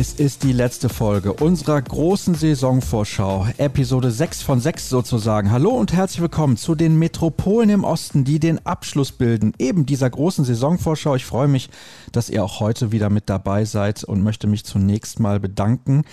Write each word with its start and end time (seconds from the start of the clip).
Es 0.00 0.14
ist 0.14 0.44
die 0.44 0.54
letzte 0.54 0.88
Folge 0.88 1.34
unserer 1.34 1.82
großen 1.82 2.34
Saisonvorschau, 2.34 3.48
Episode 3.58 4.10
6 4.10 4.40
von 4.40 4.58
6 4.58 4.88
sozusagen. 4.88 5.50
Hallo 5.50 5.72
und 5.72 5.92
herzlich 5.92 6.22
willkommen 6.22 6.56
zu 6.56 6.74
den 6.74 6.98
Metropolen 6.98 7.68
im 7.68 7.84
Osten, 7.84 8.24
die 8.24 8.40
den 8.40 8.64
Abschluss 8.64 9.12
bilden, 9.12 9.52
eben 9.58 9.84
dieser 9.84 10.08
großen 10.08 10.46
Saisonvorschau. 10.46 11.16
Ich 11.16 11.26
freue 11.26 11.48
mich, 11.48 11.68
dass 12.12 12.30
ihr 12.30 12.42
auch 12.42 12.60
heute 12.60 12.92
wieder 12.92 13.10
mit 13.10 13.28
dabei 13.28 13.66
seid 13.66 14.02
und 14.02 14.22
möchte 14.22 14.46
mich 14.46 14.64
zunächst 14.64 15.20
mal 15.20 15.38
bedanken, 15.38 16.04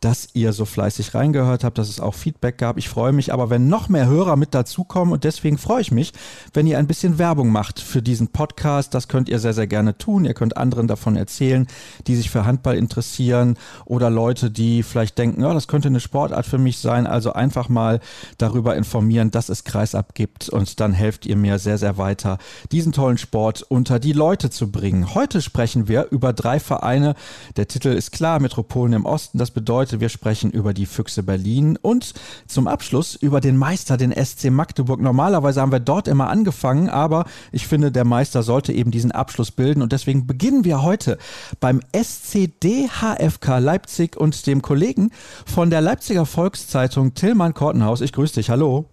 dass 0.00 0.30
ihr 0.32 0.52
so 0.52 0.64
fleißig 0.64 1.14
reingehört 1.14 1.62
habt, 1.62 1.78
dass 1.78 1.88
es 1.88 2.00
auch 2.00 2.14
Feedback 2.14 2.58
gab. 2.58 2.78
Ich 2.78 2.88
freue 2.88 3.12
mich 3.12 3.32
aber, 3.32 3.48
wenn 3.48 3.68
noch 3.68 3.88
mehr 3.88 4.08
Hörer 4.08 4.34
mit 4.34 4.54
dazukommen 4.54 5.12
und 5.12 5.22
deswegen 5.22 5.56
freue 5.56 5.82
ich 5.82 5.92
mich, 5.92 6.12
wenn 6.52 6.66
ihr 6.66 6.78
ein 6.78 6.88
bisschen 6.88 7.20
Werbung 7.20 7.50
macht 7.52 7.78
für 7.78 8.02
diesen 8.02 8.26
Podcast. 8.26 8.92
Das 8.92 9.06
könnt 9.06 9.28
ihr 9.28 9.38
sehr, 9.38 9.54
sehr 9.54 9.68
gerne 9.68 9.96
tun. 9.96 10.24
Ihr 10.24 10.34
könnt 10.34 10.56
anderen 10.56 10.88
davon 10.88 11.14
erzählen, 11.14 11.68
die 12.08 12.16
sich 12.16 12.28
für 12.28 12.44
Handball 12.44 12.76
interessieren 12.76 13.35
interessieren 13.36 13.56
oder 13.84 14.10
Leute, 14.10 14.50
die 14.50 14.82
vielleicht 14.82 15.18
denken, 15.18 15.42
ja, 15.42 15.52
das 15.54 15.68
könnte 15.68 15.88
eine 15.88 16.00
Sportart 16.00 16.46
für 16.46 16.58
mich 16.58 16.78
sein. 16.78 17.06
Also 17.06 17.32
einfach 17.32 17.68
mal 17.68 18.00
darüber 18.38 18.76
informieren, 18.76 19.30
dass 19.30 19.48
es 19.48 19.64
Kreisab 19.64 20.14
gibt 20.14 20.48
und 20.48 20.80
dann 20.80 20.92
helft 20.92 21.26
ihr 21.26 21.36
mir 21.36 21.58
sehr, 21.58 21.78
sehr 21.78 21.98
weiter, 21.98 22.38
diesen 22.72 22.92
tollen 22.92 23.18
Sport 23.18 23.62
unter 23.62 23.98
die 23.98 24.12
Leute 24.12 24.50
zu 24.50 24.70
bringen. 24.70 25.14
Heute 25.14 25.42
sprechen 25.42 25.88
wir 25.88 26.08
über 26.10 26.32
drei 26.32 26.60
Vereine. 26.60 27.14
Der 27.56 27.68
Titel 27.68 27.88
ist 27.88 28.12
klar, 28.12 28.40
Metropolen 28.40 28.92
im 28.92 29.06
Osten. 29.06 29.38
Das 29.38 29.50
bedeutet, 29.50 30.00
wir 30.00 30.08
sprechen 30.08 30.50
über 30.50 30.74
die 30.74 30.86
Füchse 30.86 31.22
Berlin 31.22 31.78
und 31.80 32.14
zum 32.46 32.66
Abschluss 32.66 33.14
über 33.14 33.40
den 33.40 33.56
Meister, 33.56 33.96
den 33.96 34.12
SC 34.12 34.50
Magdeburg. 34.50 35.00
Normalerweise 35.00 35.60
haben 35.60 35.72
wir 35.72 35.80
dort 35.80 36.08
immer 36.08 36.28
angefangen, 36.28 36.88
aber 36.88 37.24
ich 37.52 37.66
finde, 37.66 37.92
der 37.92 38.04
Meister 38.04 38.42
sollte 38.42 38.72
eben 38.72 38.90
diesen 38.90 39.12
Abschluss 39.12 39.50
bilden 39.50 39.82
und 39.82 39.92
deswegen 39.92 40.26
beginnen 40.26 40.64
wir 40.64 40.82
heute 40.82 41.18
beim 41.60 41.80
SCDHF 41.92 43.25
FK 43.30 43.58
Leipzig 43.58 44.16
und 44.16 44.46
dem 44.46 44.62
Kollegen 44.62 45.10
von 45.46 45.70
der 45.70 45.80
Leipziger 45.80 46.26
Volkszeitung 46.26 47.14
Tillmann 47.14 47.54
Kortenhaus. 47.54 48.00
Ich 48.00 48.12
grüße 48.12 48.34
dich. 48.34 48.50
Hallo. 48.50 48.88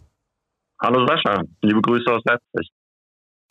Hallo 0.81 1.05
Sascha. 1.07 1.43
Liebe 1.61 1.81
Grüße 1.81 2.11
aus 2.11 2.21
Leipzig. 2.25 2.71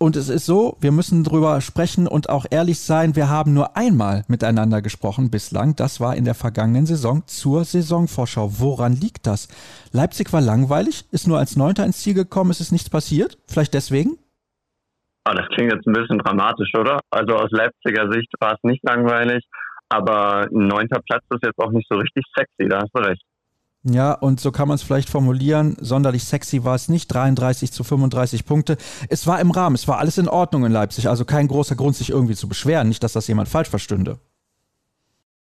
Und 0.03 0.17
es 0.17 0.29
ist 0.29 0.47
so, 0.47 0.77
wir 0.81 0.91
müssen 0.91 1.23
drüber 1.23 1.61
sprechen 1.61 2.09
und 2.09 2.29
auch 2.29 2.45
ehrlich 2.51 2.81
sein, 2.81 3.15
wir 3.15 3.29
haben 3.29 3.55
nur 3.55 3.77
einmal 3.77 4.25
miteinander 4.27 4.83
gesprochen 4.83 5.31
bislang. 5.31 5.77
Das 5.77 6.01
war 6.01 6.17
in 6.17 6.25
der 6.25 6.35
vergangenen 6.35 6.87
Saison 6.87 7.23
zur 7.27 7.63
Saisonvorschau. 7.65 8.59
Woran 8.59 8.95
liegt 8.95 9.29
das? 9.29 9.47
Leipzig 9.93 10.33
war 10.33 10.41
langweilig, 10.41 11.05
ist 11.13 11.29
nur 11.29 11.39
als 11.39 11.57
Neunter 11.57 11.85
ins 11.85 12.01
Ziel 12.03 12.15
gekommen, 12.15 12.51
es 12.51 12.61
ist 12.61 12.73
nichts 12.73 12.91
passiert. 12.91 13.39
Vielleicht 13.47 13.75
deswegen? 13.75 14.19
Ah, 15.23 15.35
das 15.35 15.47
klingt 15.55 15.73
jetzt 15.73 15.87
ein 15.87 15.93
bisschen 15.93 16.19
dramatisch, 16.19 16.75
oder? 16.75 16.99
Also 17.11 17.37
aus 17.37 17.51
Leipziger 17.53 18.11
Sicht 18.11 18.33
war 18.41 18.55
es 18.55 18.59
nicht 18.65 18.83
langweilig. 18.83 19.45
Aber 19.93 20.49
ein 20.51 20.69
neunter 20.69 21.01
Platz 21.07 21.23
ist 21.31 21.45
jetzt 21.45 21.59
auch 21.59 21.71
nicht 21.71 21.87
so 21.91 21.99
richtig 21.99 22.25
sexy, 22.35 22.67
da 22.69 22.81
hast 22.81 22.91
du 22.95 23.01
recht. 23.01 23.23
Ja, 23.85 24.13
und 24.15 24.41
so 24.41 24.53
kann 24.53 24.69
man 24.69 24.77
es 24.77 24.83
vielleicht 24.83 25.11
formulieren. 25.11 25.77
Sonderlich 25.81 26.25
sexy 26.25 26.65
war 26.65 26.77
es 26.77 26.89
nicht. 26.89 27.09
33 27.09 27.73
zu 27.73 27.83
35 27.83 28.47
Punkte. 28.47 28.77
Es 29.11 29.27
war 29.27 29.41
im 29.41 29.51
Rahmen. 29.51 29.75
Es 29.75 29.89
war 29.89 29.99
alles 29.99 30.19
in 30.19 30.29
Ordnung 30.29 30.65
in 30.65 30.73
Leipzig. 30.73 31.09
Also 31.09 31.25
kein 31.25 31.49
großer 31.49 31.75
Grund, 31.75 31.97
sich 31.97 32.11
irgendwie 32.11 32.37
zu 32.37 32.49
beschweren. 32.49 32.89
Nicht, 32.89 33.03
dass 33.03 33.13
das 33.13 33.27
jemand 33.27 33.49
falsch 33.49 33.69
verstünde. 33.69 34.21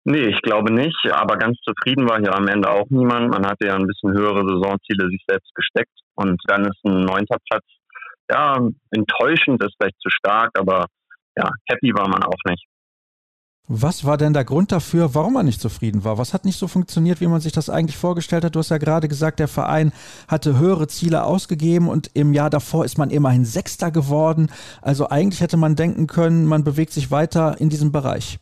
Nee, 0.05 0.29
ich 0.29 0.41
glaube 0.43 0.73
nicht. 0.73 0.97
Aber 1.11 1.37
ganz 1.37 1.59
zufrieden 1.65 2.09
war 2.09 2.21
hier 2.21 2.33
am 2.33 2.47
Ende 2.47 2.71
auch 2.71 2.87
niemand. 2.91 3.31
Man 3.31 3.45
hatte 3.45 3.67
ja 3.67 3.75
ein 3.75 3.87
bisschen 3.89 4.13
höhere 4.13 4.47
Saisonziele 4.47 5.09
sich 5.11 5.25
selbst 5.29 5.53
gesteckt. 5.57 5.99
Und 6.15 6.41
dann 6.47 6.65
ist 6.65 6.79
ein 6.85 7.05
neunter 7.05 7.39
Platz, 7.51 7.65
ja, 8.31 8.59
enttäuschend 8.91 9.63
ist 9.63 9.75
vielleicht 9.79 10.01
zu 10.01 10.11
stark, 10.11 10.51
aber 10.59 10.87
ja, 11.37 11.49
happy 11.67 11.93
war 11.95 12.09
man 12.09 12.23
auch 12.23 12.43
nicht. 12.49 12.65
Was 13.71 14.07
war 14.07 14.17
denn 14.17 14.33
der 14.33 14.47
Grund 14.47 14.73
dafür, 14.73 15.15
warum 15.15 15.35
man 15.35 15.45
nicht 15.45 15.61
zufrieden 15.61 16.03
war? 16.03 16.17
Was 16.17 16.33
hat 16.33 16.47
nicht 16.47 16.59
so 16.59 16.69
funktioniert, 16.69 17.21
wie 17.21 17.27
man 17.27 17.43
sich 17.43 17.53
das 17.53 17.69
eigentlich 17.69 17.99
vorgestellt 17.99 18.43
hat? 18.43 18.55
Du 18.55 18.61
hast 18.61 18.71
ja 18.71 18.79
gerade 18.79 19.09
gesagt, 19.09 19.41
der 19.41 19.49
Verein 19.49 19.93
hatte 20.27 20.59
höhere 20.59 20.87
Ziele 20.87 21.25
ausgegeben 21.25 21.87
und 21.91 22.11
im 22.15 22.33
Jahr 22.33 22.49
davor 22.49 22.87
ist 22.87 22.97
man 22.97 23.11
immerhin 23.11 23.45
Sechster 23.45 23.91
geworden. 23.91 24.51
Also 24.81 25.11
eigentlich 25.11 25.43
hätte 25.43 25.59
man 25.59 25.77
denken 25.77 26.07
können, 26.07 26.47
man 26.47 26.65
bewegt 26.65 26.93
sich 26.93 27.11
weiter 27.11 27.61
in 27.61 27.69
diesem 27.69 27.93
Bereich. 27.93 28.39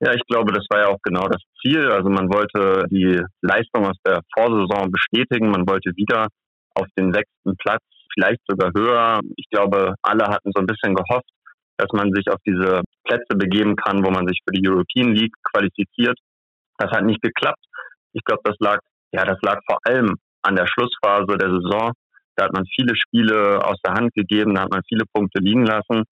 Ja, 0.00 0.12
ich 0.12 0.22
glaube, 0.28 0.52
das 0.52 0.66
war 0.68 0.80
ja 0.80 0.88
auch 0.88 1.00
genau 1.02 1.26
das 1.28 1.40
Ziel. 1.62 1.90
Also 1.90 2.10
man 2.10 2.28
wollte 2.28 2.84
die 2.90 3.18
Leistung 3.40 3.86
aus 3.86 3.96
der 4.06 4.20
Vorsaison 4.36 4.92
bestätigen. 4.92 5.48
Man 5.48 5.66
wollte 5.66 5.90
wieder 5.96 6.26
auf 6.74 6.86
den 6.98 7.14
sechsten 7.14 7.56
Platz, 7.56 7.82
vielleicht 8.12 8.42
sogar 8.46 8.72
höher. 8.76 9.20
Ich 9.36 9.48
glaube, 9.48 9.94
alle 10.02 10.26
hatten 10.26 10.50
so 10.54 10.60
ein 10.60 10.66
bisschen 10.66 10.94
gehofft, 10.94 11.30
dass 11.76 11.88
man 11.92 12.12
sich 12.12 12.28
auf 12.28 12.40
diese 12.46 12.82
Plätze 13.04 13.36
begeben 13.36 13.76
kann, 13.76 14.04
wo 14.04 14.10
man 14.10 14.26
sich 14.26 14.40
für 14.44 14.52
die 14.52 14.66
European 14.68 15.12
League 15.14 15.34
qualifiziert. 15.52 16.18
Das 16.78 16.90
hat 16.90 17.04
nicht 17.04 17.22
geklappt. 17.22 17.64
Ich 18.12 18.24
glaube, 18.24 18.42
das 18.44 18.56
lag, 18.60 18.78
ja, 19.12 19.24
das 19.24 19.38
lag 19.42 19.60
vor 19.66 19.78
allem 19.84 20.16
an 20.42 20.56
der 20.56 20.66
Schlussphase 20.66 21.36
der 21.38 21.50
Saison. 21.50 21.92
Da 22.36 22.44
hat 22.44 22.52
man 22.52 22.66
viele 22.66 22.94
Spiele 22.96 23.64
aus 23.64 23.78
der 23.84 23.94
Hand 23.94 24.12
gegeben, 24.14 24.54
da 24.54 24.62
hat 24.62 24.70
man 24.70 24.82
viele 24.88 25.04
Punkte 25.12 25.40
liegen 25.40 25.64
lassen. 25.64 26.04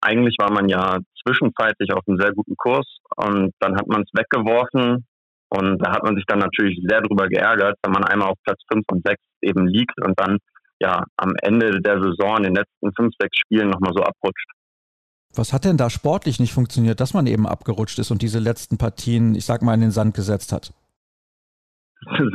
Eigentlich 0.00 0.36
war 0.40 0.52
man 0.52 0.68
ja 0.68 0.98
zwischenzeitlich 1.24 1.92
auf 1.92 2.02
einem 2.06 2.18
sehr 2.18 2.32
guten 2.32 2.56
Kurs 2.56 2.86
und 3.16 3.52
dann 3.60 3.76
hat 3.76 3.86
man 3.86 4.02
es 4.02 4.10
weggeworfen 4.12 5.06
und 5.48 5.78
da 5.78 5.92
hat 5.92 6.02
man 6.02 6.16
sich 6.16 6.24
dann 6.26 6.38
natürlich 6.38 6.80
sehr 6.88 7.02
drüber 7.02 7.28
geärgert, 7.28 7.76
wenn 7.82 7.92
man 7.92 8.04
einmal 8.04 8.28
auf 8.28 8.38
Platz 8.44 8.60
5 8.72 8.84
und 8.90 9.06
6 9.06 9.20
eben 9.42 9.66
liegt 9.66 9.94
und 10.04 10.18
dann 10.18 10.38
ja 10.80 11.04
am 11.16 11.34
Ende 11.42 11.80
der 11.80 12.02
Saison 12.02 12.38
in 12.38 12.42
den 12.44 12.54
letzten 12.54 12.92
5, 12.94 13.14
6 13.20 13.36
Spielen 13.36 13.70
nochmal 13.70 13.92
so 13.94 14.02
abrutscht. 14.02 14.48
Was 15.34 15.52
hat 15.52 15.64
denn 15.64 15.78
da 15.78 15.88
sportlich 15.88 16.40
nicht 16.40 16.52
funktioniert, 16.52 17.00
dass 17.00 17.14
man 17.14 17.26
eben 17.26 17.46
abgerutscht 17.46 17.98
ist 17.98 18.10
und 18.10 18.20
diese 18.20 18.38
letzten 18.38 18.76
Partien, 18.76 19.34
ich 19.34 19.46
sag 19.46 19.62
mal, 19.62 19.74
in 19.74 19.80
den 19.80 19.90
Sand 19.90 20.14
gesetzt 20.14 20.52
hat? 20.52 20.72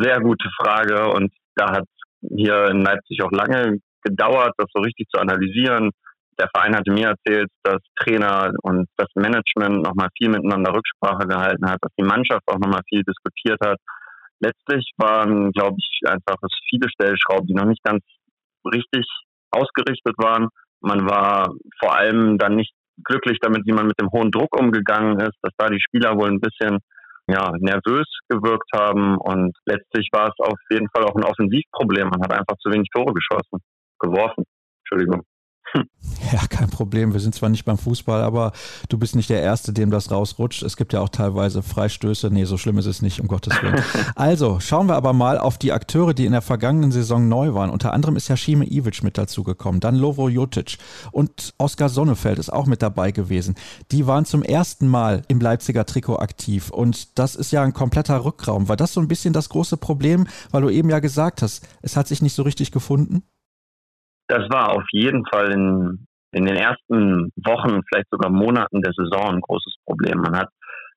Sehr 0.01 0.19
gute 0.21 0.49
Frage 0.59 1.09
und 1.11 1.31
da 1.55 1.71
hat 1.71 1.85
hier 2.21 2.67
in 2.69 2.81
Leipzig 2.81 3.21
auch 3.23 3.31
lange 3.31 3.79
gedauert, 4.03 4.53
das 4.57 4.67
so 4.73 4.81
richtig 4.81 5.07
zu 5.09 5.19
analysieren. 5.19 5.91
Der 6.39 6.49
Verein 6.53 6.75
hatte 6.75 6.91
mir 6.91 7.09
erzählt, 7.09 7.49
dass 7.63 7.81
Trainer 7.99 8.51
und 8.61 8.87
das 8.95 9.07
Management 9.15 9.83
nochmal 9.83 10.09
viel 10.17 10.29
miteinander 10.29 10.73
Rücksprache 10.73 11.27
gehalten 11.27 11.69
hat, 11.69 11.79
dass 11.81 11.91
die 11.99 12.05
Mannschaft 12.05 12.43
auch 12.47 12.59
nochmal 12.59 12.81
viel 12.87 13.03
diskutiert 13.03 13.59
hat. 13.63 13.77
Letztlich 14.39 14.91
waren, 14.97 15.51
glaube 15.51 15.77
ich, 15.79 16.09
einfach 16.09 16.35
viele 16.69 16.89
Stellschrauben, 16.89 17.47
die 17.47 17.55
noch 17.55 17.65
nicht 17.65 17.83
ganz 17.83 18.03
richtig 18.65 19.05
ausgerichtet 19.51 20.15
waren. 20.17 20.49
Man 20.79 21.09
war 21.09 21.49
vor 21.79 21.95
allem 21.95 22.37
dann 22.37 22.55
nicht 22.55 22.73
glücklich 23.03 23.37
damit, 23.41 23.65
wie 23.65 23.73
man 23.73 23.87
mit 23.87 23.99
dem 23.99 24.11
hohen 24.11 24.31
Druck 24.31 24.59
umgegangen 24.59 25.19
ist, 25.19 25.37
dass 25.41 25.53
da 25.57 25.67
die 25.67 25.81
Spieler 25.81 26.15
wohl 26.15 26.29
ein 26.29 26.39
bisschen 26.39 26.79
ja, 27.29 27.51
nervös 27.59 28.07
gewirkt 28.29 28.69
haben 28.73 29.17
und 29.17 29.55
letztlich 29.65 30.09
war 30.13 30.29
es 30.29 30.35
auf 30.39 30.57
jeden 30.71 30.87
Fall 30.95 31.03
auch 31.03 31.15
ein 31.15 31.25
Offensivproblem. 31.25 32.09
Man 32.09 32.21
hat 32.21 32.31
einfach 32.31 32.57
zu 32.59 32.71
wenig 32.71 32.87
Tore 32.93 33.13
geschossen, 33.13 33.59
geworfen. 33.99 34.45
Entschuldigung. 34.83 35.23
Ja, 36.31 36.45
kein 36.47 36.69
Problem. 36.69 37.13
Wir 37.13 37.19
sind 37.19 37.35
zwar 37.35 37.49
nicht 37.49 37.65
beim 37.65 37.77
Fußball, 37.77 38.21
aber 38.21 38.51
du 38.89 38.97
bist 38.97 39.15
nicht 39.15 39.29
der 39.29 39.41
Erste, 39.41 39.71
dem 39.71 39.91
das 39.91 40.11
rausrutscht. 40.11 40.63
Es 40.63 40.75
gibt 40.75 40.93
ja 40.93 40.99
auch 40.99 41.09
teilweise 41.09 41.61
Freistöße. 41.61 42.29
Nee, 42.31 42.45
so 42.45 42.57
schlimm 42.57 42.77
ist 42.77 42.85
es 42.85 43.01
nicht, 43.01 43.21
um 43.21 43.27
Gottes 43.27 43.61
Willen. 43.61 43.81
Also, 44.15 44.59
schauen 44.59 44.87
wir 44.87 44.95
aber 44.95 45.13
mal 45.13 45.37
auf 45.37 45.57
die 45.57 45.71
Akteure, 45.71 46.13
die 46.13 46.25
in 46.25 46.31
der 46.31 46.41
vergangenen 46.41 46.91
Saison 46.91 47.27
neu 47.27 47.53
waren. 47.53 47.69
Unter 47.69 47.93
anderem 47.93 48.15
ist 48.15 48.27
ja 48.27 48.35
Ivic 48.35 49.03
mit 49.03 49.17
dazugekommen, 49.17 49.79
dann 49.79 49.95
Lovo 49.95 50.29
Jotic 50.29 50.77
und 51.11 51.53
Oskar 51.57 51.89
Sonnefeld 51.89 52.39
ist 52.39 52.51
auch 52.51 52.65
mit 52.65 52.81
dabei 52.81 53.11
gewesen. 53.11 53.55
Die 53.91 54.07
waren 54.07 54.25
zum 54.25 54.43
ersten 54.43 54.87
Mal 54.87 55.21
im 55.27 55.39
Leipziger 55.39 55.85
Trikot 55.85 56.17
aktiv 56.17 56.69
und 56.69 57.19
das 57.19 57.35
ist 57.35 57.51
ja 57.51 57.63
ein 57.63 57.73
kompletter 57.73 58.23
Rückraum. 58.23 58.69
War 58.69 58.77
das 58.77 58.93
so 58.93 59.01
ein 59.01 59.07
bisschen 59.07 59.33
das 59.33 59.49
große 59.49 59.77
Problem, 59.77 60.27
weil 60.51 60.61
du 60.61 60.69
eben 60.69 60.89
ja 60.89 60.99
gesagt 60.99 61.41
hast, 61.41 61.67
es 61.81 61.95
hat 61.95 62.07
sich 62.07 62.21
nicht 62.21 62.33
so 62.33 62.43
richtig 62.43 62.71
gefunden? 62.71 63.23
Das 64.27 64.49
war 64.49 64.71
auf 64.71 64.83
jeden 64.91 65.25
Fall 65.25 65.51
in, 65.51 66.07
in 66.31 66.45
den 66.45 66.55
ersten 66.55 67.31
Wochen, 67.45 67.81
vielleicht 67.87 68.09
sogar 68.11 68.29
Monaten 68.29 68.81
der 68.81 68.93
Saison 68.93 69.35
ein 69.35 69.41
großes 69.41 69.75
Problem. 69.85 70.21
Man 70.21 70.37
hat 70.37 70.49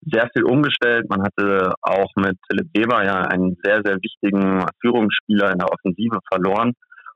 sehr 0.03 0.29
viel 0.32 0.44
umgestellt. 0.44 1.09
Man 1.09 1.23
hatte 1.23 1.73
auch 1.82 2.11
mit 2.17 2.37
Philipp 2.49 2.69
Weber 2.75 3.05
ja 3.05 3.23
einen 3.23 3.56
sehr, 3.62 3.81
sehr 3.85 3.97
wichtigen 3.97 4.65
Führungsspieler 4.81 5.53
in 5.53 5.59
der 5.59 5.71
Offensive 5.71 6.19
verloren. 6.32 6.73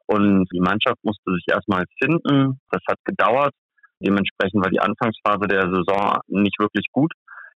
Und 0.07 0.47
die 0.53 0.61
Mannschaft 0.61 0.99
musste 1.03 1.33
sich 1.33 1.45
erstmal 1.51 1.85
finden. 2.03 2.61
Das 2.71 2.83
hat 2.89 2.99
gedauert. 3.05 3.53
Dementsprechend 4.01 4.63
war 4.63 4.71
die 4.71 4.81
Anfangsphase 4.81 5.49
der 5.49 5.63
Saison 5.63 6.19
nicht 6.29 6.59
wirklich 6.59 6.87
gut. 6.93 7.13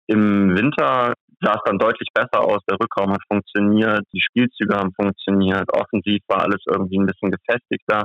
Im 0.08 0.56
Winter 0.56 1.14
sah 1.42 1.54
es 1.54 1.64
dann 1.66 1.80
deutlich 1.80 2.10
besser 2.14 2.42
aus. 2.42 2.62
Der 2.70 2.78
Rückraum 2.80 3.12
hat 3.12 3.22
funktioniert, 3.28 4.04
die 4.14 4.22
Spielzüge 4.22 4.76
haben 4.76 4.94
funktioniert, 4.94 5.66
offensiv 5.74 6.22
war 6.28 6.44
alles 6.44 6.62
irgendwie 6.68 7.00
ein 7.00 7.08
bisschen 7.08 7.32
gefestigter. 7.32 8.04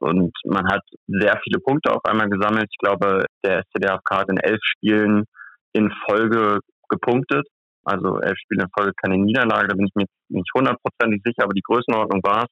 Und 0.00 0.32
man 0.44 0.66
hat 0.70 0.82
sehr 1.06 1.38
viele 1.42 1.60
Punkte 1.60 1.92
auf 1.92 2.04
einmal 2.04 2.28
gesammelt. 2.28 2.68
Ich 2.70 2.78
glaube, 2.78 3.24
der 3.44 3.62
SCDFK 3.64 4.10
hat 4.10 4.28
in 4.28 4.38
elf 4.38 4.60
Spielen 4.62 5.24
in 5.72 5.92
Folge 6.08 6.60
gepunktet. 6.88 7.46
Also 7.84 8.20
elf 8.20 8.36
Spiele 8.38 8.64
in 8.64 8.70
Folge 8.76 8.92
keine 9.02 9.18
Niederlage, 9.18 9.68
da 9.68 9.74
bin 9.74 9.86
ich 9.86 9.94
mir 9.94 10.06
nicht 10.28 10.50
hundertprozentig 10.54 11.22
sicher, 11.24 11.44
aber 11.44 11.54
die 11.54 11.62
Größenordnung 11.62 12.20
war 12.22 12.44
es. 12.44 12.50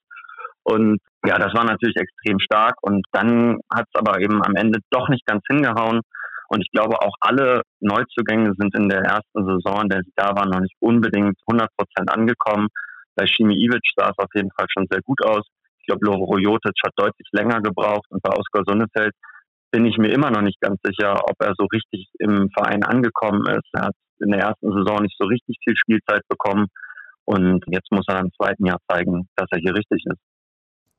Und 0.62 0.99
ja, 1.25 1.39
das 1.39 1.55
war 1.55 1.65
natürlich 1.65 1.97
extrem 1.97 2.39
stark. 2.41 2.75
Und 2.83 3.05
dann 3.12 3.59
hat 3.73 3.87
es 3.93 3.99
aber 3.99 4.21
eben 4.21 4.43
am 4.44 4.55
Ende 4.55 4.81
doch 4.91 5.09
nicht 5.09 5.27
ganz 5.27 5.43
hingehauen. 5.49 6.01
Und 6.49 6.62
ich 6.62 6.71
glaube, 6.71 7.01
auch 7.01 7.15
alle 7.21 7.62
Neuzugänge 7.81 8.53
sind 8.59 8.75
in 8.75 8.89
der 8.89 9.03
ersten 9.03 9.47
Saison, 9.47 9.83
in 9.83 9.89
der 9.89 10.03
sie 10.03 10.12
da 10.17 10.35
waren, 10.35 10.51
noch 10.51 10.61
nicht 10.61 10.75
unbedingt 10.81 11.37
100 11.47 11.69
Prozent 11.77 12.11
angekommen. 12.11 12.69
Bei 13.15 13.27
Shimi 13.27 13.55
Ivic 13.55 13.83
sah 13.97 14.11
es 14.11 14.19
auf 14.19 14.31
jeden 14.35 14.51
Fall 14.53 14.67
schon 14.73 14.87
sehr 14.91 15.03
gut 15.03 15.23
aus. 15.25 15.47
Loro 16.00 16.38
Jotic 16.38 16.75
hat 16.85 16.93
deutlich 16.96 17.29
länger 17.32 17.61
gebraucht. 17.61 18.06
Und 18.11 18.23
bei 18.23 18.31
Oskar 18.31 18.62
Sonnefeld 18.67 19.14
bin 19.70 19.85
ich 19.87 19.99
mir 19.99 20.08
immer 20.08 20.31
noch 20.31 20.43
nicht 20.43 20.61
ganz 20.61 20.79
sicher, 20.82 21.14
ob 21.25 21.37
er 21.40 21.55
so 21.56 21.67
richtig 21.73 22.08
im 22.19 22.49
Verein 22.56 22.82
angekommen 22.85 23.43
ist. 23.49 23.69
Er 23.73 23.87
hat 23.87 23.94
in 24.20 24.31
der 24.31 24.40
ersten 24.40 24.73
Saison 24.73 25.02
nicht 25.02 25.17
so 25.19 25.26
richtig 25.26 25.56
viel 25.64 25.76
Spielzeit 25.76 26.23
bekommen. 26.29 26.67
Und 27.25 27.62
jetzt 27.69 27.90
muss 27.93 28.06
er 28.08 28.20
im 28.20 28.31
zweiten 28.40 28.64
Jahr 28.64 28.79
zeigen, 28.90 29.29
dass 29.37 29.49
er 29.50 29.61
hier 29.61 29.75
richtig 29.75 30.02
ist. 30.06 30.28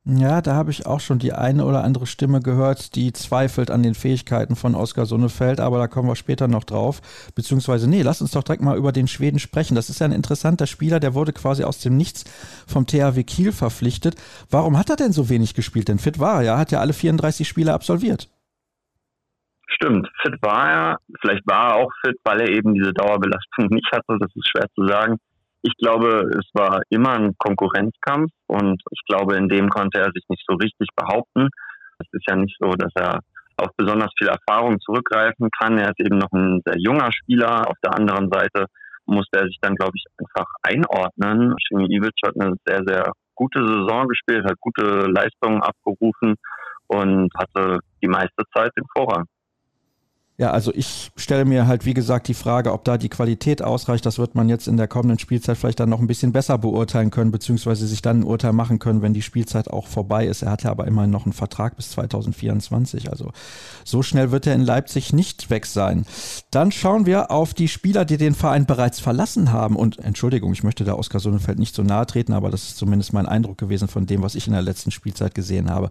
Ja, 0.06 0.40
da 0.40 0.54
habe 0.54 0.70
ich 0.70 0.86
auch 0.86 1.00
schon 1.00 1.18
die 1.18 1.34
eine 1.34 1.66
oder 1.66 1.84
andere 1.84 2.06
Stimme 2.06 2.40
gehört, 2.40 2.94
die 2.94 3.12
zweifelt 3.12 3.70
an 3.70 3.82
den 3.82 3.94
Fähigkeiten 3.94 4.56
von 4.56 4.74
Oskar 4.74 5.04
Sonnefeld, 5.04 5.60
aber 5.60 5.78
da 5.78 5.88
kommen 5.88 6.08
wir 6.08 6.16
später 6.16 6.48
noch 6.48 6.64
drauf. 6.64 7.02
Beziehungsweise, 7.34 7.88
nee, 7.88 8.00
lass 8.00 8.22
uns 8.22 8.30
doch 8.30 8.42
direkt 8.42 8.62
mal 8.62 8.78
über 8.78 8.92
den 8.92 9.08
Schweden 9.08 9.38
sprechen. 9.38 9.74
Das 9.74 9.90
ist 9.90 10.00
ja 10.00 10.06
ein 10.06 10.12
interessanter 10.12 10.66
Spieler, 10.66 11.00
der 11.00 11.12
wurde 11.12 11.34
quasi 11.34 11.64
aus 11.64 11.80
dem 11.80 11.98
Nichts 11.98 12.24
vom 12.66 12.86
THW 12.86 13.24
Kiel 13.24 13.52
verpflichtet. 13.52 14.16
Warum 14.48 14.78
hat 14.78 14.88
er 14.88 14.96
denn 14.96 15.12
so 15.12 15.28
wenig 15.28 15.52
gespielt? 15.52 15.88
Denn 15.88 15.98
fit 15.98 16.18
war 16.18 16.36
er 16.36 16.42
ja, 16.42 16.58
hat 16.58 16.72
ja 16.72 16.80
alle 16.80 16.94
34 16.94 17.46
Spiele 17.46 17.74
absolviert. 17.74 18.30
Stimmt, 19.68 20.08
fit 20.22 20.34
war 20.40 20.70
er. 20.70 20.96
Vielleicht 21.20 21.46
war 21.46 21.72
er 21.72 21.76
auch 21.76 21.92
fit, 22.02 22.16
weil 22.24 22.40
er 22.40 22.48
eben 22.48 22.72
diese 22.72 22.94
Dauerbelastung 22.94 23.66
nicht 23.68 23.88
hatte. 23.92 24.16
Das 24.18 24.30
ist 24.34 24.48
schwer 24.48 24.66
zu 24.74 24.86
sagen. 24.86 25.18
Ich 25.62 25.74
glaube, 25.76 26.30
es 26.38 26.48
war 26.54 26.80
immer 26.88 27.12
ein 27.14 27.34
Konkurrenzkampf 27.38 28.32
und 28.46 28.82
ich 28.90 29.00
glaube, 29.06 29.36
in 29.36 29.48
dem 29.48 29.68
konnte 29.68 29.98
er 29.98 30.10
sich 30.12 30.24
nicht 30.28 30.44
so 30.48 30.56
richtig 30.56 30.88
behaupten. 30.96 31.48
Es 31.98 32.08
ist 32.12 32.24
ja 32.28 32.36
nicht 32.36 32.56
so, 32.58 32.70
dass 32.70 32.92
er 32.94 33.20
auf 33.58 33.68
besonders 33.76 34.10
viel 34.18 34.28
Erfahrung 34.28 34.80
zurückgreifen 34.80 35.50
kann. 35.60 35.78
Er 35.78 35.90
ist 35.90 36.00
eben 36.00 36.18
noch 36.18 36.32
ein 36.32 36.62
sehr 36.64 36.78
junger 36.78 37.12
Spieler. 37.12 37.68
Auf 37.68 37.76
der 37.84 37.94
anderen 37.94 38.30
Seite 38.32 38.66
musste 39.04 39.40
er 39.40 39.46
sich 39.46 39.58
dann, 39.60 39.74
glaube 39.74 39.92
ich, 39.94 40.04
einfach 40.18 40.46
einordnen. 40.62 41.54
Shimi 41.60 41.86
Ivic 41.94 42.14
hat 42.24 42.40
eine 42.40 42.54
sehr, 42.64 42.80
sehr 42.86 43.12
gute 43.34 43.66
Saison 43.66 44.08
gespielt, 44.08 44.44
hat 44.44 44.58
gute 44.60 45.06
Leistungen 45.08 45.62
abgerufen 45.62 46.36
und 46.86 47.30
hatte 47.36 47.80
die 48.02 48.08
meiste 48.08 48.44
Zeit 48.54 48.72
den 48.76 48.84
Vorrang. 48.96 49.24
Ja, 50.40 50.52
also 50.52 50.72
ich 50.74 51.10
stelle 51.16 51.44
mir 51.44 51.66
halt, 51.66 51.84
wie 51.84 51.92
gesagt, 51.92 52.26
die 52.26 52.32
Frage, 52.32 52.72
ob 52.72 52.82
da 52.86 52.96
die 52.96 53.10
Qualität 53.10 53.60
ausreicht. 53.60 54.06
Das 54.06 54.18
wird 54.18 54.34
man 54.34 54.48
jetzt 54.48 54.68
in 54.68 54.78
der 54.78 54.88
kommenden 54.88 55.18
Spielzeit 55.18 55.58
vielleicht 55.58 55.80
dann 55.80 55.90
noch 55.90 56.00
ein 56.00 56.06
bisschen 56.06 56.32
besser 56.32 56.56
beurteilen 56.56 57.10
können, 57.10 57.30
beziehungsweise 57.30 57.86
sich 57.86 58.00
dann 58.00 58.20
ein 58.20 58.24
Urteil 58.24 58.54
machen 58.54 58.78
können, 58.78 59.02
wenn 59.02 59.12
die 59.12 59.20
Spielzeit 59.20 59.68
auch 59.68 59.86
vorbei 59.86 60.24
ist. 60.24 60.40
Er 60.40 60.50
hat 60.50 60.62
ja 60.62 60.70
aber 60.70 60.86
immerhin 60.86 61.10
noch 61.10 61.26
einen 61.26 61.34
Vertrag 61.34 61.76
bis 61.76 61.90
2024. 61.90 63.10
Also 63.10 63.32
so 63.84 64.02
schnell 64.02 64.30
wird 64.30 64.46
er 64.46 64.54
in 64.54 64.62
Leipzig 64.62 65.12
nicht 65.12 65.50
weg 65.50 65.66
sein. 65.66 66.06
Dann 66.50 66.72
schauen 66.72 67.04
wir 67.04 67.30
auf 67.30 67.52
die 67.52 67.68
Spieler, 67.68 68.06
die 68.06 68.16
den 68.16 68.34
Verein 68.34 68.64
bereits 68.64 68.98
verlassen 68.98 69.52
haben. 69.52 69.76
Und 69.76 69.98
Entschuldigung, 69.98 70.54
ich 70.54 70.62
möchte 70.62 70.84
da 70.84 70.94
Oskar 70.94 71.20
Sonnenfeld 71.20 71.58
nicht 71.58 71.74
so 71.74 71.82
nahe 71.82 72.06
treten, 72.06 72.32
aber 72.32 72.48
das 72.48 72.62
ist 72.62 72.78
zumindest 72.78 73.12
mein 73.12 73.26
Eindruck 73.26 73.58
gewesen 73.58 73.88
von 73.88 74.06
dem, 74.06 74.22
was 74.22 74.34
ich 74.34 74.46
in 74.46 74.54
der 74.54 74.62
letzten 74.62 74.90
Spielzeit 74.90 75.34
gesehen 75.34 75.68
habe. 75.68 75.90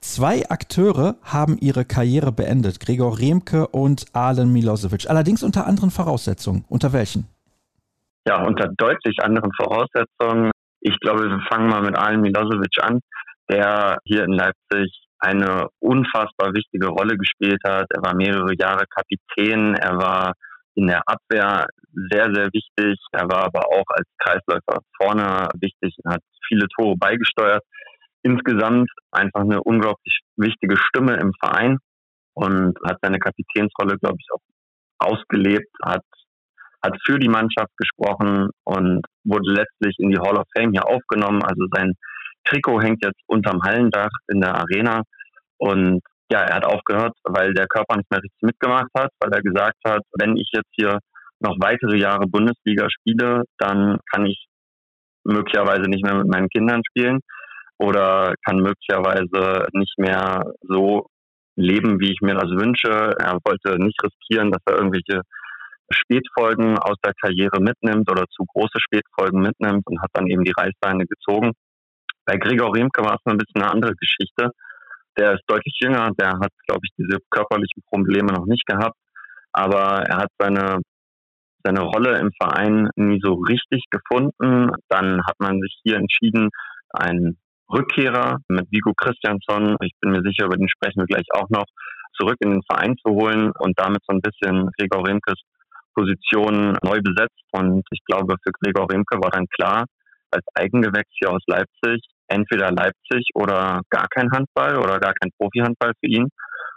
Zwei 0.00 0.50
Akteure 0.50 1.14
haben 1.22 1.58
ihre 1.60 1.84
Karriere 1.84 2.32
beendet. 2.32 2.80
Gregor 2.80 3.20
Remke 3.20 3.68
und 3.68 3.83
und 3.84 4.06
Alen 4.14 4.50
Milosevic. 4.50 5.10
Allerdings 5.10 5.42
unter 5.42 5.66
anderen 5.66 5.90
Voraussetzungen. 5.90 6.64
Unter 6.70 6.94
welchen? 6.94 7.28
Ja, 8.26 8.42
unter 8.42 8.66
deutlich 8.78 9.18
anderen 9.22 9.52
Voraussetzungen. 9.52 10.50
Ich 10.80 10.98
glaube, 11.00 11.24
wir 11.24 11.40
fangen 11.50 11.68
mal 11.68 11.82
mit 11.82 11.98
Alen 11.98 12.22
Milosevic 12.22 12.82
an, 12.82 13.00
der 13.50 13.98
hier 14.06 14.24
in 14.24 14.32
Leipzig 14.32 14.88
eine 15.18 15.68
unfassbar 15.80 16.54
wichtige 16.54 16.88
Rolle 16.88 17.18
gespielt 17.18 17.60
hat. 17.66 17.84
Er 17.90 18.02
war 18.02 18.14
mehrere 18.14 18.54
Jahre 18.58 18.84
Kapitän, 18.86 19.74
er 19.74 19.98
war 19.98 20.32
in 20.74 20.86
der 20.86 21.02
Abwehr 21.06 21.66
sehr, 22.10 22.32
sehr 22.34 22.48
wichtig. 22.54 22.98
Er 23.12 23.28
war 23.28 23.44
aber 23.44 23.66
auch 23.68 23.88
als 23.88 24.08
Kreisläufer 24.18 24.80
vorne 24.96 25.48
wichtig 25.60 25.94
und 26.02 26.14
hat 26.14 26.22
viele 26.48 26.66
Tore 26.74 26.96
beigesteuert. 26.96 27.62
Insgesamt 28.22 28.90
einfach 29.12 29.42
eine 29.42 29.62
unglaublich 29.62 30.20
wichtige 30.36 30.78
Stimme 30.78 31.16
im 31.16 31.32
Verein 31.38 31.78
und 32.34 32.76
hat 32.84 32.98
seine 33.02 33.18
Kapitänsrolle, 33.18 33.96
glaube 33.98 34.16
ich, 34.18 34.26
auch 34.32 34.40
ausgelebt, 34.98 35.70
hat, 35.82 36.04
hat 36.82 36.96
für 37.04 37.18
die 37.18 37.28
Mannschaft 37.28 37.70
gesprochen 37.76 38.50
und 38.64 39.02
wurde 39.24 39.52
letztlich 39.52 39.96
in 39.98 40.10
die 40.10 40.18
Hall 40.18 40.36
of 40.36 40.46
Fame 40.56 40.72
hier 40.72 40.86
aufgenommen. 40.86 41.42
Also 41.42 41.66
sein 41.72 41.94
Trikot 42.44 42.82
hängt 42.82 43.04
jetzt 43.04 43.20
unterm 43.26 43.62
Hallendach 43.62 44.10
in 44.28 44.40
der 44.40 44.54
Arena 44.54 45.02
und 45.58 46.00
ja, 46.30 46.40
er 46.40 46.56
hat 46.56 46.64
aufgehört, 46.64 47.16
weil 47.24 47.52
der 47.54 47.66
Körper 47.66 47.96
nicht 47.96 48.10
mehr 48.10 48.22
richtig 48.22 48.42
mitgemacht 48.42 48.88
hat, 48.96 49.10
weil 49.20 49.32
er 49.32 49.42
gesagt 49.42 49.78
hat, 49.86 50.02
wenn 50.18 50.36
ich 50.36 50.50
jetzt 50.52 50.70
hier 50.72 50.98
noch 51.40 51.56
weitere 51.60 51.98
Jahre 51.98 52.26
Bundesliga 52.26 52.88
spiele, 52.90 53.44
dann 53.58 53.98
kann 54.10 54.26
ich 54.26 54.46
möglicherweise 55.24 55.82
nicht 55.82 56.04
mehr 56.04 56.16
mit 56.16 56.28
meinen 56.28 56.48
Kindern 56.48 56.82
spielen 56.88 57.20
oder 57.78 58.34
kann 58.44 58.58
möglicherweise 58.58 59.66
nicht 59.72 59.98
mehr 59.98 60.44
so 60.62 61.06
leben, 61.56 62.00
wie 62.00 62.12
ich 62.12 62.20
mir 62.20 62.34
das 62.34 62.50
wünsche. 62.50 62.90
Er 63.18 63.38
wollte 63.44 63.78
nicht 63.82 64.00
riskieren, 64.02 64.50
dass 64.50 64.62
er 64.66 64.76
irgendwelche 64.76 65.22
Spätfolgen 65.90 66.78
aus 66.78 66.96
der 67.04 67.12
Karriere 67.20 67.60
mitnimmt 67.60 68.10
oder 68.10 68.24
zu 68.30 68.44
große 68.46 68.78
Spätfolgen 68.80 69.40
mitnimmt 69.40 69.86
und 69.86 70.00
hat 70.00 70.10
dann 70.14 70.26
eben 70.26 70.44
die 70.44 70.54
Reißleine 70.56 71.04
gezogen. 71.06 71.52
Bei 72.24 72.36
Gregor 72.36 72.74
Remke 72.74 73.04
war 73.04 73.14
es 73.14 73.30
ein 73.30 73.38
bisschen 73.38 73.62
eine 73.62 73.70
andere 73.70 73.94
Geschichte. 73.94 74.50
Der 75.16 75.34
ist 75.34 75.42
deutlich 75.46 75.78
jünger, 75.80 76.10
der 76.18 76.30
hat, 76.30 76.50
glaube 76.66 76.80
ich, 76.82 76.90
diese 76.96 77.18
körperlichen 77.30 77.82
Probleme 77.88 78.32
noch 78.32 78.46
nicht 78.46 78.66
gehabt, 78.66 78.96
aber 79.52 80.02
er 80.08 80.16
hat 80.16 80.30
seine 80.38 80.80
seine 81.66 81.80
Rolle 81.80 82.18
im 82.18 82.30
Verein 82.38 82.90
nie 82.96 83.18
so 83.22 83.34
richtig 83.34 83.84
gefunden. 83.90 84.70
Dann 84.88 85.24
hat 85.26 85.36
man 85.38 85.60
sich 85.60 85.80
hier 85.82 85.96
entschieden, 85.96 86.50
einen 86.90 87.38
Rückkehrer 87.72 88.38
mit 88.48 88.70
Vigo 88.70 88.92
Christiansson, 88.94 89.76
ich 89.82 89.92
bin 90.00 90.12
mir 90.12 90.22
sicher, 90.22 90.46
über 90.46 90.56
den 90.56 90.68
sprechen 90.68 91.00
wir 91.00 91.06
gleich 91.06 91.26
auch 91.32 91.48
noch, 91.48 91.64
zurück 92.18 92.36
in 92.40 92.52
den 92.52 92.62
Verein 92.70 92.96
zu 93.04 93.12
holen 93.12 93.50
und 93.58 93.78
damit 93.78 94.02
so 94.06 94.14
ein 94.14 94.20
bisschen 94.20 94.70
Gregor 94.78 95.06
Remkes 95.06 95.40
Position 95.94 96.76
neu 96.82 97.00
besetzt. 97.00 97.40
Und 97.52 97.82
ich 97.90 98.00
glaube, 98.04 98.36
für 98.42 98.52
Gregor 98.52 98.90
Remke 98.90 99.16
war 99.22 99.30
dann 99.30 99.46
klar, 99.46 99.84
als 100.30 100.44
Eigengewächs 100.54 101.10
hier 101.18 101.30
aus 101.30 101.42
Leipzig, 101.46 102.04
entweder 102.28 102.70
Leipzig 102.72 103.30
oder 103.34 103.80
gar 103.90 104.06
kein 104.08 104.30
Handball 104.32 104.78
oder 104.78 104.98
gar 104.98 105.14
kein 105.14 105.30
Profi-Handball 105.38 105.92
für 106.00 106.10
ihn. 106.10 106.28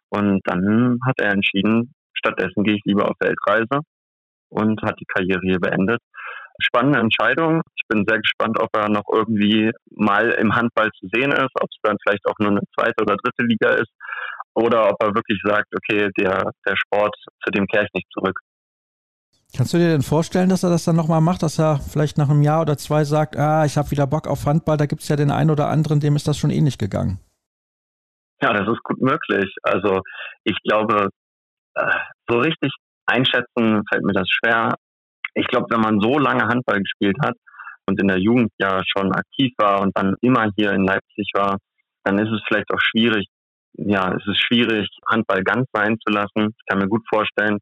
Und 0.10 0.42
dann 0.46 1.00
hat 1.06 1.20
er 1.20 1.34
entschieden, 1.34 1.94
stattdessen 2.14 2.64
gehe 2.64 2.76
ich 2.76 2.86
lieber 2.86 3.10
auf 3.10 3.16
Weltreise 3.20 3.82
und 4.50 4.82
hat 4.84 5.00
die 5.00 5.06
Karriere 5.06 5.42
hier 5.42 5.60
beendet 5.60 6.00
spannende 6.60 7.00
Entscheidung. 7.00 7.62
Ich 7.76 7.84
bin 7.88 8.06
sehr 8.08 8.20
gespannt, 8.20 8.60
ob 8.60 8.70
er 8.76 8.90
noch 8.90 9.06
irgendwie 9.12 9.72
mal 9.96 10.32
im 10.32 10.56
Handball 10.56 10.90
zu 11.00 11.08
sehen 11.14 11.32
ist, 11.32 11.52
ob 11.60 11.70
es 11.70 11.78
dann 11.84 11.98
vielleicht 12.04 12.26
auch 12.28 12.38
nur 12.40 12.52
eine 12.52 12.62
zweite 12.76 13.02
oder 13.02 13.16
dritte 13.16 13.44
Liga 13.44 13.70
ist 13.72 13.92
oder 14.54 14.90
ob 14.90 14.96
er 15.02 15.14
wirklich 15.14 15.40
sagt, 15.44 15.68
okay, 15.76 16.10
der, 16.18 16.52
der 16.68 16.76
Sport, 16.76 17.16
zu 17.44 17.52
dem 17.52 17.68
kehre 17.68 17.86
ich 17.86 17.94
nicht 17.94 18.08
zurück. 18.12 18.40
Kannst 19.56 19.74
du 19.74 19.78
dir 19.78 19.90
denn 19.90 20.02
vorstellen, 20.02 20.50
dass 20.50 20.64
er 20.64 20.70
das 20.70 20.84
dann 20.84 20.96
nochmal 20.96 21.22
macht, 21.22 21.42
dass 21.42 21.58
er 21.58 21.80
vielleicht 21.80 22.18
nach 22.18 22.30
einem 22.30 22.42
Jahr 22.42 22.62
oder 22.62 22.78
zwei 22.78 23.06
sagt, 23.06 23.38
ah, 23.38 23.66
ich 23.66 23.78
habe 23.78 23.92
wieder 23.92 24.06
Bock 24.06 24.28
auf 24.28 24.46
Handball, 24.46 24.78
da 24.78 24.86
gibt 24.86 25.04
es 25.04 25.08
ja 25.08 25.16
den 25.16 25.32
einen 25.32 25.52
oder 25.52 25.70
anderen, 25.70 26.00
dem 26.00 26.16
ist 26.16 26.28
das 26.28 26.38
schon 26.38 26.50
ähnlich 26.50 26.78
gegangen? 26.78 27.20
Ja, 28.42 28.54
das 28.54 28.68
ist 28.68 28.84
gut 28.84 29.02
möglich. 29.02 29.56
Also 29.64 30.02
ich 30.44 30.58
glaube, 30.64 31.10
äh, 31.76 32.00
so 32.30 32.40
richtig 32.40 32.72
einschätzen 33.06 33.84
fällt 33.90 34.04
mir 34.04 34.14
das 34.14 34.28
schwer 34.30 34.76
ich 35.38 35.48
glaube, 35.48 35.68
wenn 35.70 35.82
man 35.82 36.00
so 36.00 36.18
lange 36.18 36.48
Handball 36.48 36.80
gespielt 36.80 37.18
hat 37.24 37.36
und 37.86 38.02
in 38.02 38.08
der 38.08 38.20
Jugend 38.20 38.52
ja 38.60 38.82
schon 38.86 39.12
aktiv 39.14 39.54
war 39.58 39.82
und 39.82 39.92
dann 39.96 40.16
immer 40.22 40.50
hier 40.56 40.72
in 40.72 40.86
Leipzig 40.86 41.32
war, 41.36 41.58
dann 42.04 42.18
ist 42.20 42.32
es 42.32 42.42
vielleicht 42.48 42.70
auch 42.72 42.82
schwierig, 42.82 43.28
ja, 43.74 44.12
es 44.16 44.26
ist 44.26 44.42
schwierig, 44.42 44.88
Handball 45.08 45.44
ganz 45.44 45.68
sein 45.72 45.98
zu 46.06 46.12
lassen. 46.12 46.56
Ich 46.58 46.66
kann 46.68 46.80
mir 46.80 46.88
gut 46.88 47.04
vorstellen, 47.08 47.60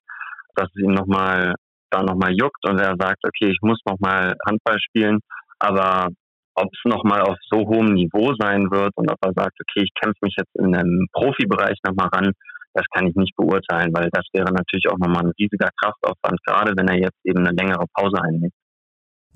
dass 0.55 0.69
es 0.73 0.81
ihn 0.81 0.93
nochmal, 0.93 1.55
da 1.89 2.01
nochmal 2.01 2.33
juckt 2.33 2.65
und 2.67 2.79
er 2.79 2.95
sagt, 2.97 3.19
okay, 3.25 3.51
ich 3.51 3.59
muss 3.61 3.79
nochmal 3.85 4.35
Handball 4.47 4.79
spielen, 4.79 5.19
aber 5.59 6.07
ob 6.55 6.69
es 6.71 6.79
nochmal 6.85 7.21
auf 7.21 7.35
so 7.51 7.67
hohem 7.67 7.93
Niveau 7.93 8.33
sein 8.39 8.71
wird 8.71 8.91
und 8.95 9.11
ob 9.11 9.17
er 9.21 9.33
sagt, 9.35 9.57
okay, 9.59 9.83
ich 9.83 9.91
kämpfe 10.01 10.19
mich 10.21 10.35
jetzt 10.37 10.55
in 10.55 10.73
einem 10.73 11.07
Profibereich 11.11 11.77
nochmal 11.85 12.07
ran, 12.13 12.31
das 12.75 12.85
kann 12.93 13.07
ich 13.07 13.15
nicht 13.15 13.35
beurteilen, 13.35 13.91
weil 13.93 14.09
das 14.11 14.25
wäre 14.33 14.51
natürlich 14.51 14.87
auch 14.89 14.97
nochmal 14.97 15.25
ein 15.25 15.33
riesiger 15.39 15.69
Kraftaufwand, 15.81 16.39
gerade 16.45 16.73
wenn 16.75 16.87
er 16.87 16.97
jetzt 16.97 17.17
eben 17.23 17.39
eine 17.39 17.55
längere 17.55 17.85
Pause 17.93 18.21
einnimmt. 18.21 18.53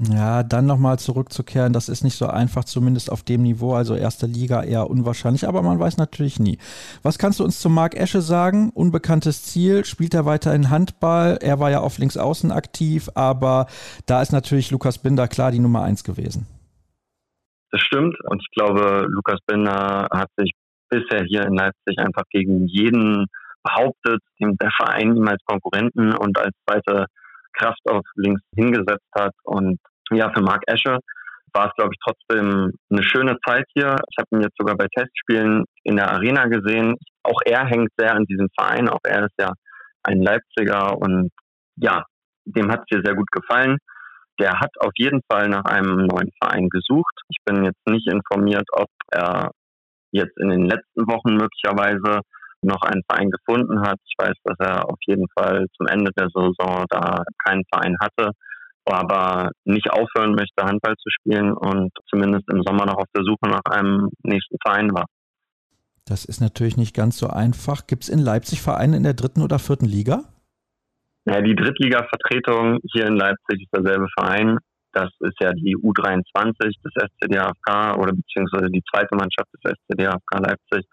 Ja, 0.02 0.44
dann 0.44 0.66
nochmal 0.66 0.98
zurückzukehren, 0.98 1.74
das 1.74 1.90
ist 1.90 2.06
nicht 2.06 2.16
so 2.16 2.28
einfach, 2.28 2.64
zumindest 2.64 3.12
auf 3.12 3.24
dem 3.24 3.44
Niveau. 3.44 3.74
Also 3.74 3.96
erste 3.96 4.28
Liga 4.28 4.64
eher 4.64 4.90
unwahrscheinlich, 4.90 5.46
aber 5.46 5.62
man 5.62 5.78
weiß 5.78 5.98
natürlich 5.98 6.40
nie. 6.40 6.58
Was 7.04 7.18
kannst 7.18 7.42
du 7.42 7.44
uns 7.44 7.60
zu 7.60 7.70
Marc 7.70 7.96
Esche 7.96 8.22
sagen? 8.22 8.70
Unbekanntes 8.70 9.44
Ziel, 9.44 9.84
spielt 9.84 10.14
er 10.14 10.26
weiterhin 10.26 10.70
Handball? 10.70 11.38
Er 11.42 11.60
war 11.60 11.70
ja 11.70 11.82
auf 11.82 11.98
Linksaußen 11.98 12.50
aktiv, 12.52 13.10
aber 13.16 13.68
da 14.06 14.22
ist 14.22 14.32
natürlich 14.32 14.72
Lukas 14.72 15.00
Binder 15.00 15.28
klar 15.28 15.52
die 15.52 15.60
Nummer 15.60 15.84
eins 15.84 16.06
gewesen. 16.06 16.48
Das 17.72 17.82
stimmt 17.82 18.16
und 18.24 18.42
ich 18.42 18.50
glaube, 18.56 19.06
Lukas 19.10 19.40
Binder 19.46 20.08
hat 20.12 20.30
sich 20.38 20.54
bisher 20.90 21.24
hier 21.26 21.44
in 21.44 21.56
Leipzig 21.56 21.98
einfach 21.98 22.24
gegen 22.32 22.68
jeden 22.68 23.28
behauptet, 23.64 24.22
dem 24.40 24.58
der 24.58 24.72
Verein 24.76 25.16
ihm 25.16 25.28
als 25.28 25.44
Konkurrenten 25.46 26.14
und 26.16 26.38
als 26.38 26.52
zweite 26.68 27.06
Kraft 27.54 27.82
auf 27.90 28.04
links 28.16 28.42
hingesetzt 28.56 29.10
hat. 29.16 29.34
Und 29.44 29.80
ja, 30.12 30.32
für 30.34 30.42
Marc 30.42 30.64
Escher 30.68 31.00
war 31.54 31.68
es, 31.68 31.74
glaube 31.76 31.92
ich, 31.94 32.00
trotzdem 32.06 32.72
eine 32.90 33.04
schöne 33.04 33.38
Zeit 33.46 33.66
hier. 33.74 33.96
Ich 34.12 34.18
habe 34.18 34.28
ihn 34.32 34.42
jetzt 34.42 34.58
sogar 34.58 34.76
bei 34.76 34.88
Testspielen 34.96 35.66
in 35.84 35.96
der 35.96 36.12
Arena 36.12 36.46
gesehen. 36.46 36.96
Auch 37.24 37.40
er 37.46 37.66
hängt 37.66 37.90
sehr 37.98 38.16
an 38.16 38.26
diesem 38.26 38.48
Verein. 38.58 38.90
Auch 38.90 39.00
er 39.04 39.26
ist 39.26 39.36
ja 39.40 39.52
ein 40.04 40.22
Leipziger 40.22 40.98
und 40.98 41.32
ja, 41.76 42.04
dem 42.46 42.72
hat 42.72 42.82
es 42.82 42.86
hier 42.90 43.02
sehr 43.04 43.16
gut 43.16 43.30
gefallen. 43.32 43.78
Der 44.40 44.60
hat 44.60 44.72
auf 44.80 44.92
jeden 44.96 45.22
Fall 45.30 45.50
nach 45.50 45.66
einem 45.66 46.06
neuen 46.06 46.32
Verein 46.42 46.70
gesucht. 46.70 47.14
Ich 47.30 47.38
bin 47.46 47.66
jetzt 47.66 47.86
nicht 47.88 48.08
informiert, 48.08 48.68
ob 48.72 48.88
er 49.12 49.52
jetzt 50.12 50.38
in 50.38 50.50
den 50.50 50.66
letzten 50.66 51.08
Wochen 51.08 51.36
möglicherweise 51.36 52.22
noch 52.62 52.82
einen 52.82 53.04
Verein 53.10 53.32
gefunden 53.32 53.82
hat. 53.82 53.98
Ich 54.06 54.16
weiß, 54.18 54.36
dass 54.44 54.58
er 54.60 54.90
auf 54.90 54.98
jeden 55.08 55.28
Fall 55.38 55.66
zum 55.78 55.88
Ende 55.88 56.12
der 56.18 56.28
Saison 56.34 56.86
da 56.90 57.24
keinen 57.46 57.64
Verein 57.72 57.96
hatte, 58.02 58.32
aber 58.86 59.52
nicht 59.66 59.90
aufhören 59.92 60.32
möchte, 60.32 60.64
Handball 60.64 60.96
zu 60.96 61.10
spielen 61.10 61.54
und 61.54 61.92
zumindest 62.10 62.50
im 62.52 62.64
Sommer 62.64 62.86
noch 62.86 62.98
auf 62.98 63.08
der 63.16 63.24
Suche 63.24 63.50
nach 63.50 63.64
einem 63.72 64.10
nächsten 64.24 64.58
Verein 64.66 64.92
war. 64.94 65.06
Das 66.06 66.26
ist 66.26 66.42
natürlich 66.42 66.76
nicht 66.76 66.96
ganz 66.96 67.18
so 67.20 67.28
einfach. 67.28 67.86
Gibt 67.86 68.04
es 68.04 68.10
in 68.10 68.20
Leipzig 68.20 68.62
Vereine 68.62 68.98
in 68.98 69.04
der 69.04 69.14
dritten 69.14 69.44
oder 69.44 69.60
vierten 69.60 69.86
Liga? 69.86 70.24
Ja, 71.26 71.42
die 71.42 71.56
Drittliga-Vertretung 71.56 72.80
hier 72.92 73.06
in 73.06 73.16
Leipzig 73.16 73.62
ist 73.62 73.76
derselbe 73.76 74.08
Verein. 74.18 74.58
Das 74.94 75.10
ist 75.20 75.38
ja 75.40 75.52
die 75.54 75.76
U23 75.78 76.74
des 76.84 76.94
SCDHFK 76.94 77.96
oder 77.98 78.14
beziehungsweise 78.14 78.70
die 78.72 78.84
zweite 78.92 79.16
Mannschaft 79.16 79.50
des 79.54 79.74
SCDHFK 79.74 80.40
Leipzig. 80.40 80.86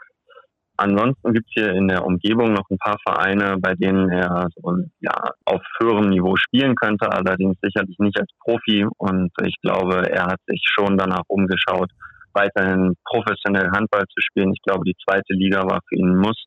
Ansonsten 0.78 1.32
gibt 1.32 1.46
es 1.48 1.54
hier 1.54 1.72
in 1.72 1.88
der 1.88 2.04
Umgebung 2.04 2.52
noch 2.52 2.68
ein 2.70 2.76
paar 2.76 2.98
Vereine, 3.06 3.56
bei 3.58 3.74
denen 3.74 4.10
er 4.10 4.46
so, 4.54 4.76
ja, 5.00 5.14
auf 5.46 5.62
höherem 5.80 6.10
Niveau 6.10 6.36
spielen 6.36 6.74
könnte, 6.74 7.10
allerdings 7.10 7.56
sicherlich 7.62 7.96
nicht 7.98 8.20
als 8.20 8.30
Profi. 8.40 8.86
Und 8.98 9.30
ich 9.42 9.56
glaube, 9.62 10.10
er 10.10 10.26
hat 10.26 10.40
sich 10.46 10.62
schon 10.64 10.98
danach 10.98 11.22
umgeschaut, 11.28 11.90
weiterhin 12.34 12.94
professionell 13.04 13.70
Handball 13.74 14.04
zu 14.04 14.20
spielen. 14.20 14.52
Ich 14.52 14.62
glaube, 14.62 14.84
die 14.84 14.96
zweite 15.08 15.32
Liga 15.32 15.62
war 15.62 15.80
für 15.88 15.96
ihn 15.96 16.10
ein 16.10 16.18
Muss. 16.18 16.44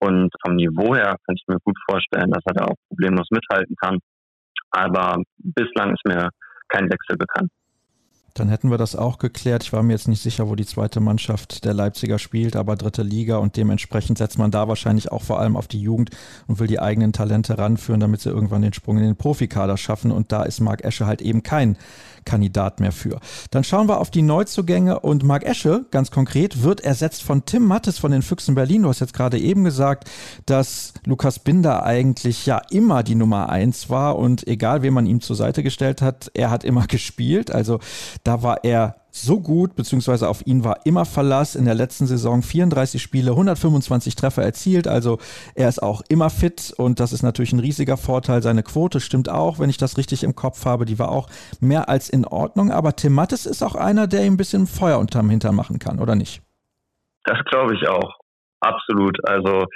Und 0.00 0.30
vom 0.44 0.56
Niveau 0.56 0.94
her 0.94 1.16
kann 1.24 1.36
ich 1.36 1.44
mir 1.46 1.58
gut 1.64 1.78
vorstellen, 1.88 2.30
dass 2.30 2.42
er 2.44 2.54
da 2.54 2.64
auch 2.66 2.76
problemlos 2.88 3.28
mithalten 3.30 3.76
kann. 3.80 3.98
Aber 4.70 5.22
bislang 5.38 5.94
ist 5.94 6.04
mir 6.04 6.28
kein 6.72 6.90
Wechsel 6.90 7.16
bekannt. 7.16 7.50
Dann 8.34 8.48
hätten 8.48 8.70
wir 8.70 8.78
das 8.78 8.96
auch 8.96 9.18
geklärt. 9.18 9.62
Ich 9.62 9.72
war 9.72 9.82
mir 9.82 9.92
jetzt 9.92 10.08
nicht 10.08 10.22
sicher, 10.22 10.48
wo 10.48 10.54
die 10.54 10.64
zweite 10.64 11.00
Mannschaft 11.00 11.64
der 11.64 11.74
Leipziger 11.74 12.18
spielt, 12.18 12.56
aber 12.56 12.76
dritte 12.76 13.02
Liga 13.02 13.36
und 13.36 13.56
dementsprechend 13.56 14.18
setzt 14.18 14.38
man 14.38 14.50
da 14.50 14.68
wahrscheinlich 14.68 15.12
auch 15.12 15.22
vor 15.22 15.38
allem 15.38 15.56
auf 15.56 15.68
die 15.68 15.80
Jugend 15.80 16.10
und 16.46 16.58
will 16.58 16.66
die 16.66 16.80
eigenen 16.80 17.12
Talente 17.12 17.58
ranführen, 17.58 18.00
damit 18.00 18.22
sie 18.22 18.30
irgendwann 18.30 18.62
den 18.62 18.72
Sprung 18.72 18.96
in 18.96 19.04
den 19.04 19.16
Profikader 19.16 19.76
schaffen. 19.76 20.10
Und 20.10 20.32
da 20.32 20.44
ist 20.44 20.60
Marc 20.60 20.82
Esche 20.82 21.06
halt 21.06 21.20
eben 21.20 21.42
kein 21.42 21.76
Kandidat 22.24 22.80
mehr 22.80 22.92
für. 22.92 23.20
Dann 23.50 23.64
schauen 23.64 23.88
wir 23.88 24.00
auf 24.00 24.10
die 24.10 24.22
Neuzugänge 24.22 25.00
und 25.00 25.24
Marc 25.24 25.44
Esche, 25.44 25.84
ganz 25.90 26.10
konkret, 26.10 26.62
wird 26.62 26.80
ersetzt 26.80 27.22
von 27.22 27.44
Tim 27.44 27.64
Mattes 27.64 27.98
von 27.98 28.12
den 28.12 28.22
Füchsen 28.22 28.54
Berlin. 28.54 28.82
Du 28.82 28.88
hast 28.88 29.00
jetzt 29.00 29.14
gerade 29.14 29.38
eben 29.38 29.64
gesagt, 29.64 30.10
dass 30.46 30.94
Lukas 31.04 31.38
Binder 31.38 31.84
eigentlich 31.84 32.46
ja 32.46 32.62
immer 32.70 33.02
die 33.02 33.14
Nummer 33.14 33.48
eins 33.48 33.90
war 33.90 34.16
und 34.16 34.46
egal, 34.46 34.82
wen 34.82 34.94
man 34.94 35.06
ihm 35.06 35.20
zur 35.20 35.36
Seite 35.36 35.62
gestellt 35.62 36.02
hat, 36.02 36.30
er 36.34 36.50
hat 36.50 36.64
immer 36.64 36.86
gespielt. 36.88 37.50
Also 37.50 37.80
da 38.24 38.42
war 38.42 38.64
er 38.64 38.96
so 39.10 39.40
gut, 39.40 39.76
beziehungsweise 39.76 40.28
auf 40.28 40.46
ihn 40.46 40.64
war 40.64 40.86
immer 40.86 41.04
Verlass. 41.04 41.54
In 41.54 41.66
der 41.66 41.74
letzten 41.74 42.06
Saison 42.06 42.42
34 42.42 43.02
Spiele, 43.02 43.32
125 43.32 44.16
Treffer 44.16 44.42
erzielt. 44.42 44.88
Also 44.88 45.18
er 45.54 45.68
ist 45.68 45.82
auch 45.82 46.00
immer 46.08 46.30
fit 46.30 46.72
und 46.78 46.98
das 46.98 47.12
ist 47.12 47.22
natürlich 47.22 47.52
ein 47.52 47.60
riesiger 47.60 47.98
Vorteil. 47.98 48.42
Seine 48.42 48.62
Quote 48.62 49.00
stimmt 49.00 49.28
auch, 49.28 49.58
wenn 49.58 49.68
ich 49.68 49.76
das 49.76 49.98
richtig 49.98 50.24
im 50.24 50.34
Kopf 50.34 50.64
habe. 50.64 50.86
Die 50.86 50.98
war 50.98 51.10
auch 51.10 51.28
mehr 51.60 51.90
als 51.90 52.08
in 52.08 52.24
Ordnung. 52.24 52.70
Aber 52.70 52.96
Tim 52.96 53.12
Mattes 53.12 53.44
ist 53.44 53.62
auch 53.62 53.74
einer, 53.74 54.06
der 54.06 54.24
ihm 54.24 54.34
ein 54.34 54.38
bisschen 54.38 54.66
Feuer 54.66 54.98
unterm 54.98 55.28
Hintern 55.28 55.54
machen 55.54 55.78
kann, 55.78 55.98
oder 55.98 56.14
nicht? 56.14 56.42
Das 57.24 57.38
glaube 57.50 57.74
ich 57.74 57.86
auch. 57.86 58.16
Absolut. 58.60 59.18
Also 59.28 59.66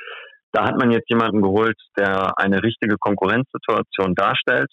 da 0.53 0.65
hat 0.65 0.79
man 0.79 0.91
jetzt 0.91 1.11
jemanden 1.11 1.43
geholt, 1.43 1.77
der 1.99 2.39
eine 2.39 2.63
richtige 2.63 2.97
Konkurrenzsituation 2.99 4.15
darstellt 4.15 4.73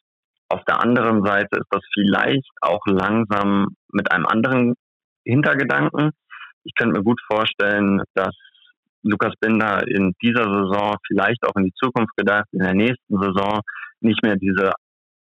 auf 0.53 0.63
der 0.65 0.81
anderen 0.81 1.25
Seite 1.25 1.50
ist 1.53 1.72
das 1.72 1.81
vielleicht 1.93 2.48
auch 2.62 2.86
langsam 2.86 3.75
mit 3.91 4.12
einem 4.12 4.27
anderen 4.27 4.75
Hintergedanken. 5.25 6.12
Ich 6.63 6.74
könnte 6.75 7.00
mir 7.00 7.03
gut 7.03 7.19
vorstellen, 7.27 8.01
dass 8.13 8.36
Lukas 9.01 9.33
Binder 9.39 9.86
in 9.88 10.13
dieser 10.22 10.43
Saison, 10.43 10.95
vielleicht 11.07 11.43
auch 11.45 11.55
in 11.55 11.65
die 11.65 11.74
Zukunft 11.75 12.15
gedacht, 12.15 12.45
in 12.51 12.60
der 12.60 12.75
nächsten 12.75 13.19
Saison 13.19 13.62
nicht 14.00 14.22
mehr 14.24 14.36
diese 14.36 14.72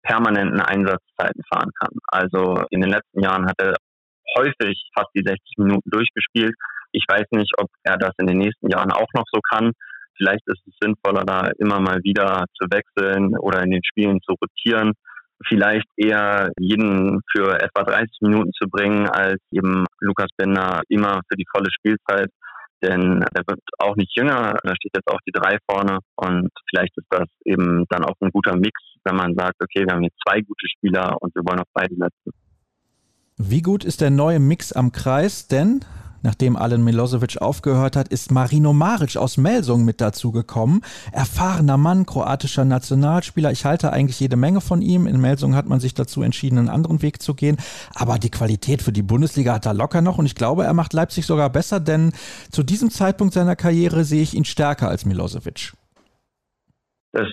permanenten 0.01 0.62
Einsatzzeiten 0.62 1.43
fahren 1.53 1.71
kann. 1.79 1.93
Also 2.07 2.63
in 2.71 2.81
den 2.81 2.89
letzten 2.89 3.21
Jahren 3.21 3.45
hat 3.45 3.55
er 3.59 3.75
häufig 4.38 4.89
fast 4.95 5.09
die 5.15 5.24
60 5.24 5.39
Minuten 5.57 5.89
durchgespielt. 5.91 6.55
Ich 6.91 7.05
weiß 7.07 7.25
nicht, 7.31 7.53
ob 7.57 7.67
er 7.83 7.98
das 7.98 8.13
in 8.17 8.27
den 8.27 8.39
nächsten 8.39 8.69
Jahren 8.69 8.91
auch 8.91 9.09
noch 9.13 9.25
so 9.31 9.39
kann. 9.51 9.71
Vielleicht 10.17 10.45
ist 10.48 10.62
es 10.67 10.74
sinnvoller, 10.81 11.24
da 11.24 11.51
immer 11.59 11.79
mal 11.79 12.00
wieder 12.03 12.45
zu 12.59 12.65
wechseln 12.71 13.38
oder 13.38 13.62
in 13.62 13.71
den 13.71 13.83
Spielen 13.83 14.19
zu 14.21 14.33
rotieren 14.33 14.93
vielleicht 15.48 15.88
eher 15.96 16.51
jeden 16.60 17.22
für 17.31 17.60
etwa 17.62 17.84
30 17.84 18.10
Minuten 18.22 18.51
zu 18.53 18.67
bringen, 18.69 19.08
als 19.08 19.38
eben 19.51 19.86
Lukas 20.00 20.29
Bender 20.38 20.81
immer 20.89 21.22
für 21.29 21.38
die 21.38 21.46
volle 21.51 21.69
Spielzeit. 21.72 22.29
Denn 22.81 23.24
er 23.34 23.43
wird 23.46 23.60
auch 23.79 23.96
nicht 23.98 24.15
jünger, 24.15 24.55
da 24.63 24.75
steht 24.75 24.96
jetzt 24.96 25.08
auch 25.08 25.19
die 25.27 25.34
drei 25.34 25.58
vorne 25.69 26.00
und 26.15 26.50
vielleicht 26.69 26.98
ist 26.98 27.08
das 27.10 27.27
eben 27.43 27.86
dann 27.89 28.05
auch 28.05 28.15
ein 28.22 28.31
guter 28.31 28.55
Mix, 28.55 28.79
wenn 29.03 29.17
man 29.17 29.36
sagt, 29.36 29.62
okay, 29.62 29.86
wir 29.86 29.93
haben 29.93 30.01
hier 30.01 30.13
zwei 30.25 30.39
gute 30.39 30.65
Spieler 30.77 31.17
und 31.19 31.36
wir 31.36 31.43
wollen 31.43 31.60
auf 31.60 31.67
beide 31.74 31.93
setzen. 31.96 32.31
Wie 33.38 33.62
gut 33.62 33.84
ist 33.84 34.00
der 34.00 34.12
neue 34.12 34.39
Mix 34.39 34.72
am 34.72 34.93
Kreis? 34.93 35.48
Denn 35.48 35.81
Nachdem 36.21 36.57
Alen 36.57 36.83
Milosevic 36.83 37.41
aufgehört 37.41 37.95
hat, 37.95 38.09
ist 38.09 38.31
Marino 38.31 38.73
Maric 38.73 39.15
aus 39.15 39.38
Melsung 39.38 39.85
mit 39.85 40.01
dazugekommen. 40.01 40.81
Erfahrener 41.11 41.77
Mann, 41.77 42.05
kroatischer 42.05 42.65
Nationalspieler. 42.65 43.51
Ich 43.51 43.65
halte 43.65 43.93
eigentlich 43.93 44.19
jede 44.19 44.35
Menge 44.35 44.61
von 44.61 44.81
ihm. 44.81 45.07
In 45.07 45.21
Melsung 45.21 45.55
hat 45.55 45.67
man 45.67 45.79
sich 45.79 45.93
dazu 45.93 46.21
entschieden, 46.21 46.57
einen 46.57 46.69
anderen 46.69 47.01
Weg 47.01 47.21
zu 47.21 47.33
gehen. 47.35 47.57
Aber 47.95 48.17
die 48.17 48.31
Qualität 48.31 48.81
für 48.81 48.91
die 48.91 49.01
Bundesliga 49.01 49.53
hat 49.53 49.65
er 49.65 49.73
locker 49.73 50.01
noch. 50.01 50.17
Und 50.17 50.25
ich 50.25 50.35
glaube, 50.35 50.65
er 50.65 50.73
macht 50.73 50.93
Leipzig 50.93 51.25
sogar 51.25 51.49
besser, 51.49 51.79
denn 51.79 52.11
zu 52.51 52.63
diesem 52.63 52.89
Zeitpunkt 52.89 53.33
seiner 53.33 53.55
Karriere 53.55 54.03
sehe 54.03 54.21
ich 54.21 54.33
ihn 54.33 54.45
stärker 54.45 54.89
als 54.89 55.05
Milosevic. 55.05 55.73
Das 57.13 57.27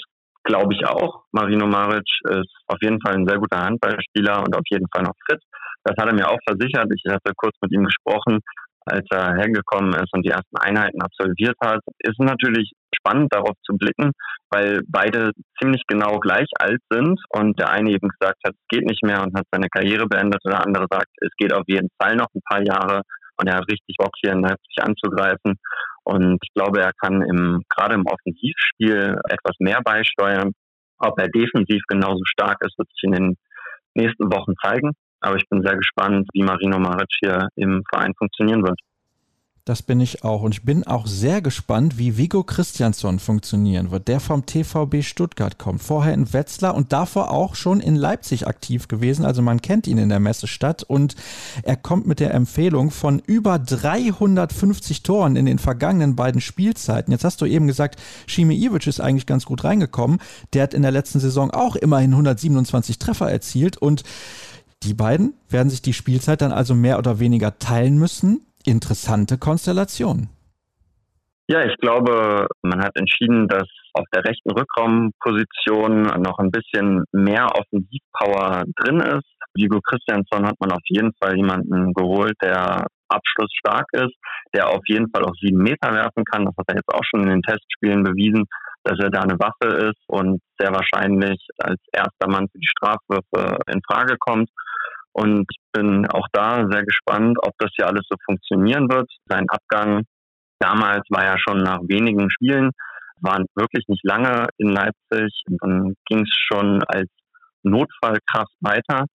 glaube 0.44 0.74
ich 0.74 0.86
auch. 0.86 1.24
Marino 1.32 1.66
Maric 1.66 2.06
ist 2.30 2.54
auf 2.68 2.78
jeden 2.80 3.00
Fall 3.00 3.16
ein 3.16 3.26
sehr 3.26 3.38
guter 3.38 3.58
Handballspieler 3.58 4.44
und 4.44 4.56
auf 4.56 4.62
jeden 4.70 4.86
Fall 4.94 5.02
noch 5.02 5.14
fit. 5.28 5.42
Das 5.84 5.96
hat 5.98 6.08
er 6.08 6.14
mir 6.14 6.28
auch 6.28 6.38
versichert. 6.46 6.86
Ich 6.94 7.02
hatte 7.12 7.32
kurz 7.36 7.56
mit 7.60 7.72
ihm 7.72 7.84
gesprochen 7.84 8.40
als 8.86 9.06
er 9.10 9.34
hergekommen 9.34 9.92
ist 9.94 10.12
und 10.12 10.24
die 10.24 10.30
ersten 10.30 10.56
Einheiten 10.56 11.02
absolviert 11.02 11.56
hat, 11.62 11.80
ist 11.98 12.18
natürlich 12.18 12.70
spannend 12.96 13.32
darauf 13.32 13.54
zu 13.64 13.76
blicken, 13.76 14.12
weil 14.50 14.80
beide 14.88 15.32
ziemlich 15.60 15.82
genau 15.88 16.18
gleich 16.18 16.48
alt 16.58 16.80
sind 16.90 17.20
und 17.30 17.58
der 17.58 17.70
eine 17.70 17.90
eben 17.90 18.08
gesagt 18.08 18.40
hat, 18.44 18.54
es 18.54 18.68
geht 18.68 18.86
nicht 18.86 19.02
mehr 19.04 19.22
und 19.22 19.36
hat 19.36 19.46
seine 19.50 19.68
Karriere 19.68 20.06
beendet 20.06 20.40
und 20.44 20.52
der 20.52 20.64
andere 20.64 20.86
sagt, 20.90 21.08
es 21.20 21.30
geht 21.36 21.52
auf 21.52 21.64
jeden 21.66 21.88
Fall 22.00 22.16
noch 22.16 22.28
ein 22.34 22.42
paar 22.48 22.64
Jahre 22.64 23.02
und 23.38 23.48
er 23.48 23.56
hat 23.56 23.70
richtig 23.70 23.96
Bock 23.98 24.12
hier 24.22 24.32
in 24.32 24.42
Leipzig 24.42 24.76
anzugreifen 24.80 25.58
und 26.04 26.38
ich 26.40 26.54
glaube, 26.54 26.80
er 26.80 26.92
kann 27.02 27.20
im, 27.22 27.62
gerade 27.68 27.94
im 27.94 28.06
Offensivspiel 28.06 29.18
etwas 29.28 29.56
mehr 29.58 29.80
beisteuern. 29.84 30.52
Ob 30.98 31.18
er 31.18 31.28
defensiv 31.28 31.82
genauso 31.88 32.22
stark 32.24 32.58
ist, 32.64 32.78
wird 32.78 32.88
sich 32.90 33.02
in 33.02 33.12
den 33.12 33.36
nächsten 33.94 34.32
Wochen 34.32 34.54
zeigen. 34.62 34.92
Aber 35.26 35.36
ich 35.36 35.48
bin 35.48 35.60
sehr 35.60 35.76
gespannt, 35.76 36.28
wie 36.34 36.44
Marino 36.44 36.78
Maric 36.78 37.10
hier 37.18 37.48
im 37.56 37.82
Verein 37.90 38.14
funktionieren 38.16 38.62
wird. 38.62 38.78
Das 39.64 39.82
bin 39.82 39.98
ich 39.98 40.22
auch. 40.22 40.42
Und 40.42 40.54
ich 40.54 40.62
bin 40.62 40.86
auch 40.86 41.08
sehr 41.08 41.42
gespannt, 41.42 41.98
wie 41.98 42.16
Vigo 42.16 42.44
Christiansson 42.44 43.18
funktionieren 43.18 43.90
wird, 43.90 44.06
der 44.06 44.20
vom 44.20 44.46
TVB 44.46 45.02
Stuttgart 45.02 45.58
kommt. 45.58 45.82
Vorher 45.82 46.14
in 46.14 46.32
Wetzlar 46.32 46.76
und 46.76 46.92
davor 46.92 47.32
auch 47.32 47.56
schon 47.56 47.80
in 47.80 47.96
Leipzig 47.96 48.46
aktiv 48.46 48.86
gewesen. 48.86 49.24
Also 49.24 49.42
man 49.42 49.60
kennt 49.60 49.88
ihn 49.88 49.98
in 49.98 50.10
der 50.10 50.20
Messestadt 50.20 50.84
und 50.84 51.16
er 51.64 51.74
kommt 51.74 52.06
mit 52.06 52.20
der 52.20 52.32
Empfehlung 52.32 52.92
von 52.92 53.20
über 53.26 53.58
350 53.58 55.02
Toren 55.02 55.34
in 55.34 55.46
den 55.46 55.58
vergangenen 55.58 56.14
beiden 56.14 56.40
Spielzeiten. 56.40 57.10
Jetzt 57.10 57.24
hast 57.24 57.40
du 57.40 57.46
eben 57.46 57.66
gesagt, 57.66 58.00
Shime 58.28 58.54
Ivic 58.54 58.86
ist 58.86 59.00
eigentlich 59.00 59.26
ganz 59.26 59.44
gut 59.46 59.64
reingekommen. 59.64 60.20
Der 60.52 60.62
hat 60.62 60.74
in 60.74 60.82
der 60.82 60.92
letzten 60.92 61.18
Saison 61.18 61.50
auch 61.50 61.74
immerhin 61.74 62.12
127 62.12 63.00
Treffer 63.00 63.28
erzielt 63.32 63.76
und 63.76 64.04
Die 64.86 64.94
beiden 64.94 65.34
werden 65.50 65.68
sich 65.68 65.82
die 65.82 65.92
Spielzeit 65.92 66.42
dann 66.42 66.52
also 66.52 66.74
mehr 66.74 66.98
oder 66.98 67.18
weniger 67.18 67.58
teilen 67.58 67.98
müssen. 67.98 68.46
Interessante 68.64 69.36
Konstellation. 69.36 70.28
Ja, 71.48 71.64
ich 71.64 71.76
glaube, 71.78 72.46
man 72.62 72.82
hat 72.82 72.96
entschieden, 72.96 73.48
dass 73.48 73.68
auf 73.94 74.04
der 74.14 74.24
rechten 74.24 74.50
Rückraumposition 74.50 76.02
noch 76.22 76.38
ein 76.38 76.52
bisschen 76.52 77.02
mehr 77.10 77.46
Offensivpower 77.46 78.64
drin 78.76 79.00
ist. 79.00 79.26
Vigo 79.54 79.80
Christiansson 79.80 80.46
hat 80.46 80.56
man 80.60 80.70
auf 80.70 80.82
jeden 80.84 81.12
Fall 81.20 81.36
jemanden 81.36 81.92
geholt, 81.92 82.34
der 82.42 82.86
abschlussstark 83.08 83.86
ist, 83.92 84.14
der 84.54 84.68
auf 84.68 84.82
jeden 84.86 85.10
Fall 85.10 85.24
auch 85.24 85.34
sieben 85.40 85.62
Meter 85.62 85.92
werfen 85.92 86.24
kann. 86.24 86.44
Das 86.44 86.54
hat 86.58 86.66
er 86.68 86.76
jetzt 86.76 86.92
auch 86.92 87.04
schon 87.04 87.24
in 87.24 87.30
den 87.30 87.42
Testspielen 87.42 88.04
bewiesen, 88.04 88.44
dass 88.84 88.98
er 89.00 89.10
da 89.10 89.20
eine 89.20 89.38
Waffe 89.38 89.88
ist 89.88 90.02
und 90.08 90.40
sehr 90.58 90.72
wahrscheinlich 90.72 91.46
als 91.58 91.80
erster 91.92 92.28
Mann 92.28 92.48
für 92.50 92.58
die 92.58 92.68
Strafwürfe 92.68 93.58
in 93.72 93.80
Frage 93.86 94.16
kommt. 94.18 94.50
Und 95.18 95.46
bin 95.72 96.06
auch 96.08 96.26
da 96.32 96.68
sehr 96.70 96.84
gespannt, 96.84 97.38
ob 97.40 97.52
das 97.58 97.70
hier 97.74 97.86
alles 97.86 98.04
so 98.06 98.16
funktionieren 98.26 98.90
wird. 98.90 99.10
Sein 99.24 99.48
Abgang 99.48 100.02
damals 100.58 101.04
war 101.08 101.24
ja 101.24 101.38
schon 101.38 101.56
nach 101.56 101.80
wenigen 101.88 102.30
Spielen, 102.30 102.70
waren 103.22 103.46
wirklich 103.54 103.86
nicht 103.88 104.04
lange 104.04 104.46
in 104.58 104.68
Leipzig. 104.68 105.42
Und 105.48 105.58
dann 105.62 105.94
ging 106.04 106.20
es 106.20 106.36
schon 106.52 106.82
als 106.84 107.08
Notfallkraft 107.62 108.52
weiter. 108.60 109.06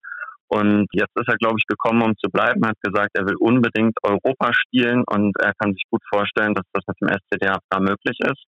Und 0.48 0.88
jetzt 0.92 1.16
ist 1.16 1.30
er, 1.30 1.38
glaube 1.38 1.58
ich, 1.60 1.68
gekommen, 1.68 2.02
um 2.02 2.18
zu 2.18 2.32
bleiben, 2.32 2.66
hat 2.66 2.82
gesagt, 2.82 3.12
er 3.14 3.28
will 3.28 3.38
unbedingt 3.40 3.94
Europa 4.02 4.54
spielen 4.54 5.04
und 5.06 5.38
er 5.40 5.54
kann 5.60 5.72
sich 5.74 5.84
gut 5.92 6.02
vorstellen, 6.12 6.56
dass 6.56 6.66
das 6.74 6.84
mit 6.88 6.98
dem 7.00 7.10
SCDA 7.10 7.60
da 7.70 7.80
möglich 7.80 8.18
ist. 8.20 8.44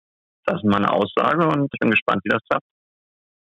Das 0.45 0.55
ist 0.55 0.63
meine 0.63 0.91
Aussage 0.91 1.45
und 1.47 1.69
ich 1.71 1.79
bin 1.79 1.91
gespannt, 1.91 2.21
wie 2.23 2.29
das 2.29 2.41
klappt. 2.49 2.65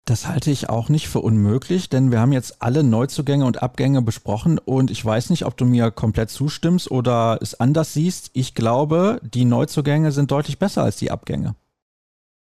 Das 0.08 0.28
halte 0.28 0.52
ich 0.52 0.70
auch 0.70 0.90
nicht 0.90 1.08
für 1.08 1.18
unmöglich, 1.18 1.90
denn 1.90 2.12
wir 2.12 2.20
haben 2.20 2.32
jetzt 2.32 2.62
alle 2.62 2.84
Neuzugänge 2.84 3.44
und 3.44 3.64
Abgänge 3.64 4.04
besprochen 4.04 4.60
und 4.60 4.92
ich 4.92 5.04
weiß 5.04 5.32
nicht, 5.32 5.46
ob 5.46 5.58
du 5.58 5.66
mir 5.66 5.90
komplett 5.90 6.30
zustimmst 6.30 6.92
oder 6.92 7.40
es 7.42 7.60
anders 7.60 7.94
siehst. 7.94 8.30
Ich 8.36 8.54
glaube, 8.54 9.20
die 9.24 9.46
Neuzugänge 9.46 10.12
sind 10.12 10.30
deutlich 10.30 10.60
besser 10.60 10.84
als 10.84 10.98
die 10.98 11.10
Abgänge. 11.10 11.56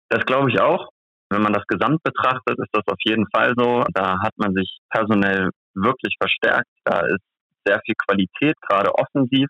Das 0.09 0.27
glaube 0.27 0.51
ich 0.51 0.61
auch. 0.61 0.89
Wenn 1.31 1.43
man 1.43 1.53
das 1.53 1.65
Gesamt 1.69 2.03
betrachtet, 2.03 2.59
ist 2.59 2.71
das 2.73 2.87
auf 2.89 2.99
jeden 3.05 3.27
Fall 3.33 3.55
so. 3.57 3.85
Da 3.95 4.19
hat 4.21 4.33
man 4.37 4.53
sich 4.53 4.79
personell 4.91 5.51
wirklich 5.75 6.17
verstärkt. 6.19 6.69
Da 6.85 7.01
ist 7.07 7.23
sehr 7.65 7.81
viel 7.85 7.95
Qualität, 7.95 8.57
gerade 8.63 8.93
offensiv. 8.95 9.49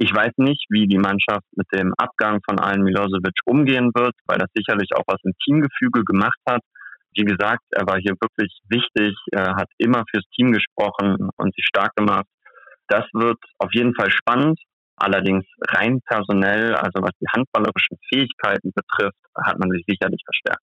Ich 0.00 0.14
weiß 0.14 0.32
nicht, 0.36 0.64
wie 0.70 0.86
die 0.86 0.98
Mannschaft 0.98 1.44
mit 1.56 1.66
dem 1.72 1.92
Abgang 1.98 2.38
von 2.48 2.60
Alen 2.60 2.84
Milosevic 2.84 3.34
umgehen 3.44 3.90
wird, 3.94 4.14
weil 4.26 4.38
das 4.38 4.48
sicherlich 4.54 4.90
auch 4.94 5.02
was 5.08 5.18
im 5.24 5.32
Teamgefüge 5.44 6.04
gemacht 6.04 6.38
hat. 6.48 6.62
Wie 7.14 7.24
gesagt, 7.24 7.64
er 7.70 7.84
war 7.84 7.98
hier 7.98 8.14
wirklich 8.20 8.60
wichtig, 8.68 9.16
er 9.32 9.56
hat 9.56 9.68
immer 9.78 10.04
fürs 10.08 10.24
Team 10.36 10.52
gesprochen 10.52 11.30
und 11.36 11.54
sich 11.54 11.64
stark 11.66 11.96
gemacht. 11.96 12.26
Das 12.86 13.06
wird 13.12 13.38
auf 13.58 13.70
jeden 13.72 13.92
Fall 13.96 14.10
spannend. 14.12 14.60
Allerdings 14.96 15.44
rein 15.68 16.00
personell, 16.06 16.74
also 16.74 17.02
was 17.02 17.12
die 17.20 17.28
handballerischen 17.34 17.98
Fähigkeiten 18.08 18.72
betrifft, 18.72 19.18
hat 19.36 19.58
man 19.58 19.70
sich 19.70 19.84
sicherlich 19.86 20.22
verstärkt. 20.24 20.62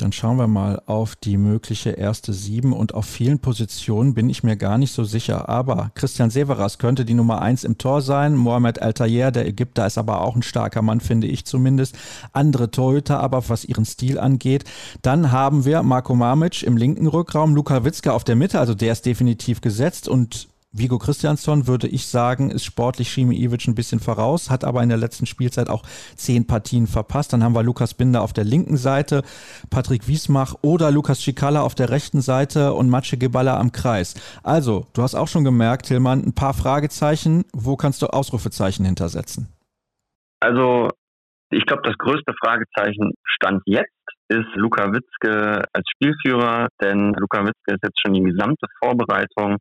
Dann 0.00 0.12
schauen 0.12 0.38
wir 0.38 0.46
mal 0.46 0.80
auf 0.86 1.14
die 1.14 1.36
mögliche 1.36 1.90
erste 1.90 2.32
Sieben 2.32 2.72
und 2.72 2.94
auf 2.94 3.04
vielen 3.04 3.38
Positionen 3.38 4.14
bin 4.14 4.30
ich 4.30 4.42
mir 4.42 4.56
gar 4.56 4.78
nicht 4.78 4.92
so 4.92 5.04
sicher. 5.04 5.48
Aber 5.48 5.90
Christian 5.94 6.30
Severas 6.30 6.78
könnte 6.78 7.04
die 7.04 7.14
Nummer 7.14 7.42
eins 7.42 7.64
im 7.64 7.76
Tor 7.76 8.00
sein. 8.00 8.34
Mohamed 8.34 8.80
Al-Tayer, 8.80 9.30
der 9.30 9.46
Ägypter, 9.46 9.86
ist 9.86 9.98
aber 9.98 10.22
auch 10.22 10.36
ein 10.36 10.42
starker 10.42 10.80
Mann, 10.80 11.00
finde 11.00 11.26
ich 11.26 11.44
zumindest. 11.44 11.98
Andere 12.32 12.70
Torhüter 12.70 13.20
aber, 13.20 13.48
was 13.50 13.64
ihren 13.64 13.84
Stil 13.84 14.18
angeht. 14.18 14.64
Dann 15.02 15.32
haben 15.32 15.66
wir 15.66 15.82
Marco 15.82 16.14
Mamic 16.14 16.62
im 16.62 16.76
linken 16.78 17.06
Rückraum, 17.06 17.54
Luka 17.54 17.84
Witzka 17.84 18.12
auf 18.12 18.24
der 18.24 18.36
Mitte, 18.36 18.58
also 18.58 18.74
der 18.74 18.92
ist 18.92 19.04
definitiv 19.04 19.60
gesetzt 19.60 20.08
und 20.08 20.49
Vigo 20.72 20.98
Christiansson 20.98 21.66
würde 21.66 21.88
ich 21.88 22.06
sagen, 22.06 22.50
ist 22.50 22.64
sportlich 22.64 23.10
Schimi 23.10 23.36
Ivic 23.36 23.66
ein 23.66 23.74
bisschen 23.74 23.98
voraus, 23.98 24.50
hat 24.50 24.62
aber 24.62 24.84
in 24.84 24.88
der 24.88 24.98
letzten 24.98 25.26
Spielzeit 25.26 25.68
auch 25.68 25.82
zehn 26.14 26.46
Partien 26.46 26.86
verpasst. 26.86 27.32
Dann 27.32 27.42
haben 27.42 27.56
wir 27.56 27.64
Lukas 27.64 27.94
Binder 27.94 28.22
auf 28.22 28.32
der 28.32 28.44
linken 28.44 28.76
Seite, 28.76 29.22
Patrick 29.68 30.06
Wiesmach 30.06 30.54
oder 30.62 30.92
Lukas 30.92 31.22
Schikala 31.22 31.62
auf 31.62 31.74
der 31.74 31.90
rechten 31.90 32.20
Seite 32.20 32.72
und 32.72 32.88
Matsche 32.88 33.18
Geballa 33.18 33.58
am 33.58 33.72
Kreis. 33.72 34.14
Also, 34.44 34.86
du 34.92 35.02
hast 35.02 35.16
auch 35.16 35.26
schon 35.26 35.42
gemerkt, 35.42 35.86
Tillmann, 35.86 36.22
ein 36.24 36.34
paar 36.36 36.54
Fragezeichen. 36.54 37.44
Wo 37.52 37.76
kannst 37.76 38.00
du 38.02 38.06
Ausrufezeichen 38.06 38.84
hintersetzen? 38.84 39.48
Also, 40.38 40.88
ich 41.50 41.66
glaube, 41.66 41.82
das 41.82 41.98
größte 41.98 42.32
Fragezeichen 42.40 43.10
stand 43.24 43.60
jetzt 43.66 43.90
ist 44.28 44.46
Luka 44.54 44.92
Witzke 44.92 45.64
als 45.72 45.84
Spielführer, 45.90 46.68
denn 46.80 47.12
Luka 47.14 47.42
Witzke 47.44 47.74
ist 47.74 47.82
jetzt 47.82 48.00
schon 48.00 48.14
die 48.14 48.22
gesamte 48.22 48.64
Vorbereitung 48.78 49.56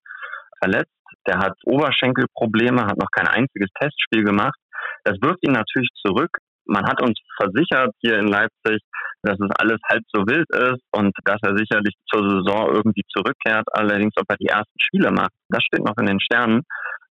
verletzt 0.61 0.98
der 1.29 1.39
hat 1.39 1.53
Oberschenkelprobleme, 1.65 2.81
hat 2.81 2.97
noch 2.97 3.11
kein 3.11 3.27
einziges 3.27 3.69
Testspiel 3.79 4.23
gemacht. 4.23 4.57
Das 5.03 5.15
wirft 5.21 5.45
ihn 5.45 5.53
natürlich 5.53 5.89
zurück. 6.03 6.31
Man 6.65 6.85
hat 6.85 7.01
uns 7.01 7.19
versichert 7.37 7.93
hier 8.01 8.17
in 8.19 8.27
Leipzig, 8.27 8.81
dass 9.23 9.39
es 9.39 9.49
alles 9.59 9.79
halb 9.89 10.03
so 10.13 10.21
wild 10.25 10.47
ist 10.49 10.81
und 10.91 11.13
dass 11.25 11.39
er 11.41 11.57
sicherlich 11.57 11.95
zur 12.11 12.29
Saison 12.29 12.73
irgendwie 12.73 13.03
zurückkehrt. 13.09 13.65
Allerdings, 13.73 14.13
ob 14.17 14.25
er 14.29 14.37
die 14.37 14.47
ersten 14.47 14.79
Spiele 14.79 15.11
macht, 15.11 15.31
das 15.49 15.63
steht 15.63 15.85
noch 15.85 15.97
in 15.97 16.05
den 16.05 16.19
Sternen. 16.19 16.61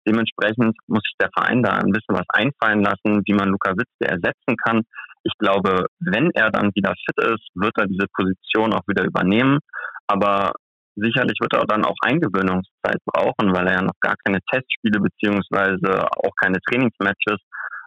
Dementsprechend 0.08 0.78
muss 0.88 1.04
sich 1.04 1.16
der 1.20 1.30
Verein 1.36 1.64
da 1.64 1.74
ein 1.74 1.92
bisschen 1.92 2.16
was 2.16 2.28
einfallen 2.30 2.82
lassen, 2.82 3.22
wie 3.26 3.34
man 3.34 3.50
Luka 3.50 3.72
Witzke 3.72 4.08
ersetzen 4.08 4.56
kann. 4.66 4.84
Ich 5.24 5.34
glaube, 5.38 5.86
wenn 6.00 6.32
er 6.32 6.50
dann 6.50 6.72
wieder 6.74 6.94
fit 7.06 7.34
ist, 7.34 7.46
wird 7.56 7.78
er 7.78 7.88
diese 7.88 8.08
Position 8.14 8.74
auch 8.74 8.88
wieder 8.88 9.04
übernehmen. 9.04 9.60
Aber 10.08 10.54
Sicherlich 11.00 11.38
wird 11.40 11.54
er 11.54 11.66
dann 11.68 11.86
auch 11.86 11.96
Eingewöhnungszeit 12.02 12.98
brauchen, 13.06 13.54
weil 13.54 13.68
er 13.68 13.76
ja 13.76 13.82
noch 13.84 14.00
gar 14.02 14.16
keine 14.26 14.40
Testspiele 14.52 15.00
beziehungsweise 15.00 16.10
auch 16.10 16.34
keine 16.42 16.58
Trainingsmatches 16.68 17.38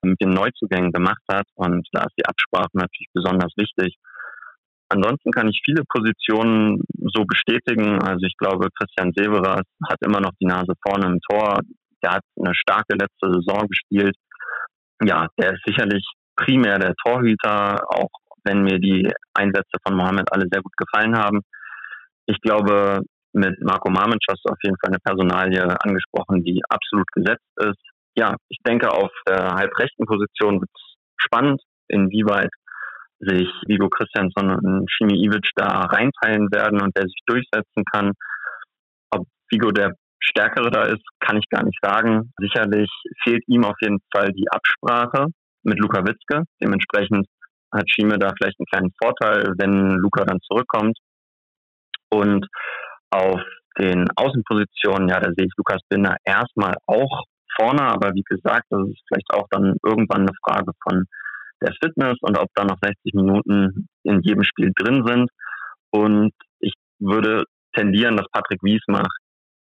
mit 0.03 0.21
den 0.23 0.31
Neuzugängen 0.31 0.93
gemacht 0.93 1.23
hat. 1.31 1.47
Und 1.57 1.87
da 1.93 2.03
ist 2.03 2.15
die 2.17 2.27
Absprache 2.27 2.71
natürlich 2.73 3.11
besonders 3.13 3.53
wichtig. 3.57 3.97
Ansonsten 4.89 5.31
kann 5.33 5.49
ich 5.49 5.61
viele 5.65 5.83
Positionen 5.89 6.83
so 7.15 7.25
bestätigen. 7.25 8.01
Also 8.03 8.27
ich 8.27 8.37
glaube, 8.39 8.69
Christian 8.79 9.13
Severas 9.15 9.67
hat 9.89 9.99
immer 10.03 10.21
noch 10.21 10.33
die 10.41 10.47
Nase 10.47 10.73
vorne 10.87 11.07
im 11.07 11.21
Tor. 11.29 11.61
Der 12.03 12.13
hat 12.13 12.23
eine 12.39 12.55
starke 12.55 12.95
letzte 12.95 13.33
Saison 13.33 13.67
gespielt. 13.67 14.17
Ja, 15.03 15.27
der 15.39 15.55
ist 15.55 15.63
sicherlich 15.67 16.05
primär 16.37 16.79
der 16.79 16.95
Torhüter, 17.05 17.83
auch 17.89 18.11
wenn 18.45 18.63
mir 18.63 18.79
die 18.79 19.11
Einsätze 19.35 19.79
von 19.85 19.97
Mohammed 19.97 20.33
alle 20.33 20.47
sehr 20.51 20.63
gut 20.63 20.77
gefallen 20.77 21.17
haben. 21.17 21.41
Ich 22.31 22.41
glaube, 22.43 23.01
mit 23.33 23.61
Marco 23.61 23.91
Mamic 23.91 24.23
hast 24.29 24.43
du 24.45 24.53
auf 24.53 24.59
jeden 24.63 24.77
Fall 24.81 24.93
eine 24.93 25.01
Personalie 25.05 25.65
angesprochen, 25.83 26.45
die 26.45 26.63
absolut 26.69 27.07
gesetzt 27.13 27.51
ist. 27.57 27.81
Ja, 28.17 28.37
ich 28.49 28.59
denke, 28.65 28.91
auf 28.93 29.11
der 29.27 29.55
halbrechten 29.55 30.07
Position 30.07 30.61
wird 30.61 30.71
es 30.73 30.97
spannend, 31.17 31.61
inwieweit 31.89 32.51
sich 33.19 33.49
Vigo 33.67 33.89
Christiansson 33.89 34.55
und 34.55 34.91
Shimi 34.91 35.25
Ivic 35.25 35.51
da 35.57 35.67
reinteilen 35.67 36.51
werden 36.53 36.81
und 36.81 36.97
der 36.97 37.05
sich 37.05 37.21
durchsetzen 37.27 37.85
kann. 37.93 38.13
Ob 39.11 39.27
Vigo 39.51 39.73
der 39.73 39.95
Stärkere 40.21 40.71
da 40.71 40.85
ist, 40.85 41.03
kann 41.19 41.37
ich 41.37 41.49
gar 41.51 41.65
nicht 41.65 41.79
sagen. 41.83 42.33
Sicherlich 42.39 42.91
fehlt 43.25 43.43
ihm 43.49 43.65
auf 43.65 43.77
jeden 43.81 43.99
Fall 44.15 44.31
die 44.33 44.47
Absprache 44.51 45.27
mit 45.65 45.81
Luka 45.81 46.05
Witzke. 46.05 46.45
Dementsprechend 46.63 47.27
hat 47.73 47.91
Schime 47.91 48.19
da 48.19 48.33
vielleicht 48.37 48.59
einen 48.61 48.71
kleinen 48.71 48.93
Vorteil, 49.03 49.55
wenn 49.59 49.97
Luka 49.99 50.25
dann 50.25 50.39
zurückkommt. 50.43 50.97
Und 52.11 52.47
auf 53.11 53.41
den 53.79 54.07
Außenpositionen, 54.17 55.09
ja, 55.09 55.21
da 55.21 55.31
sehe 55.37 55.47
ich 55.47 55.53
Lukas 55.57 55.81
Binder 55.89 56.17
erstmal 56.25 56.75
auch 56.87 57.25
vorne, 57.59 57.83
aber 57.83 58.13
wie 58.15 58.25
gesagt, 58.29 58.67
das 58.71 58.89
ist 58.89 59.03
vielleicht 59.09 59.33
auch 59.33 59.47
dann 59.51 59.77
irgendwann 59.85 60.23
eine 60.23 60.37
Frage 60.45 60.73
von 60.83 61.05
der 61.63 61.73
Fitness 61.83 62.17
und 62.23 62.39
ob 62.39 62.49
da 62.55 62.65
noch 62.65 62.79
60 62.83 63.15
Minuten 63.15 63.89
in 64.03 64.21
jedem 64.23 64.45
Spiel 64.45 64.73
drin 64.75 65.05
sind. 65.07 65.31
Und 65.91 66.33
ich 66.61 66.75
würde 66.99 67.45
tendieren, 67.75 68.17
dass 68.17 68.27
Patrick 68.33 68.63
Wiesmach 68.63 69.09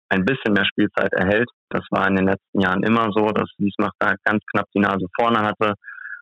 ein 0.10 0.26
bisschen 0.26 0.54
mehr 0.54 0.66
Spielzeit 0.66 1.12
erhält. 1.14 1.50
Das 1.70 1.84
war 1.92 2.08
in 2.08 2.16
den 2.16 2.28
letzten 2.28 2.62
Jahren 2.62 2.84
immer 2.84 3.10
so, 3.12 3.28
dass 3.30 3.50
Wiesmach 3.58 3.92
da 4.00 4.14
ganz 4.24 4.42
knapp 4.52 4.68
die 4.74 4.80
Nase 4.80 5.08
vorne 5.20 5.40
hatte. 5.40 5.74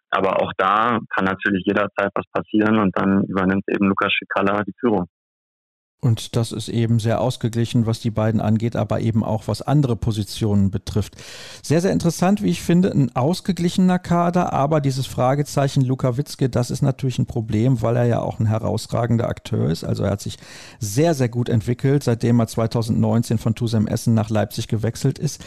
Aber 0.10 0.42
auch 0.42 0.52
da 0.58 1.00
kann 1.14 1.26
natürlich 1.26 1.64
jederzeit 1.66 2.10
was 2.14 2.26
passieren 2.32 2.80
und 2.80 2.98
dann 2.98 3.24
übernimmt 3.26 3.64
eben 3.68 3.88
Lukas 3.88 4.14
Schikala 4.14 4.64
die 4.64 4.74
Führung. 4.80 5.06
Und 6.02 6.36
das 6.36 6.52
ist 6.52 6.70
eben 6.70 7.00
sehr 7.00 7.20
ausgeglichen, 7.20 7.88
was 7.88 8.00
die 8.00 8.12
beiden 8.12 8.40
angeht, 8.40 8.76
aber 8.76 9.00
eben 9.02 9.24
auch 9.24 9.48
was 9.48 9.64
andere 9.64 9.96
Positionen 9.96 10.70
betrifft. 10.70 11.16
Sehr, 11.64 11.82
sehr 11.82 11.92
interessant, 11.92 12.44
wie 12.44 12.52
ich 12.52 12.62
finde, 12.62 12.92
ein 12.92 13.16
ausgeglichener 13.16 13.98
Kader, 13.98 14.54
aber 14.54 14.82
dieses 14.82 15.08
Fragezeichen 15.08 15.82
Luka 15.82 16.16
Witzke, 16.16 16.48
das 16.48 16.70
ist 16.70 16.84
natürlich 16.84 17.18
ein 17.18 17.26
Problem, 17.26 17.82
weil 17.82 17.96
er 17.96 18.06
ja 18.06 18.20
auch 18.20 18.40
ein 18.40 18.46
herausragender 18.46 19.28
Akteur 19.28 19.72
ist. 19.72 19.84
Also 19.84 20.04
er 20.04 20.12
hat 20.12 20.22
sich 20.22 20.38
sehr, 20.80 21.16
sehr 21.16 21.30
gut 21.30 21.50
entwickelt, 21.50 22.04
seitdem 22.04 22.40
er 22.40 22.48
2019 22.48 23.40
von 23.40 23.56
Tusem 23.56 23.88
Essen 23.88 24.14
nach 24.14 24.30
Leipzig 24.30 24.68
gewechselt 24.68 25.18
ist. 25.18 25.44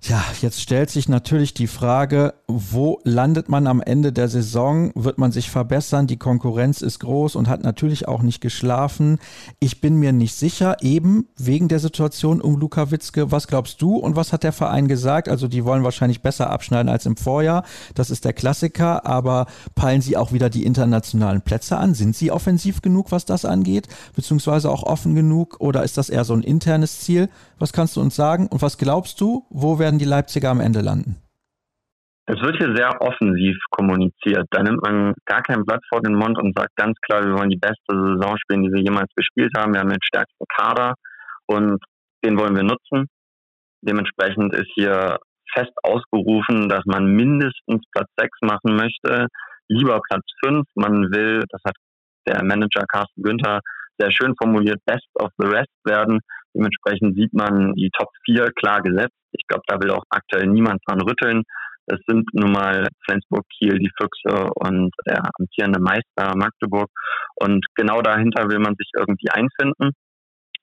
Ja, 0.00 0.24
jetzt 0.40 0.62
stellt 0.62 0.90
sich 0.90 1.08
natürlich 1.08 1.54
die 1.54 1.66
Frage, 1.66 2.34
wo 2.46 3.00
landet 3.02 3.48
man 3.48 3.66
am 3.66 3.82
Ende 3.82 4.12
der 4.12 4.28
Saison? 4.28 4.92
Wird 4.94 5.18
man 5.18 5.32
sich 5.32 5.50
verbessern? 5.50 6.06
Die 6.06 6.16
Konkurrenz 6.16 6.82
ist 6.82 7.00
groß 7.00 7.34
und 7.34 7.48
hat 7.48 7.64
natürlich 7.64 8.06
auch 8.06 8.22
nicht 8.22 8.40
geschlafen. 8.40 9.18
Ich 9.58 9.80
bin 9.80 9.96
mir 9.96 10.12
nicht 10.12 10.36
sicher, 10.36 10.76
eben 10.82 11.26
wegen 11.36 11.66
der 11.66 11.80
Situation 11.80 12.40
um 12.40 12.58
Luka 12.58 12.92
Witzke. 12.92 13.32
Was 13.32 13.48
glaubst 13.48 13.82
du 13.82 13.96
und 13.96 14.14
was 14.14 14.32
hat 14.32 14.44
der 14.44 14.52
Verein 14.52 14.86
gesagt? 14.86 15.28
Also 15.28 15.48
die 15.48 15.64
wollen 15.64 15.82
wahrscheinlich 15.82 16.22
besser 16.22 16.48
abschneiden 16.48 16.88
als 16.88 17.04
im 17.04 17.16
Vorjahr. 17.16 17.64
Das 17.96 18.10
ist 18.10 18.24
der 18.24 18.32
Klassiker, 18.32 19.04
aber 19.04 19.46
peilen 19.74 20.00
sie 20.00 20.16
auch 20.16 20.32
wieder 20.32 20.48
die 20.48 20.64
internationalen 20.64 21.42
Plätze 21.42 21.76
an? 21.76 21.94
Sind 21.94 22.14
sie 22.14 22.30
offensiv 22.30 22.82
genug, 22.82 23.10
was 23.10 23.24
das 23.24 23.44
angeht? 23.44 23.88
Beziehungsweise 24.14 24.70
auch 24.70 24.84
offen 24.84 25.16
genug? 25.16 25.56
Oder 25.58 25.82
ist 25.82 25.98
das 25.98 26.08
eher 26.08 26.24
so 26.24 26.34
ein 26.34 26.42
internes 26.42 27.00
Ziel? 27.00 27.28
Was 27.58 27.72
kannst 27.72 27.96
du 27.96 28.00
uns 28.00 28.14
sagen? 28.14 28.46
Und 28.46 28.62
was 28.62 28.78
glaubst 28.78 29.20
du, 29.20 29.44
wo 29.50 29.80
werden 29.88 29.98
die 29.98 30.04
Leipziger 30.04 30.50
am 30.50 30.60
Ende 30.60 30.82
landen? 30.82 31.16
Es 32.26 32.38
wird 32.42 32.58
hier 32.58 32.76
sehr 32.76 33.00
offensiv 33.00 33.56
kommuniziert. 33.70 34.46
Da 34.50 34.62
nimmt 34.62 34.82
man 34.82 35.14
gar 35.24 35.40
kein 35.40 35.64
Blatt 35.64 35.80
vor 35.88 36.02
den 36.02 36.12
Mund 36.12 36.36
und 36.38 36.54
sagt 36.54 36.76
ganz 36.76 36.94
klar, 37.00 37.24
wir 37.24 37.32
wollen 37.32 37.48
die 37.48 37.56
beste 37.56 37.88
Saison 37.88 38.36
spielen, 38.36 38.64
die 38.64 38.72
wir 38.72 38.82
jemals 38.82 39.10
gespielt 39.16 39.50
haben. 39.56 39.72
Wir 39.72 39.80
haben 39.80 39.88
den 39.88 40.02
stärksten 40.02 40.44
Kader 40.54 40.92
und 41.46 41.78
den 42.22 42.38
wollen 42.38 42.54
wir 42.54 42.64
nutzen. 42.64 43.06
Dementsprechend 43.80 44.54
ist 44.54 44.70
hier 44.74 45.16
fest 45.54 45.72
ausgerufen, 45.82 46.68
dass 46.68 46.84
man 46.84 47.06
mindestens 47.06 47.80
Platz 47.92 48.10
6 48.20 48.30
machen 48.42 48.76
möchte, 48.76 49.28
lieber 49.68 49.98
Platz 50.10 50.26
5. 50.44 50.66
Man 50.74 51.10
will, 51.10 51.44
das 51.48 51.62
hat 51.64 51.76
der 52.26 52.44
Manager 52.44 52.84
Carsten 52.92 53.22
Günther 53.22 53.60
sehr 53.98 54.12
schön 54.12 54.34
formuliert, 54.36 54.80
best 54.84 55.08
of 55.14 55.30
the 55.38 55.46
rest 55.46 55.72
werden. 55.84 56.20
Dementsprechend 56.54 57.16
sieht 57.16 57.32
man 57.32 57.74
die 57.74 57.90
Top 57.96 58.08
4 58.24 58.50
klar 58.52 58.80
gesetzt. 58.82 59.14
Ich 59.32 59.46
glaube, 59.46 59.62
da 59.66 59.80
will 59.80 59.90
auch 59.90 60.04
aktuell 60.10 60.46
niemand 60.46 60.80
dran 60.86 61.00
rütteln. 61.00 61.42
Es 61.86 62.00
sind 62.06 62.28
nun 62.34 62.52
mal 62.52 62.86
Flensburg, 63.04 63.44
Kiel, 63.56 63.78
die 63.78 63.90
Füchse 63.96 64.50
und 64.54 64.90
der 65.06 65.22
amtierende 65.38 65.80
Meister 65.80 66.36
Magdeburg. 66.36 66.90
Und 67.36 67.64
genau 67.74 68.02
dahinter 68.02 68.48
will 68.50 68.58
man 68.58 68.74
sich 68.76 68.90
irgendwie 68.96 69.30
einfinden. 69.30 69.92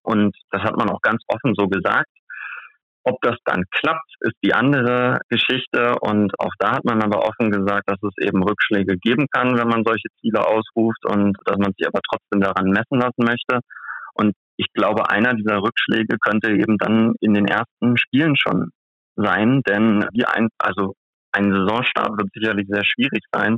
Und 0.04 0.36
das 0.52 0.62
hat 0.62 0.78
man 0.78 0.90
auch 0.90 1.02
ganz 1.02 1.24
offen 1.28 1.56
so 1.56 1.68
gesagt. 1.68 2.10
Ob 3.08 3.22
das 3.22 3.38
dann 3.46 3.64
klappt, 3.72 4.14
ist 4.22 4.36
die 4.44 4.54
andere 4.54 5.20
Geschichte. 5.30 5.96
Und 6.02 6.32
auch 6.40 6.54
da 6.60 6.74
hat 6.74 6.86
man 6.86 7.02
aber 7.02 7.28
offen 7.28 7.52
gesagt, 7.52 7.90
dass 7.90 8.02
es 8.02 8.14
eben 8.26 8.44
Rückschläge 8.44 8.98
geben 8.98 9.26
kann, 9.32 9.58
wenn 9.58 9.68
man 9.68 9.84
solche 9.84 10.10
Ziele 10.22 10.46
ausruft 10.46 11.06
und 11.06 11.38
dass 11.46 11.58
man 11.58 11.74
sich 11.78 11.88
aber 11.88 12.02
trotzdem 12.08 12.42
daran 12.42 12.70
messen 12.70 13.00
lassen 13.00 13.26
möchte. 13.26 13.60
Und 14.14 14.34
ich 14.58 14.68
glaube, 14.74 15.10
einer 15.10 15.34
dieser 15.34 15.62
Rückschläge 15.62 16.18
könnte 16.20 16.52
eben 16.52 16.78
dann 16.78 17.14
in 17.20 17.34
den 17.34 17.46
ersten 17.46 17.98
Spielen 17.98 18.36
schon 18.38 18.72
sein, 19.16 19.62
denn 19.68 20.06
die 20.14 20.26
ein, 20.26 20.50
also 20.58 20.94
ein 21.32 21.52
Saisonstart 21.52 22.18
wird 22.18 22.30
sicherlich 22.34 22.68
sehr 22.70 22.84
schwierig 22.86 23.24
sein, 23.32 23.58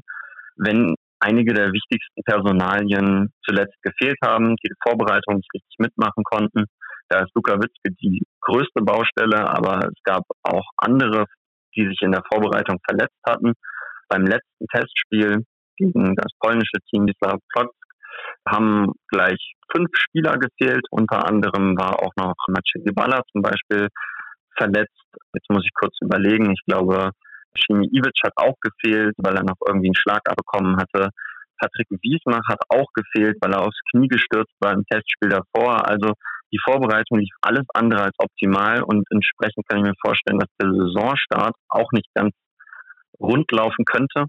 wenn 0.55 0.95
einige 1.19 1.53
der 1.53 1.71
wichtigsten 1.71 2.23
Personalien 2.23 3.31
zuletzt 3.43 3.75
gefehlt 3.81 4.17
haben, 4.23 4.55
die, 4.55 4.69
die 4.69 4.87
Vorbereitung 4.87 5.37
nicht 5.37 5.49
richtig 5.53 5.75
mitmachen 5.79 6.23
konnten. 6.23 6.65
Da 7.09 7.21
ist 7.21 7.31
Luka 7.35 7.55
Witzke 7.55 7.91
die 8.01 8.23
größte 8.41 8.81
Baustelle, 8.81 9.47
aber 9.49 9.79
es 9.87 10.03
gab 10.03 10.23
auch 10.43 10.65
andere, 10.77 11.25
die 11.75 11.87
sich 11.87 12.01
in 12.01 12.11
der 12.11 12.23
Vorbereitung 12.31 12.77
verletzt 12.87 13.19
hatten. 13.25 13.53
Beim 14.09 14.25
letzten 14.25 14.65
Testspiel 14.73 15.43
gegen 15.77 16.15
das 16.15 16.31
polnische 16.39 16.79
Team 16.89 17.05
Wisła 17.05 17.37
Plock 17.53 17.71
haben 18.47 18.93
gleich 19.09 19.53
fünf 19.71 19.89
Spieler 19.93 20.37
gezählt. 20.37 20.85
Unter 20.91 21.27
anderem 21.27 21.77
war 21.77 22.01
auch 22.01 22.13
noch 22.17 22.35
Maciej 22.47 22.83
Gibala 22.83 23.21
zum 23.31 23.41
Beispiel 23.41 23.87
verletzt. 24.57 25.03
Jetzt 25.33 25.49
muss 25.49 25.63
ich 25.63 25.73
kurz 25.73 25.95
überlegen. 26.01 26.51
Ich 26.51 26.63
glaube, 26.65 27.11
Shimi 27.55 27.87
Ivic 27.87 28.17
hat 28.23 28.33
auch 28.35 28.55
gefehlt, 28.61 29.13
weil 29.17 29.35
er 29.35 29.43
noch 29.43 29.57
irgendwie 29.67 29.87
einen 29.87 29.95
Schlag 29.95 30.21
abbekommen 30.27 30.77
hatte. 30.77 31.09
Patrick 31.59 31.87
Wiesmach 32.01 32.43
hat 32.49 32.61
auch 32.69 32.87
gefehlt, 32.93 33.37
weil 33.41 33.53
er 33.53 33.61
aufs 33.61 33.79
Knie 33.91 34.07
gestürzt 34.07 34.53
war 34.59 34.73
im 34.73 34.85
Testspiel 34.85 35.29
davor. 35.29 35.87
Also 35.87 36.13
die 36.53 36.59
Vorbereitung 36.63 37.19
lief 37.19 37.33
alles 37.41 37.65
andere 37.73 38.03
als 38.03 38.15
optimal 38.19 38.83
und 38.83 39.05
entsprechend 39.11 39.67
kann 39.67 39.79
ich 39.79 39.85
mir 39.85 39.95
vorstellen, 39.99 40.39
dass 40.39 40.49
der 40.61 40.69
Saisonstart 40.69 41.55
auch 41.69 41.91
nicht 41.91 42.07
ganz 42.13 42.33
rund 43.19 43.51
laufen 43.51 43.85
könnte. 43.85 44.25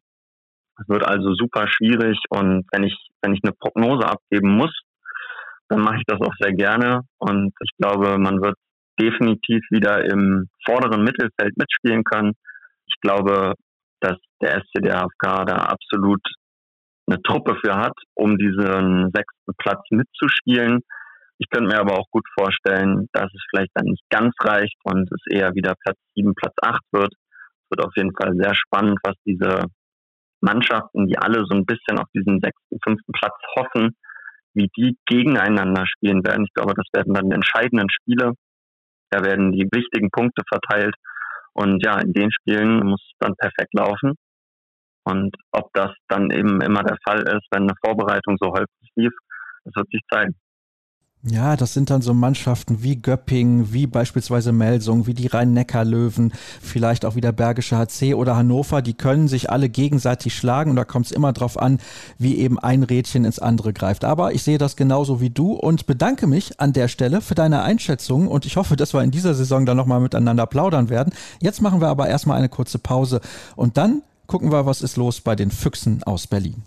Es 0.81 0.89
wird 0.89 1.05
also 1.05 1.35
super 1.35 1.67
schwierig 1.69 2.19
und 2.31 2.65
wenn 2.73 2.85
ich, 2.85 2.97
wenn 3.23 3.35
ich 3.35 3.41
eine 3.43 3.53
Prognose 3.53 4.07
abgeben 4.07 4.57
muss, 4.57 4.73
dann 5.69 5.81
mache 5.81 5.97
ich 5.97 6.05
das 6.07 6.21
auch 6.21 6.35
sehr 6.41 6.53
gerne 6.53 7.01
und 7.19 7.53
ich 7.63 7.71
glaube, 7.79 8.19
man 8.19 8.41
wird 8.41 8.57
definitiv 9.01 9.61
wieder 9.71 10.05
im 10.05 10.49
vorderen 10.65 11.05
Mittelfeld 11.05 11.57
mitspielen 11.57 12.05
können. 12.05 12.33
Ich 12.87 12.97
glaube, 13.01 13.55
dass 14.01 14.17
der 14.41 14.61
SC 14.61 14.83
da 14.83 15.07
absolut 15.45 16.21
eine 17.09 17.23
Truppe 17.23 17.57
für 17.65 17.77
hat, 17.77 17.95
um 18.15 18.37
diesen 18.37 19.11
sechsten 19.13 19.53
Platz 19.59 19.81
mitzuspielen. 19.91 20.81
Ich 21.39 21.49
könnte 21.51 21.69
mir 21.69 21.81
aber 21.81 21.99
auch 21.99 22.07
gut 22.11 22.27
vorstellen, 22.39 23.09
dass 23.13 23.33
es 23.33 23.43
vielleicht 23.51 23.71
dann 23.75 23.87
nicht 23.87 24.03
ganz 24.11 24.35
reicht 24.43 24.77
und 24.85 25.09
es 25.11 25.23
eher 25.31 25.55
wieder 25.55 25.75
Platz 25.83 25.97
sieben, 26.15 26.35
Platz 26.35 26.55
acht 26.63 26.83
wird. 26.93 27.13
Es 27.13 27.71
wird 27.71 27.87
auf 27.87 27.97
jeden 27.97 28.13
Fall 28.15 28.35
sehr 28.37 28.55
spannend, 28.55 28.99
was 29.03 29.15
diese 29.25 29.65
Mannschaften, 30.41 31.07
die 31.07 31.19
alle 31.19 31.45
so 31.45 31.55
ein 31.55 31.67
bisschen 31.67 31.99
auf 31.99 32.09
diesen 32.15 32.41
sechsten, 32.41 32.79
fünften 32.85 33.13
Platz 33.13 33.35
hoffen, 33.57 33.97
wie 34.55 34.69
die 34.77 34.97
gegeneinander 35.07 35.87
spielen 35.87 36.25
werden. 36.25 36.45
Ich 36.45 36.55
glaube, 36.55 36.75
das 36.75 36.87
werden 36.93 37.15
dann 37.15 37.29
die 37.29 37.35
entscheidenden 37.35 37.89
Spiele. 37.91 38.33
Da 39.11 39.25
werden 39.25 39.53
die 39.53 39.69
wichtigen 39.71 40.11
Punkte 40.11 40.43
verteilt. 40.49 40.95
Und 41.55 41.85
ja, 41.85 41.99
in 42.01 42.13
den 42.13 42.31
Spielen 42.31 42.87
muss 42.87 43.03
es 43.03 43.17
dann 43.19 43.35
perfekt 43.37 43.75
laufen. 43.75 44.15
Und 45.05 45.35
ob 45.53 45.73
das 45.73 45.91
dann 46.09 46.31
eben 46.31 46.61
immer 46.61 46.83
der 46.83 46.99
Fall 47.07 47.23
ist, 47.23 47.47
wenn 47.51 47.63
eine 47.63 47.75
Vorbereitung 47.85 48.37
so 48.41 48.53
häufig 48.53 48.91
lief, 48.97 49.13
das 49.65 49.75
wird 49.77 49.91
sich 49.91 50.03
zeigen. 50.13 50.35
Ja, 51.25 51.57
das 51.57 51.75
sind 51.75 51.91
dann 51.91 52.01
so 52.01 52.15
Mannschaften 52.15 52.85
wie 52.85 52.95
Göppingen, 52.95 53.73
wie 53.73 53.89
beispielsweise 53.89 54.53
Melsung, 54.53 55.09
wie 55.09 55.15
die 55.15 55.27
Rhein-Neckar-Löwen, 55.27 56.33
vielleicht 56.63 57.05
auch 57.05 57.17
wieder 57.17 57.33
Bergische 57.33 57.77
HC 57.77 58.15
oder 58.15 58.37
Hannover. 58.37 58.83
Die 58.83 58.95
können 58.95 59.27
sich 59.27 59.51
alle 59.51 59.69
gegenseitig 59.69 60.37
schlagen 60.37 60.71
und 60.71 60.77
da 60.77 60.85
kommt 60.85 61.07
es 61.07 61.13
immer 61.13 61.33
drauf 61.33 61.61
an, 61.61 61.81
wie 62.19 62.39
eben 62.39 62.57
ein 62.61 62.85
Rädchen 62.85 63.25
ins 63.25 63.41
andere 63.41 63.73
greift. 63.73 64.05
Aber 64.05 64.33
ich 64.33 64.45
sehe 64.45 64.59
das 64.59 64.77
genauso 64.77 65.21
wie 65.21 65.31
du 65.31 65.55
und 65.55 65.87
bedanke 65.87 66.29
mich 66.29 66.61
an 66.61 66.73
der 66.73 66.87
Stelle 66.87 67.21
für 67.21 67.35
deine 67.35 67.63
Einschätzung 67.63 68.29
und 68.29 68.47
ich 68.47 68.57
hoffe, 68.57 68.77
dass 68.77 68.95
wir 68.95 69.03
in 69.03 69.11
dieser 69.11 69.35
Saison 69.35 69.67
dann 69.67 69.77
nochmal 69.77 70.01
miteinander 70.01 70.47
plaudern 70.47 70.89
werden. 70.89 71.13
Jetzt 71.41 71.61
machen 71.61 71.81
wir 71.81 71.89
aber 71.89 72.09
erstmal 72.09 72.39
eine 72.39 72.49
kurze 72.49 72.79
Pause 72.79 73.21
und 73.57 73.77
dann 73.77 74.03
gucken 74.29 74.53
wir, 74.53 74.67
was 74.67 74.83
ist 74.83 74.97
los 74.97 75.21
bei 75.21 75.35
den 75.35 75.51
Füchsen 75.51 76.05
aus 76.05 76.29
Berlin. 76.29 76.63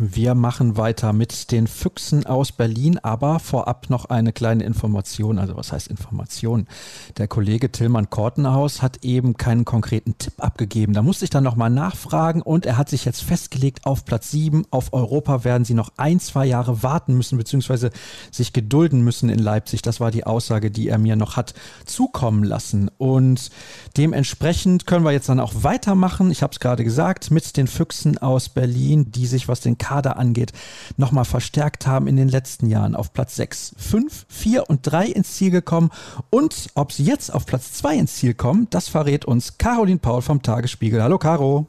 Wir 0.00 0.36
machen 0.36 0.76
weiter 0.76 1.12
mit 1.12 1.50
den 1.50 1.66
Füchsen 1.66 2.24
aus 2.24 2.52
Berlin, 2.52 2.98
aber 2.98 3.40
vorab 3.40 3.90
noch 3.90 4.04
eine 4.04 4.32
kleine 4.32 4.62
Information. 4.62 5.40
Also 5.40 5.56
was 5.56 5.72
heißt 5.72 5.88
Information? 5.88 6.68
Der 7.16 7.26
Kollege 7.26 7.72
Tillmann 7.72 8.08
Kortenhaus 8.08 8.80
hat 8.80 9.04
eben 9.04 9.36
keinen 9.36 9.64
konkreten 9.64 10.16
Tipp 10.16 10.34
abgegeben. 10.38 10.92
Da 10.92 11.02
musste 11.02 11.24
ich 11.24 11.30
dann 11.30 11.42
nochmal 11.42 11.70
nachfragen 11.70 12.42
und 12.42 12.64
er 12.64 12.78
hat 12.78 12.88
sich 12.88 13.04
jetzt 13.04 13.24
festgelegt 13.24 13.86
auf 13.86 14.04
Platz 14.04 14.30
7. 14.30 14.66
Auf 14.70 14.92
Europa 14.92 15.42
werden 15.42 15.64
sie 15.64 15.74
noch 15.74 15.90
ein, 15.96 16.20
zwei 16.20 16.46
Jahre 16.46 16.84
warten 16.84 17.14
müssen, 17.14 17.36
beziehungsweise 17.36 17.90
sich 18.30 18.52
gedulden 18.52 19.02
müssen 19.02 19.28
in 19.28 19.40
Leipzig. 19.40 19.82
Das 19.82 19.98
war 19.98 20.12
die 20.12 20.22
Aussage, 20.22 20.70
die 20.70 20.86
er 20.86 20.98
mir 20.98 21.16
noch 21.16 21.36
hat 21.36 21.54
zukommen 21.86 22.44
lassen. 22.44 22.88
Und 22.98 23.50
dementsprechend 23.96 24.86
können 24.86 25.04
wir 25.04 25.10
jetzt 25.10 25.28
dann 25.28 25.40
auch 25.40 25.64
weitermachen. 25.64 26.30
Ich 26.30 26.44
habe 26.44 26.52
es 26.52 26.60
gerade 26.60 26.84
gesagt, 26.84 27.32
mit 27.32 27.56
den 27.56 27.66
Füchsen 27.66 28.16
aus 28.18 28.48
Berlin, 28.48 29.10
die 29.10 29.26
sich, 29.26 29.48
was 29.48 29.58
den 29.58 29.76
Kader 29.88 30.18
angeht, 30.18 30.52
nochmal 30.98 31.24
verstärkt 31.24 31.86
haben 31.86 32.08
in 32.08 32.16
den 32.16 32.28
letzten 32.28 32.68
Jahren. 32.68 32.94
Auf 32.94 33.14
Platz 33.14 33.36
6, 33.36 33.74
5, 33.78 34.26
4 34.28 34.68
und 34.68 34.80
3 34.82 35.06
ins 35.06 35.34
Ziel 35.36 35.50
gekommen. 35.50 35.90
Und 36.28 36.68
ob 36.74 36.92
sie 36.92 37.04
jetzt 37.04 37.30
auf 37.34 37.46
Platz 37.46 37.72
2 37.72 37.94
ins 37.94 38.16
Ziel 38.16 38.34
kommen, 38.34 38.66
das 38.70 38.90
verrät 38.90 39.24
uns 39.24 39.56
Caroline 39.56 39.98
Paul 39.98 40.20
vom 40.20 40.42
Tagesspiegel. 40.42 41.02
Hallo 41.02 41.16
Caro. 41.16 41.66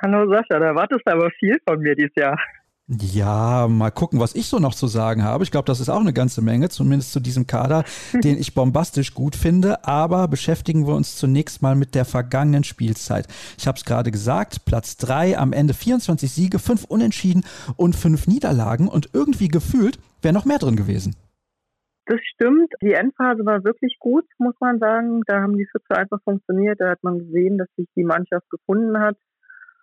Hallo 0.00 0.30
Sascha, 0.30 0.60
da 0.60 0.66
erwartest 0.66 1.02
du 1.04 1.12
aber 1.12 1.28
viel 1.40 1.58
von 1.68 1.80
mir 1.80 1.96
dieses 1.96 2.14
Jahr. 2.16 2.38
Ja, 2.92 3.68
mal 3.68 3.92
gucken, 3.92 4.18
was 4.18 4.34
ich 4.34 4.48
so 4.48 4.58
noch 4.58 4.74
zu 4.74 4.88
sagen 4.88 5.22
habe. 5.22 5.44
Ich 5.44 5.52
glaube, 5.52 5.66
das 5.66 5.78
ist 5.78 5.88
auch 5.88 6.00
eine 6.00 6.12
ganze 6.12 6.42
Menge, 6.42 6.70
zumindest 6.70 7.12
zu 7.12 7.20
diesem 7.20 7.46
Kader, 7.46 7.84
den 8.24 8.36
ich 8.36 8.52
bombastisch 8.52 9.14
gut 9.14 9.36
finde. 9.36 9.84
Aber 9.84 10.26
beschäftigen 10.26 10.88
wir 10.88 10.94
uns 10.96 11.16
zunächst 11.16 11.62
mal 11.62 11.76
mit 11.76 11.94
der 11.94 12.04
vergangenen 12.04 12.64
Spielzeit. 12.64 13.28
Ich 13.56 13.68
habe 13.68 13.78
es 13.78 13.84
gerade 13.84 14.10
gesagt, 14.10 14.64
Platz 14.64 14.96
3, 14.96 15.38
am 15.38 15.52
Ende 15.52 15.72
24 15.72 16.32
Siege, 16.32 16.58
5 16.58 16.82
Unentschieden 16.82 17.44
und 17.76 17.94
5 17.94 18.26
Niederlagen. 18.26 18.88
Und 18.88 19.10
irgendwie 19.12 19.46
gefühlt 19.46 20.00
wäre 20.20 20.34
noch 20.34 20.44
mehr 20.44 20.58
drin 20.58 20.74
gewesen. 20.74 21.14
Das 22.06 22.18
stimmt. 22.34 22.72
Die 22.82 22.94
Endphase 22.94 23.46
war 23.46 23.62
wirklich 23.62 23.98
gut, 24.00 24.24
muss 24.38 24.56
man 24.58 24.80
sagen. 24.80 25.22
Da 25.28 25.42
haben 25.42 25.56
die 25.56 25.68
Schütze 25.70 25.96
einfach 25.96 26.18
funktioniert. 26.24 26.80
Da 26.80 26.90
hat 26.90 27.04
man 27.04 27.20
gesehen, 27.20 27.56
dass 27.56 27.68
sich 27.76 27.86
die 27.94 28.02
Mannschaft 28.02 28.50
gefunden 28.50 28.98
hat. 28.98 29.16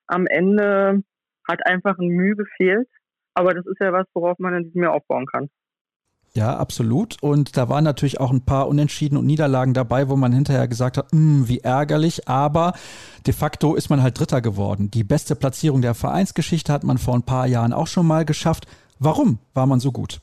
Am 0.08 0.28
Ende 0.28 1.04
hat 1.48 1.66
einfach 1.66 1.98
ein 2.00 2.10
Mühe 2.10 2.36
gefehlt. 2.36 2.90
Aber 3.38 3.54
das 3.54 3.66
ist 3.68 3.80
ja 3.80 3.94
was, 3.94 4.08
worauf 4.14 4.40
man 4.40 4.56
in 4.56 4.64
diesem 4.64 4.84
Jahr 4.84 4.94
aufbauen 4.94 5.28
kann. 5.28 5.50
Ja, 6.34 6.56
absolut. 6.58 7.22
Und 7.22 7.58
da 7.58 7.70
waren 7.70 7.84
natürlich 7.84 8.20
auch 8.20 8.32
ein 8.32 8.46
paar 8.46 8.68
Unentschieden 8.68 9.18
und 9.18 9.26
Niederlagen 9.26 9.74
dabei, 9.74 10.10
wo 10.10 10.16
man 10.16 10.32
hinterher 10.32 10.68
gesagt 10.68 10.98
hat, 10.98 11.12
hm, 11.12 11.48
wie 11.48 11.60
ärgerlich. 11.60 12.28
Aber 12.28 12.74
de 13.26 13.34
facto 13.34 13.76
ist 13.76 13.90
man 13.90 14.04
halt 14.04 14.20
Dritter 14.20 14.42
geworden. 14.42 14.92
Die 14.92 15.04
beste 15.04 15.36
Platzierung 15.36 15.82
der 15.82 15.96
Vereinsgeschichte 15.96 16.72
hat 16.72 16.84
man 16.84 16.98
vor 16.98 17.16
ein 17.16 17.24
paar 17.24 17.48
Jahren 17.48 17.74
auch 17.74 17.88
schon 17.88 18.06
mal 18.06 18.26
geschafft. 18.26 18.68
Warum 19.00 19.40
war 19.54 19.66
man 19.66 19.80
so 19.80 19.92
gut? 19.92 20.20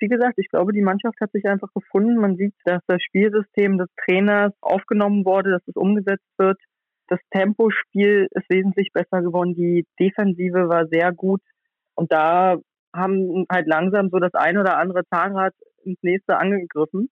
Wie 0.00 0.08
gesagt, 0.08 0.38
ich 0.38 0.48
glaube, 0.48 0.72
die 0.72 0.80
Mannschaft 0.80 1.20
hat 1.20 1.32
sich 1.32 1.44
einfach 1.46 1.72
gefunden. 1.74 2.16
Man 2.16 2.36
sieht, 2.36 2.54
dass 2.64 2.82
das 2.86 3.02
Spielsystem 3.02 3.78
des 3.78 3.88
Trainers 4.04 4.52
aufgenommen 4.60 5.24
wurde, 5.24 5.50
dass 5.50 5.62
es 5.66 5.76
umgesetzt 5.76 6.28
wird. 6.38 6.58
Das 7.08 7.18
Tempospiel 7.32 8.28
ist 8.30 8.48
wesentlich 8.48 8.92
besser 8.92 9.22
geworden. 9.22 9.54
Die 9.54 9.86
Defensive 9.98 10.68
war 10.68 10.86
sehr 10.86 11.12
gut. 11.12 11.40
Und 11.98 12.12
da 12.12 12.58
haben 12.94 13.44
halt 13.50 13.66
langsam 13.66 14.08
so 14.10 14.20
das 14.20 14.32
ein 14.34 14.56
oder 14.56 14.78
andere 14.78 15.02
Zahnrad 15.10 15.52
ins 15.82 15.98
nächste 16.02 16.38
angegriffen. 16.38 17.10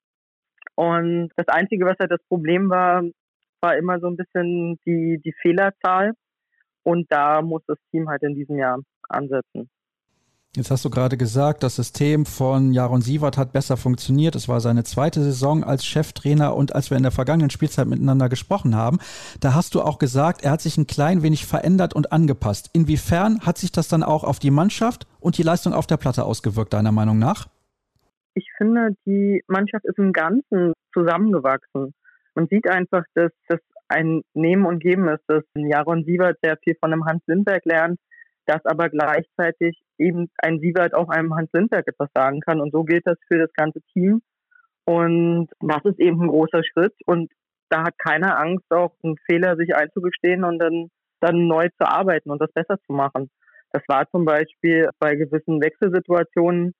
Und 0.76 1.30
das 1.34 1.48
Einzige, 1.48 1.86
was 1.86 1.98
halt 1.98 2.12
das 2.12 2.22
Problem 2.28 2.70
war, 2.70 3.02
war 3.60 3.76
immer 3.76 3.98
so 3.98 4.06
ein 4.06 4.16
bisschen 4.16 4.78
die, 4.86 5.20
die 5.24 5.34
Fehlerzahl. 5.42 6.12
Und 6.84 7.10
da 7.10 7.42
muss 7.42 7.62
das 7.66 7.78
Team 7.90 8.08
halt 8.08 8.22
in 8.22 8.36
diesem 8.36 8.58
Jahr 8.58 8.78
ansetzen. 9.08 9.68
Jetzt 10.56 10.70
hast 10.70 10.86
du 10.86 10.90
gerade 10.90 11.18
gesagt, 11.18 11.62
das 11.62 11.76
System 11.76 12.24
von 12.24 12.72
Jaron 12.72 13.02
Sievert 13.02 13.36
hat 13.36 13.52
besser 13.52 13.76
funktioniert. 13.76 14.34
Es 14.34 14.48
war 14.48 14.60
seine 14.60 14.84
zweite 14.84 15.22
Saison 15.22 15.62
als 15.62 15.84
Cheftrainer 15.84 16.56
und 16.56 16.74
als 16.74 16.88
wir 16.88 16.96
in 16.96 17.02
der 17.02 17.12
vergangenen 17.12 17.50
Spielzeit 17.50 17.86
miteinander 17.86 18.30
gesprochen 18.30 18.74
haben, 18.74 18.98
da 19.40 19.54
hast 19.54 19.74
du 19.74 19.82
auch 19.82 19.98
gesagt, 19.98 20.42
er 20.44 20.52
hat 20.52 20.62
sich 20.62 20.78
ein 20.78 20.86
klein 20.86 21.22
wenig 21.22 21.44
verändert 21.44 21.92
und 21.92 22.10
angepasst. 22.10 22.70
Inwiefern 22.72 23.40
hat 23.40 23.58
sich 23.58 23.70
das 23.70 23.88
dann 23.88 24.02
auch 24.02 24.24
auf 24.24 24.38
die 24.38 24.50
Mannschaft 24.50 25.06
und 25.20 25.36
die 25.36 25.42
Leistung 25.42 25.74
auf 25.74 25.86
der 25.86 25.98
Platte 25.98 26.24
ausgewirkt, 26.24 26.72
deiner 26.72 26.90
Meinung 26.90 27.18
nach? 27.18 27.48
Ich 28.32 28.48
finde, 28.56 28.96
die 29.04 29.42
Mannschaft 29.48 29.84
ist 29.84 29.98
im 29.98 30.14
Ganzen 30.14 30.72
zusammengewachsen. 30.94 31.92
Man 32.34 32.46
sieht 32.48 32.66
einfach, 32.66 33.04
dass 33.14 33.30
das 33.48 33.60
ein 33.88 34.22
Nehmen 34.32 34.64
und 34.64 34.80
Geben 34.80 35.06
ist, 35.08 35.22
dass 35.26 35.42
Jaron 35.54 36.04
Sievert 36.04 36.38
sehr 36.42 36.56
viel 36.64 36.76
von 36.80 36.94
einem 36.94 37.04
Hans 37.04 37.22
Lindberg 37.26 37.66
lernt, 37.66 38.00
dass 38.46 38.64
aber 38.64 38.88
gleichzeitig 38.88 39.80
eben 39.98 40.30
ein 40.38 40.60
Sievert 40.60 40.94
auch 40.94 41.08
einem 41.08 41.34
Hans 41.34 41.50
Lindberg 41.52 41.86
etwas 41.86 42.08
sagen 42.14 42.40
kann. 42.40 42.60
Und 42.60 42.72
so 42.72 42.84
gilt 42.84 43.06
das 43.06 43.18
für 43.28 43.38
das 43.38 43.52
ganze 43.54 43.80
Team. 43.92 44.22
Und 44.84 45.48
das 45.60 45.84
ist 45.84 45.98
eben 46.00 46.22
ein 46.22 46.28
großer 46.28 46.62
Schritt. 46.64 46.94
Und 47.06 47.30
da 47.68 47.84
hat 47.84 47.98
keiner 47.98 48.38
Angst, 48.38 48.64
auch 48.70 48.94
einen 49.02 49.16
Fehler 49.26 49.56
sich 49.56 49.74
einzugestehen 49.74 50.44
und 50.44 50.58
dann, 50.58 50.88
dann 51.20 51.48
neu 51.48 51.68
zu 51.78 51.88
arbeiten 51.88 52.30
und 52.30 52.40
das 52.40 52.52
besser 52.52 52.78
zu 52.86 52.92
machen. 52.92 53.30
Das 53.72 53.82
war 53.88 54.08
zum 54.10 54.24
Beispiel 54.24 54.88
bei 55.00 55.16
gewissen 55.16 55.60
Wechselsituationen, 55.60 56.72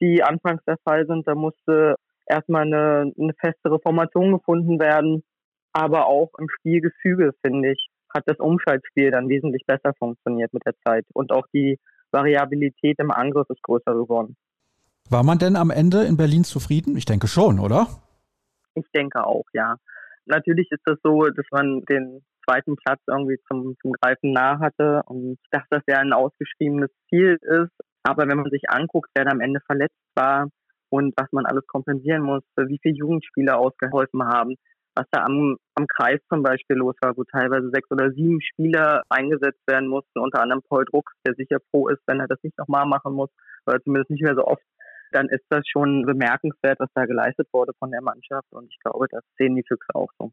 die 0.00 0.22
anfangs 0.22 0.62
der 0.64 0.76
Fall 0.84 1.06
sind. 1.06 1.26
Da 1.26 1.34
musste 1.34 1.96
erstmal 2.26 2.62
eine, 2.62 3.12
eine 3.18 3.34
festere 3.40 3.80
Formation 3.80 4.32
gefunden 4.32 4.78
werden. 4.78 5.24
Aber 5.72 6.06
auch 6.06 6.30
im 6.38 6.48
Spielgefüge, 6.48 7.32
finde 7.44 7.72
ich, 7.72 7.88
hat 8.14 8.24
das 8.26 8.38
Umschaltspiel 8.38 9.10
dann 9.10 9.28
wesentlich 9.28 9.64
besser 9.66 9.92
funktioniert 9.98 10.52
mit 10.52 10.64
der 10.66 10.74
Zeit. 10.86 11.04
Und 11.12 11.32
auch 11.32 11.46
die 11.52 11.78
Variabilität 12.10 12.98
im 12.98 13.10
Angriff 13.10 13.48
ist 13.50 13.62
größer 13.62 13.92
geworden. 13.92 14.36
War 15.10 15.24
man 15.24 15.38
denn 15.38 15.56
am 15.56 15.70
Ende 15.70 16.04
in 16.04 16.16
Berlin 16.16 16.44
zufrieden? 16.44 16.96
Ich 16.96 17.04
denke 17.04 17.28
schon, 17.28 17.58
oder? 17.58 17.86
Ich 18.74 18.86
denke 18.94 19.24
auch, 19.24 19.44
ja. 19.52 19.76
Natürlich 20.26 20.70
ist 20.70 20.82
das 20.84 20.98
so, 21.02 21.22
dass 21.24 21.46
man 21.50 21.82
den 21.88 22.22
zweiten 22.46 22.76
Platz 22.76 23.00
irgendwie 23.06 23.38
zum, 23.48 23.74
zum 23.80 23.92
Greifen 23.92 24.32
nah 24.32 24.58
hatte 24.58 25.02
und 25.06 25.38
dass 25.50 25.62
das 25.70 25.82
ja 25.88 25.98
ein 25.98 26.12
ausgeschriebenes 26.12 26.90
Ziel 27.08 27.38
ist. 27.40 27.72
Aber 28.02 28.28
wenn 28.28 28.38
man 28.38 28.50
sich 28.50 28.62
anguckt, 28.68 29.10
wer 29.14 29.24
da 29.24 29.30
am 29.30 29.40
Ende 29.40 29.60
verletzt 29.66 29.96
war 30.14 30.48
und 30.90 31.14
was 31.16 31.30
man 31.32 31.46
alles 31.46 31.66
kompensieren 31.66 32.22
muss, 32.22 32.42
wie 32.56 32.78
viele 32.82 32.96
Jugendspieler 32.96 33.58
ausgeholfen 33.58 34.24
haben, 34.24 34.56
was 34.98 35.06
da 35.12 35.22
am, 35.22 35.56
am 35.76 35.86
Kreis 35.86 36.20
zum 36.28 36.42
Beispiel 36.42 36.76
los 36.76 36.96
war, 37.00 37.16
wo 37.16 37.22
teilweise 37.22 37.70
sechs 37.70 37.88
oder 37.90 38.10
sieben 38.10 38.40
Spieler 38.42 39.02
eingesetzt 39.08 39.62
werden 39.66 39.88
mussten, 39.88 40.18
unter 40.18 40.42
anderem 40.42 40.62
Paul 40.68 40.84
Drucks, 40.84 41.12
der 41.24 41.34
sicher 41.34 41.58
froh 41.70 41.88
ist, 41.88 42.02
wenn 42.06 42.18
er 42.18 42.26
das 42.26 42.42
nicht 42.42 42.58
nochmal 42.58 42.84
machen 42.84 43.14
muss, 43.14 43.30
oder 43.66 43.80
zumindest 43.82 44.10
nicht 44.10 44.22
mehr 44.22 44.34
so 44.34 44.44
oft, 44.44 44.62
dann 45.12 45.28
ist 45.28 45.44
das 45.50 45.66
schon 45.68 46.04
bemerkenswert, 46.04 46.80
was 46.80 46.90
da 46.94 47.04
geleistet 47.04 47.48
wurde 47.52 47.72
von 47.78 47.92
der 47.92 48.02
Mannschaft. 48.02 48.48
Und 48.50 48.66
ich 48.68 48.78
glaube, 48.80 49.06
das 49.08 49.22
sehen 49.38 49.54
die 49.54 49.64
Füchse 49.66 49.94
auch 49.94 50.10
so. 50.18 50.32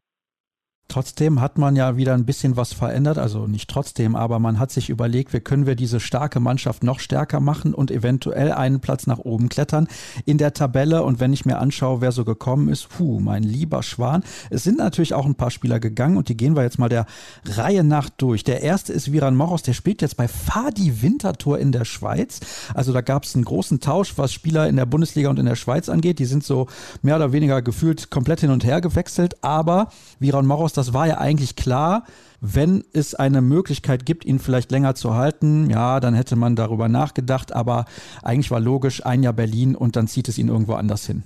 Trotzdem 0.88 1.40
hat 1.40 1.58
man 1.58 1.74
ja 1.74 1.96
wieder 1.96 2.14
ein 2.14 2.24
bisschen 2.24 2.56
was 2.56 2.72
verändert, 2.72 3.18
also 3.18 3.48
nicht 3.48 3.68
trotzdem, 3.68 4.14
aber 4.14 4.38
man 4.38 4.60
hat 4.60 4.70
sich 4.70 4.88
überlegt, 4.88 5.32
wie 5.32 5.40
können 5.40 5.66
wir 5.66 5.74
diese 5.74 5.98
starke 5.98 6.38
Mannschaft 6.38 6.84
noch 6.84 7.00
stärker 7.00 7.40
machen 7.40 7.74
und 7.74 7.90
eventuell 7.90 8.52
einen 8.52 8.78
Platz 8.78 9.08
nach 9.08 9.18
oben 9.18 9.48
klettern 9.48 9.88
in 10.26 10.38
der 10.38 10.54
Tabelle. 10.54 11.02
Und 11.02 11.18
wenn 11.18 11.32
ich 11.32 11.44
mir 11.44 11.58
anschaue, 11.58 12.00
wer 12.00 12.12
so 12.12 12.24
gekommen 12.24 12.68
ist, 12.68 12.88
puh, 12.88 13.18
mein 13.18 13.42
lieber 13.42 13.82
Schwan. 13.82 14.22
Es 14.48 14.62
sind 14.62 14.78
natürlich 14.78 15.12
auch 15.12 15.26
ein 15.26 15.34
paar 15.34 15.50
Spieler 15.50 15.80
gegangen 15.80 16.16
und 16.16 16.28
die 16.28 16.36
gehen 16.36 16.54
wir 16.54 16.62
jetzt 16.62 16.78
mal 16.78 16.88
der 16.88 17.06
Reihe 17.44 17.82
nach 17.82 18.08
durch. 18.08 18.44
Der 18.44 18.62
erste 18.62 18.92
ist 18.92 19.10
Viran 19.10 19.36
Moros, 19.36 19.62
der 19.62 19.72
spielt 19.72 20.02
jetzt 20.02 20.16
bei 20.16 20.28
Fadi 20.28 21.02
Winterthur 21.02 21.58
in 21.58 21.72
der 21.72 21.84
Schweiz. 21.84 22.38
Also 22.74 22.92
da 22.92 23.00
gab 23.00 23.24
es 23.24 23.34
einen 23.34 23.44
großen 23.44 23.80
Tausch, 23.80 24.16
was 24.18 24.32
Spieler 24.32 24.68
in 24.68 24.76
der 24.76 24.86
Bundesliga 24.86 25.30
und 25.30 25.40
in 25.40 25.46
der 25.46 25.56
Schweiz 25.56 25.88
angeht. 25.88 26.20
Die 26.20 26.26
sind 26.26 26.44
so 26.44 26.68
mehr 27.02 27.16
oder 27.16 27.32
weniger 27.32 27.60
gefühlt 27.60 28.10
komplett 28.10 28.40
hin 28.40 28.50
und 28.50 28.64
her 28.64 28.80
gewechselt, 28.80 29.42
aber 29.42 29.88
Viran 30.20 30.46
Moros 30.46 30.75
das 30.76 30.94
war 30.94 31.06
ja 31.06 31.18
eigentlich 31.18 31.56
klar. 31.56 32.04
Wenn 32.40 32.84
es 32.92 33.14
eine 33.14 33.40
Möglichkeit 33.40 34.04
gibt, 34.06 34.24
ihn 34.24 34.38
vielleicht 34.38 34.70
länger 34.70 34.94
zu 34.94 35.14
halten, 35.14 35.70
ja, 35.70 36.00
dann 36.00 36.14
hätte 36.14 36.36
man 36.36 36.56
darüber 36.56 36.88
nachgedacht. 36.88 37.54
Aber 37.54 37.86
eigentlich 38.22 38.50
war 38.50 38.60
logisch, 38.60 39.04
ein 39.04 39.22
Jahr 39.22 39.32
Berlin 39.32 39.74
und 39.74 39.96
dann 39.96 40.06
zieht 40.06 40.28
es 40.28 40.38
ihn 40.38 40.48
irgendwo 40.48 40.74
anders 40.74 41.06
hin. 41.06 41.24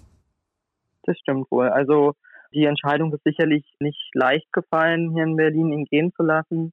Das 1.02 1.18
stimmt 1.18 1.50
wohl. 1.50 1.68
Also 1.68 2.14
die 2.52 2.64
Entscheidung 2.64 3.12
ist 3.12 3.24
sicherlich 3.24 3.64
nicht 3.80 4.10
leicht 4.14 4.52
gefallen, 4.52 5.12
hier 5.12 5.24
in 5.24 5.36
Berlin 5.36 5.72
ihn 5.72 5.84
gehen 5.84 6.12
zu 6.16 6.22
lassen. 6.22 6.72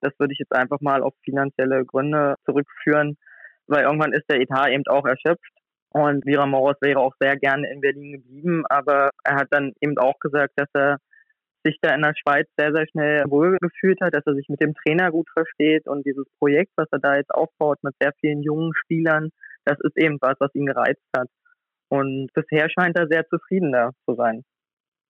Das 0.00 0.12
würde 0.18 0.32
ich 0.32 0.38
jetzt 0.38 0.54
einfach 0.54 0.80
mal 0.80 1.02
auf 1.02 1.14
finanzielle 1.24 1.84
Gründe 1.84 2.36
zurückführen, 2.44 3.16
weil 3.66 3.84
irgendwann 3.84 4.12
ist 4.12 4.30
der 4.30 4.40
Etat 4.40 4.68
eben 4.68 4.86
auch 4.88 5.04
erschöpft. 5.04 5.52
Und 5.90 6.24
Vira 6.26 6.46
Moros 6.46 6.76
wäre 6.80 7.00
auch 7.00 7.14
sehr 7.18 7.36
gerne 7.36 7.70
in 7.70 7.80
Berlin 7.80 8.12
geblieben, 8.12 8.64
aber 8.68 9.10
er 9.24 9.36
hat 9.36 9.48
dann 9.50 9.72
eben 9.80 9.98
auch 9.98 10.18
gesagt, 10.20 10.52
dass 10.56 10.68
er 10.74 10.98
sich 11.64 11.78
da 11.82 11.94
in 11.94 12.02
der 12.02 12.14
Schweiz 12.14 12.46
sehr, 12.56 12.72
sehr 12.72 12.86
schnell 12.88 13.24
wohlgefühlt 13.28 14.00
hat, 14.00 14.14
dass 14.14 14.26
er 14.26 14.34
sich 14.34 14.48
mit 14.48 14.60
dem 14.60 14.74
Trainer 14.74 15.10
gut 15.10 15.28
versteht 15.32 15.86
und 15.86 16.06
dieses 16.06 16.26
Projekt, 16.38 16.72
was 16.76 16.88
er 16.92 16.98
da 16.98 17.16
jetzt 17.16 17.34
aufbaut 17.34 17.78
mit 17.82 17.94
sehr 18.00 18.12
vielen 18.20 18.42
jungen 18.42 18.72
Spielern, 18.74 19.30
das 19.64 19.78
ist 19.80 19.96
eben 19.96 20.18
was, 20.20 20.36
was 20.38 20.54
ihn 20.54 20.66
gereizt 20.66 21.04
hat. 21.16 21.28
Und 21.90 22.28
bisher 22.34 22.68
scheint 22.70 22.98
er 22.98 23.08
sehr 23.08 23.26
zufrieden 23.28 23.72
da 23.72 23.90
zu 24.06 24.14
sein. 24.14 24.44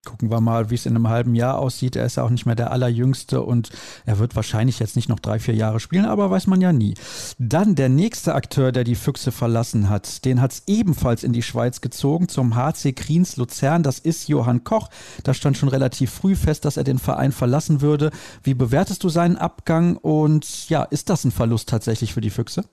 Gucken 0.05 0.31
wir 0.31 0.41
mal, 0.41 0.71
wie 0.71 0.77
es 0.77 0.87
in 0.87 0.95
einem 0.95 1.09
halben 1.09 1.35
Jahr 1.35 1.59
aussieht. 1.59 1.97
Er 1.97 2.07
ist 2.07 2.17
ja 2.17 2.23
auch 2.23 2.31
nicht 2.31 2.47
mehr 2.47 2.55
der 2.55 2.71
Allerjüngste 2.71 3.43
und 3.43 3.71
er 4.07 4.19
wird 4.19 4.37
wahrscheinlich 4.37 4.79
jetzt 4.79 4.97
nicht 4.97 5.09
noch 5.09 5.19
drei, 5.19 5.39
vier 5.39 5.55
Jahre 5.55 5.81
spielen, 5.81 6.05
aber 6.05 6.31
weiß 6.31 6.47
man 6.47 6.61
ja 6.61 6.73
nie. 6.73 6.95
Dann 7.39 7.75
der 7.75 7.89
nächste 7.89 8.35
Akteur, 8.35 8.71
der 8.71 8.85
die 8.85 8.95
Füchse 8.95 9.33
verlassen 9.33 9.91
hat, 9.91 10.25
den 10.25 10.41
hat 10.41 10.53
es 10.53 10.63
ebenfalls 10.67 11.25
in 11.25 11.33
die 11.33 11.43
Schweiz 11.43 11.81
gezogen, 11.81 12.29
zum 12.29 12.55
HC 12.55 12.93
Kriens 12.93 13.37
Luzern. 13.37 13.83
Das 13.83 13.99
ist 13.99 14.29
Johann 14.29 14.65
Koch. 14.65 14.89
Da 15.25 15.35
stand 15.35 15.59
schon 15.59 15.69
relativ 15.69 16.11
früh 16.11 16.37
fest, 16.37 16.65
dass 16.65 16.77
er 16.77 16.85
den 16.85 16.99
Verein 16.99 17.33
verlassen 17.33 17.81
würde. 17.81 18.11
Wie 18.43 18.55
bewertest 18.55 19.03
du 19.05 19.09
seinen 19.09 19.37
Abgang 19.37 19.97
und 19.97 20.69
ja, 20.69 20.85
ist 20.85 21.11
das 21.11 21.25
ein 21.25 21.33
Verlust 21.33 21.69
tatsächlich 21.69 22.15
für 22.15 22.21
die 22.21 22.31
Füchse? 22.31 22.65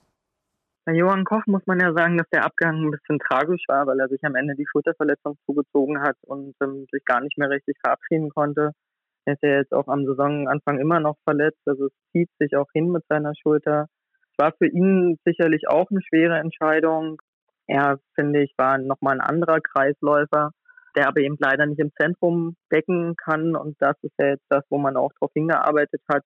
Bei 0.86 0.92
Johann 0.92 1.24
Koch 1.24 1.42
muss 1.46 1.66
man 1.66 1.80
ja 1.80 1.92
sagen, 1.92 2.16
dass 2.16 2.28
der 2.30 2.44
Abgang 2.44 2.76
ein 2.76 2.92
bisschen 2.92 3.18
tragisch 3.18 3.64
war, 3.66 3.88
weil 3.88 3.98
er 3.98 4.06
sich 4.08 4.22
am 4.22 4.36
Ende 4.36 4.54
die 4.54 4.68
Schulterverletzung 4.70 5.36
zugezogen 5.44 6.00
hat 6.00 6.16
und 6.22 6.54
ähm, 6.62 6.86
sich 6.92 7.04
gar 7.04 7.20
nicht 7.20 7.36
mehr 7.36 7.50
richtig 7.50 7.76
verabschieden 7.82 8.30
konnte. 8.30 8.70
Er 9.24 9.32
ist 9.32 9.42
ja 9.42 9.56
jetzt 9.56 9.72
auch 9.72 9.88
am 9.88 10.06
Saisonanfang 10.06 10.78
immer 10.78 11.00
noch 11.00 11.16
verletzt, 11.24 11.60
also 11.66 11.86
es 11.86 11.92
zieht 12.12 12.30
sich 12.38 12.56
auch 12.56 12.68
hin 12.72 12.92
mit 12.92 13.02
seiner 13.08 13.32
Schulter. 13.34 13.88
Es 14.30 14.38
war 14.38 14.52
für 14.58 14.68
ihn 14.68 15.18
sicherlich 15.24 15.66
auch 15.66 15.90
eine 15.90 16.02
schwere 16.02 16.38
Entscheidung. 16.38 17.20
Er, 17.66 17.98
finde 18.14 18.44
ich, 18.44 18.54
war 18.56 18.78
nochmal 18.78 19.14
ein 19.14 19.28
anderer 19.28 19.58
Kreisläufer, 19.60 20.52
der 20.94 21.08
aber 21.08 21.18
eben 21.18 21.36
leider 21.40 21.66
nicht 21.66 21.80
im 21.80 21.90
Zentrum 22.00 22.54
decken 22.72 23.16
kann 23.16 23.56
und 23.56 23.74
das 23.80 23.96
ist 24.02 24.14
ja 24.20 24.28
jetzt 24.28 24.46
das, 24.50 24.62
wo 24.70 24.78
man 24.78 24.96
auch 24.96 25.10
darauf 25.14 25.32
hingearbeitet 25.32 26.02
hat, 26.08 26.22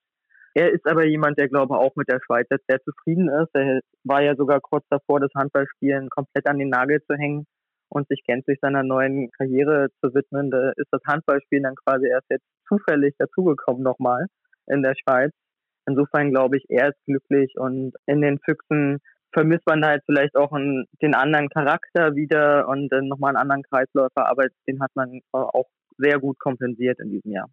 er 0.55 0.73
ist 0.73 0.87
aber 0.87 1.07
jemand, 1.07 1.39
der 1.39 1.49
glaube 1.49 1.77
auch 1.77 1.95
mit 1.97 2.09
der 2.09 2.21
Schweiz 2.25 2.47
jetzt 2.51 2.67
sehr 2.69 2.83
zufrieden 2.83 3.29
ist. 3.29 3.51
Er 3.55 3.81
war 4.05 4.23
ja 4.23 4.35
sogar 4.35 4.61
kurz 4.61 4.85
davor, 4.91 5.21
das 5.21 5.31
Handballspielen 5.37 6.09
komplett 6.11 6.49
an 6.49 6.59
den 6.59 6.71
Nagel 6.71 7.01
zu 7.05 7.17
hängen 7.17 7.47
und 7.89 8.09
sich 8.09 8.23
gänzlich 8.27 8.59
seiner 8.61 8.83
neuen 8.83 9.31
Karriere 9.33 9.89
zu 10.01 10.15
widmen. 10.15 10.51
Da 10.51 10.71
ist 10.77 10.89
das 10.91 11.03
Handballspielen 11.07 11.65
dann 11.65 11.77
quasi 11.77 12.09
erst 12.09 12.27
jetzt 12.31 12.47
zufällig 12.69 13.15
dazugekommen 13.19 13.83
nochmal 13.83 14.27
in 14.67 14.83
der 14.83 14.95
Schweiz. 14.95 15.33
Insofern 15.87 16.31
glaube 16.31 16.57
ich, 16.57 16.65
er 16.69 16.89
ist 16.91 17.05
glücklich 17.07 17.55
und 17.57 17.95
in 18.07 18.21
den 18.21 18.39
Füchsen 18.45 18.99
vermisst 19.33 19.67
man 19.67 19.85
halt 19.85 20.03
vielleicht 20.07 20.37
auch 20.37 20.53
einen, 20.53 20.87
den 21.03 21.15
anderen 21.15 21.49
Charakter 21.49 22.15
wieder 22.15 22.69
und 22.69 22.89
dann 22.91 23.09
nochmal 23.09 23.31
einen 23.31 23.43
anderen 23.43 23.63
Kreisläufer, 23.63 24.29
aber 24.29 24.47
den 24.67 24.81
hat 24.81 24.91
man 24.95 25.21
auch 25.33 25.69
sehr 25.99 26.19
gut 26.19 26.39
kompensiert 26.39 26.99
in 27.01 27.11
diesem 27.11 27.33
Jahr. 27.33 27.49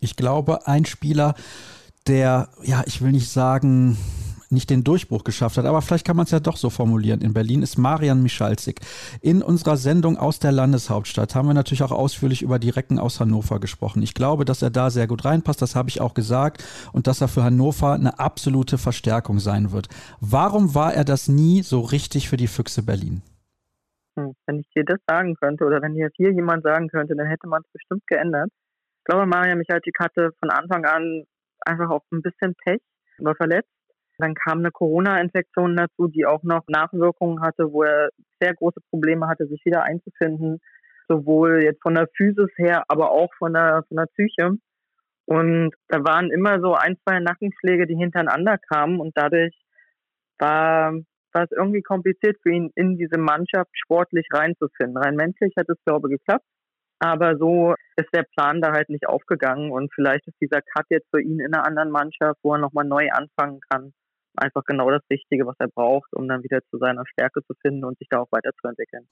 Ich 0.00 0.16
glaube, 0.16 0.66
ein 0.66 0.84
Spieler, 0.84 1.34
der, 2.06 2.48
ja, 2.62 2.82
ich 2.86 3.02
will 3.02 3.12
nicht 3.12 3.30
sagen, 3.30 3.96
nicht 4.50 4.70
den 4.70 4.82
Durchbruch 4.82 5.24
geschafft 5.24 5.58
hat, 5.58 5.64
aber 5.64 5.80
vielleicht 5.80 6.06
kann 6.06 6.16
man 6.16 6.24
es 6.24 6.32
ja 6.32 6.40
doch 6.40 6.56
so 6.56 6.70
formulieren. 6.70 7.20
In 7.20 7.32
Berlin 7.32 7.62
ist 7.62 7.78
Marian 7.78 8.22
Michalzik. 8.22 8.80
In 9.20 9.42
unserer 9.42 9.76
Sendung 9.76 10.16
aus 10.16 10.40
der 10.40 10.52
Landeshauptstadt 10.52 11.34
haben 11.34 11.48
wir 11.48 11.54
natürlich 11.54 11.82
auch 11.82 11.92
ausführlich 11.92 12.42
über 12.42 12.58
die 12.58 12.70
Recken 12.70 12.98
aus 12.98 13.20
Hannover 13.20 13.60
gesprochen. 13.60 14.02
Ich 14.02 14.14
glaube, 14.14 14.44
dass 14.44 14.62
er 14.62 14.70
da 14.70 14.90
sehr 14.90 15.06
gut 15.06 15.24
reinpasst, 15.24 15.62
das 15.62 15.76
habe 15.76 15.88
ich 15.88 16.00
auch 16.00 16.14
gesagt, 16.14 16.64
und 16.92 17.06
dass 17.06 17.20
er 17.20 17.28
für 17.28 17.44
Hannover 17.44 17.92
eine 17.92 18.18
absolute 18.18 18.78
Verstärkung 18.78 19.38
sein 19.38 19.72
wird. 19.72 19.88
Warum 20.20 20.74
war 20.74 20.94
er 20.94 21.04
das 21.04 21.28
nie 21.28 21.62
so 21.62 21.80
richtig 21.80 22.28
für 22.28 22.36
die 22.36 22.48
Füchse 22.48 22.82
Berlin? 22.82 23.22
Hm, 24.18 24.34
wenn 24.46 24.58
ich 24.58 24.68
dir 24.74 24.84
das 24.84 24.98
sagen 25.06 25.36
könnte 25.36 25.64
oder 25.64 25.80
wenn 25.80 25.94
dir 25.94 26.10
hier 26.16 26.32
jemand 26.32 26.64
sagen 26.64 26.88
könnte, 26.88 27.14
dann 27.14 27.28
hätte 27.28 27.46
man 27.46 27.62
es 27.62 27.70
bestimmt 27.72 28.06
geändert. 28.08 28.50
Ich 29.00 29.04
glaube, 29.04 29.26
Marian 29.26 29.58
Michalzik 29.58 29.98
hatte 29.98 30.30
von 30.38 30.50
Anfang 30.50 30.84
an 30.84 31.24
einfach 31.60 31.90
auch 31.90 32.04
ein 32.12 32.22
bisschen 32.22 32.54
Pech, 32.64 32.80
war 33.18 33.34
verletzt 33.34 33.70
dann 34.20 34.34
kam 34.34 34.58
eine 34.58 34.70
Corona-Infektion 34.70 35.76
dazu, 35.76 36.08
die 36.08 36.26
auch 36.26 36.42
noch 36.42 36.62
Nachwirkungen 36.68 37.42
hatte, 37.42 37.72
wo 37.72 37.82
er 37.82 38.10
sehr 38.40 38.54
große 38.54 38.80
Probleme 38.90 39.26
hatte, 39.26 39.46
sich 39.46 39.64
wieder 39.64 39.82
einzufinden. 39.82 40.60
Sowohl 41.08 41.64
jetzt 41.64 41.82
von 41.82 41.94
der 41.94 42.08
Physis 42.16 42.50
her, 42.56 42.84
aber 42.88 43.10
auch 43.10 43.30
von 43.38 43.52
der, 43.52 43.82
von 43.88 43.96
der 43.96 44.06
Psyche. 44.06 44.52
Und 45.26 45.74
da 45.88 46.04
waren 46.04 46.30
immer 46.30 46.60
so 46.60 46.74
ein, 46.74 46.96
zwei 47.02 47.18
Nackenschläge, 47.18 47.86
die 47.86 47.96
hintereinander 47.96 48.58
kamen. 48.58 49.00
Und 49.00 49.16
dadurch 49.16 49.54
war, 50.38 50.92
war 51.32 51.44
es 51.44 51.50
irgendwie 51.50 51.82
kompliziert 51.82 52.36
für 52.42 52.52
ihn, 52.52 52.70
in 52.76 52.96
diese 52.96 53.18
Mannschaft 53.18 53.70
sportlich 53.72 54.26
reinzufinden. 54.32 54.96
Rein 54.96 55.16
menschlich 55.16 55.52
hat 55.56 55.68
es, 55.68 55.78
glaube 55.84 56.08
ich, 56.08 56.18
geklappt. 56.18 56.44
Aber 57.00 57.36
so 57.38 57.74
ist 57.96 58.14
der 58.14 58.24
Plan 58.24 58.60
da 58.60 58.72
halt 58.72 58.90
nicht 58.90 59.08
aufgegangen. 59.08 59.72
Und 59.72 59.92
vielleicht 59.94 60.26
ist 60.28 60.40
dieser 60.40 60.60
Cut 60.60 60.86
jetzt 60.90 61.08
für 61.10 61.20
ihn 61.20 61.40
in 61.40 61.54
einer 61.54 61.66
anderen 61.66 61.90
Mannschaft, 61.90 62.38
wo 62.42 62.54
er 62.54 62.58
nochmal 62.58 62.84
neu 62.84 63.08
anfangen 63.10 63.60
kann, 63.70 63.92
einfach 64.36 64.64
genau 64.64 64.90
das 64.90 65.02
Richtige, 65.10 65.46
was 65.46 65.56
er 65.58 65.68
braucht, 65.68 66.12
um 66.14 66.28
dann 66.28 66.42
wieder 66.42 66.60
zu 66.70 66.78
seiner 66.78 67.04
Stärke 67.06 67.42
zu 67.44 67.54
finden 67.62 67.84
und 67.84 67.98
sich 67.98 68.08
da 68.08 68.20
auch 68.20 68.30
weiterzuentwickeln. 68.30 69.08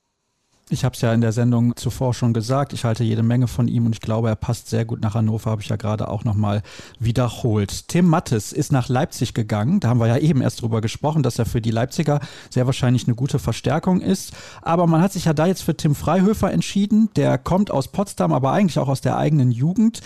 Ich 0.70 0.84
habe 0.84 0.94
es 0.94 1.00
ja 1.00 1.14
in 1.14 1.22
der 1.22 1.32
Sendung 1.32 1.76
zuvor 1.76 2.12
schon 2.12 2.34
gesagt, 2.34 2.74
ich 2.74 2.84
halte 2.84 3.02
jede 3.02 3.22
Menge 3.22 3.48
von 3.48 3.68
ihm 3.68 3.86
und 3.86 3.94
ich 3.94 4.00
glaube, 4.00 4.28
er 4.28 4.36
passt 4.36 4.68
sehr 4.68 4.84
gut 4.84 5.00
nach 5.00 5.14
Hannover, 5.14 5.50
habe 5.50 5.62
ich 5.62 5.68
ja 5.68 5.76
gerade 5.76 6.08
auch 6.08 6.24
nochmal 6.24 6.62
wiederholt. 7.00 7.88
Tim 7.88 8.06
Mattes 8.06 8.52
ist 8.52 8.70
nach 8.70 8.88
Leipzig 8.88 9.32
gegangen, 9.32 9.80
da 9.80 9.88
haben 9.88 10.00
wir 10.00 10.08
ja 10.08 10.18
eben 10.18 10.42
erst 10.42 10.60
drüber 10.60 10.82
gesprochen, 10.82 11.22
dass 11.22 11.38
er 11.38 11.46
für 11.46 11.62
die 11.62 11.70
Leipziger 11.70 12.20
sehr 12.50 12.66
wahrscheinlich 12.66 13.06
eine 13.06 13.16
gute 13.16 13.38
Verstärkung 13.38 14.02
ist. 14.02 14.36
Aber 14.60 14.86
man 14.86 15.00
hat 15.00 15.12
sich 15.12 15.24
ja 15.24 15.32
da 15.32 15.46
jetzt 15.46 15.62
für 15.62 15.76
Tim 15.76 15.94
Freihöfer 15.94 16.52
entschieden, 16.52 17.08
der 17.16 17.38
kommt 17.38 17.70
aus 17.70 17.88
Potsdam, 17.88 18.32
aber 18.32 18.52
eigentlich 18.52 18.78
auch 18.78 18.88
aus 18.88 19.00
der 19.00 19.16
eigenen 19.16 19.50
Jugend. 19.50 20.00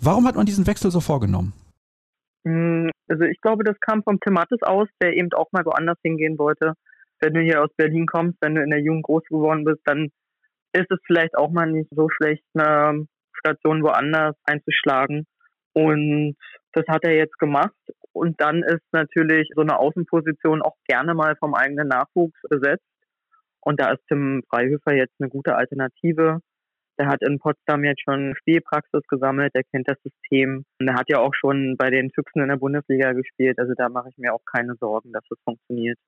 Warum 0.00 0.26
hat 0.26 0.34
man 0.34 0.46
diesen 0.46 0.66
Wechsel 0.66 0.90
so 0.90 1.00
vorgenommen? 1.00 1.52
Hm, 2.44 2.90
also 3.08 3.24
ich 3.24 3.40
glaube, 3.40 3.64
das 3.64 3.78
kam 3.80 4.02
vom 4.02 4.18
Thematis 4.18 4.62
aus, 4.62 4.88
der 5.00 5.16
eben 5.16 5.32
auch 5.34 5.52
mal 5.52 5.64
woanders 5.64 5.98
hingehen 6.02 6.38
wollte. 6.38 6.74
Wenn 7.20 7.34
du 7.34 7.40
hier 7.40 7.62
aus 7.62 7.70
Berlin 7.76 8.06
kommst, 8.06 8.38
wenn 8.40 8.54
du 8.54 8.62
in 8.62 8.70
der 8.70 8.80
Jugend 8.80 9.04
groß 9.04 9.24
geworden 9.24 9.64
bist, 9.64 9.80
dann 9.84 10.10
ist 10.72 10.90
es 10.90 10.98
vielleicht 11.06 11.36
auch 11.36 11.50
mal 11.50 11.70
nicht 11.70 11.90
so 11.90 12.08
schlecht, 12.08 12.44
eine 12.54 13.06
Station 13.38 13.82
woanders 13.82 14.36
einzuschlagen. 14.44 15.26
Und 15.72 16.36
das 16.72 16.84
hat 16.88 17.04
er 17.04 17.14
jetzt 17.14 17.38
gemacht. 17.38 17.74
Und 18.12 18.40
dann 18.40 18.62
ist 18.62 18.82
natürlich 18.92 19.48
so 19.54 19.62
eine 19.62 19.78
Außenposition 19.78 20.62
auch 20.62 20.76
gerne 20.86 21.14
mal 21.14 21.36
vom 21.36 21.54
eigenen 21.54 21.88
Nachwuchs 21.88 22.40
besetzt. 22.48 22.84
Und 23.60 23.80
da 23.80 23.92
ist 23.92 24.02
Tim 24.08 24.42
Freihöfer 24.48 24.94
jetzt 24.94 25.14
eine 25.20 25.28
gute 25.28 25.54
Alternative. 25.54 26.40
Der 26.98 27.08
hat 27.08 27.22
in 27.22 27.38
Potsdam 27.38 27.84
jetzt 27.84 28.02
schon 28.02 28.34
Spielpraxis 28.36 29.06
gesammelt, 29.08 29.54
der 29.54 29.64
kennt 29.64 29.88
das 29.88 29.98
System. 30.02 30.64
Und 30.78 30.88
er 30.88 30.94
hat 30.94 31.08
ja 31.08 31.18
auch 31.18 31.34
schon 31.34 31.76
bei 31.78 31.90
den 31.90 32.10
Füchsen 32.10 32.42
in 32.42 32.48
der 32.48 32.56
Bundesliga 32.56 33.12
gespielt. 33.12 33.58
Also 33.58 33.72
da 33.76 33.88
mache 33.88 34.08
ich 34.10 34.18
mir 34.18 34.34
auch 34.34 34.44
keine 34.44 34.74
Sorgen, 34.76 35.12
dass 35.12 35.24
es 35.30 35.38
funktioniert. 35.44 35.98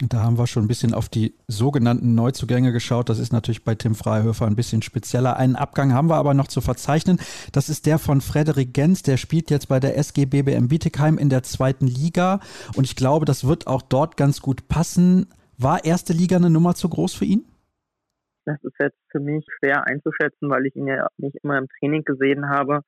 Da 0.00 0.22
haben 0.22 0.38
wir 0.38 0.46
schon 0.46 0.64
ein 0.64 0.68
bisschen 0.68 0.94
auf 0.94 1.08
die 1.08 1.34
sogenannten 1.48 2.14
Neuzugänge 2.14 2.72
geschaut. 2.72 3.08
Das 3.08 3.18
ist 3.18 3.32
natürlich 3.32 3.64
bei 3.64 3.74
Tim 3.74 3.96
Freihöfer 3.96 4.46
ein 4.46 4.54
bisschen 4.54 4.80
spezieller. 4.80 5.36
Einen 5.36 5.56
Abgang 5.56 5.92
haben 5.92 6.08
wir 6.08 6.14
aber 6.16 6.34
noch 6.34 6.46
zu 6.46 6.60
verzeichnen. 6.60 7.18
Das 7.50 7.68
ist 7.68 7.84
der 7.84 7.98
von 7.98 8.20
Frederik 8.20 8.72
Gens. 8.72 9.02
Der 9.02 9.16
spielt 9.16 9.50
jetzt 9.50 9.66
bei 9.66 9.80
der 9.80 9.98
SG 9.98 10.26
BBM 10.26 10.68
Bietigheim 10.68 11.18
in 11.18 11.30
der 11.30 11.42
zweiten 11.42 11.88
Liga. 11.88 12.38
Und 12.76 12.84
ich 12.84 12.94
glaube, 12.94 13.24
das 13.24 13.46
wird 13.48 13.66
auch 13.66 13.82
dort 13.82 14.16
ganz 14.16 14.40
gut 14.40 14.68
passen. 14.68 15.26
War 15.56 15.84
erste 15.84 16.12
Liga 16.12 16.36
eine 16.36 16.50
Nummer 16.50 16.76
zu 16.76 16.88
groß 16.88 17.14
für 17.14 17.24
ihn? 17.24 17.44
Das 18.44 18.62
ist 18.62 18.76
jetzt 18.78 18.98
für 19.10 19.20
mich 19.20 19.44
schwer 19.58 19.84
einzuschätzen, 19.88 20.48
weil 20.48 20.64
ich 20.66 20.76
ihn 20.76 20.86
ja 20.86 21.08
nicht 21.16 21.36
immer 21.42 21.58
im 21.58 21.66
Training 21.80 22.04
gesehen 22.04 22.48
habe 22.48 22.82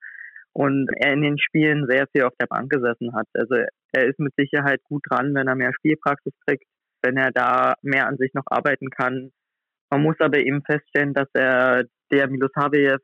und 0.52 0.88
er 0.96 1.12
in 1.12 1.22
den 1.22 1.38
Spielen 1.38 1.86
sehr 1.88 2.06
viel 2.12 2.22
auf 2.22 2.34
der 2.40 2.46
Bank 2.46 2.70
gesessen 2.70 3.12
hat. 3.14 3.26
Also 3.34 3.56
er 3.92 4.06
ist 4.06 4.20
mit 4.20 4.32
Sicherheit 4.36 4.80
gut 4.84 5.02
dran, 5.10 5.34
wenn 5.34 5.48
er 5.48 5.56
mehr 5.56 5.72
Spielpraxis 5.74 6.32
kriegt, 6.46 6.64
wenn 7.02 7.16
er 7.16 7.30
da 7.32 7.74
mehr 7.82 8.06
an 8.06 8.16
sich 8.16 8.32
noch 8.34 8.46
arbeiten 8.46 8.90
kann. 8.90 9.32
Man 9.90 10.02
muss 10.02 10.16
aber 10.20 10.38
eben 10.38 10.62
feststellen, 10.62 11.14
dass 11.14 11.28
er 11.34 11.84
der 12.10 12.28
Milosavljev 12.28 13.00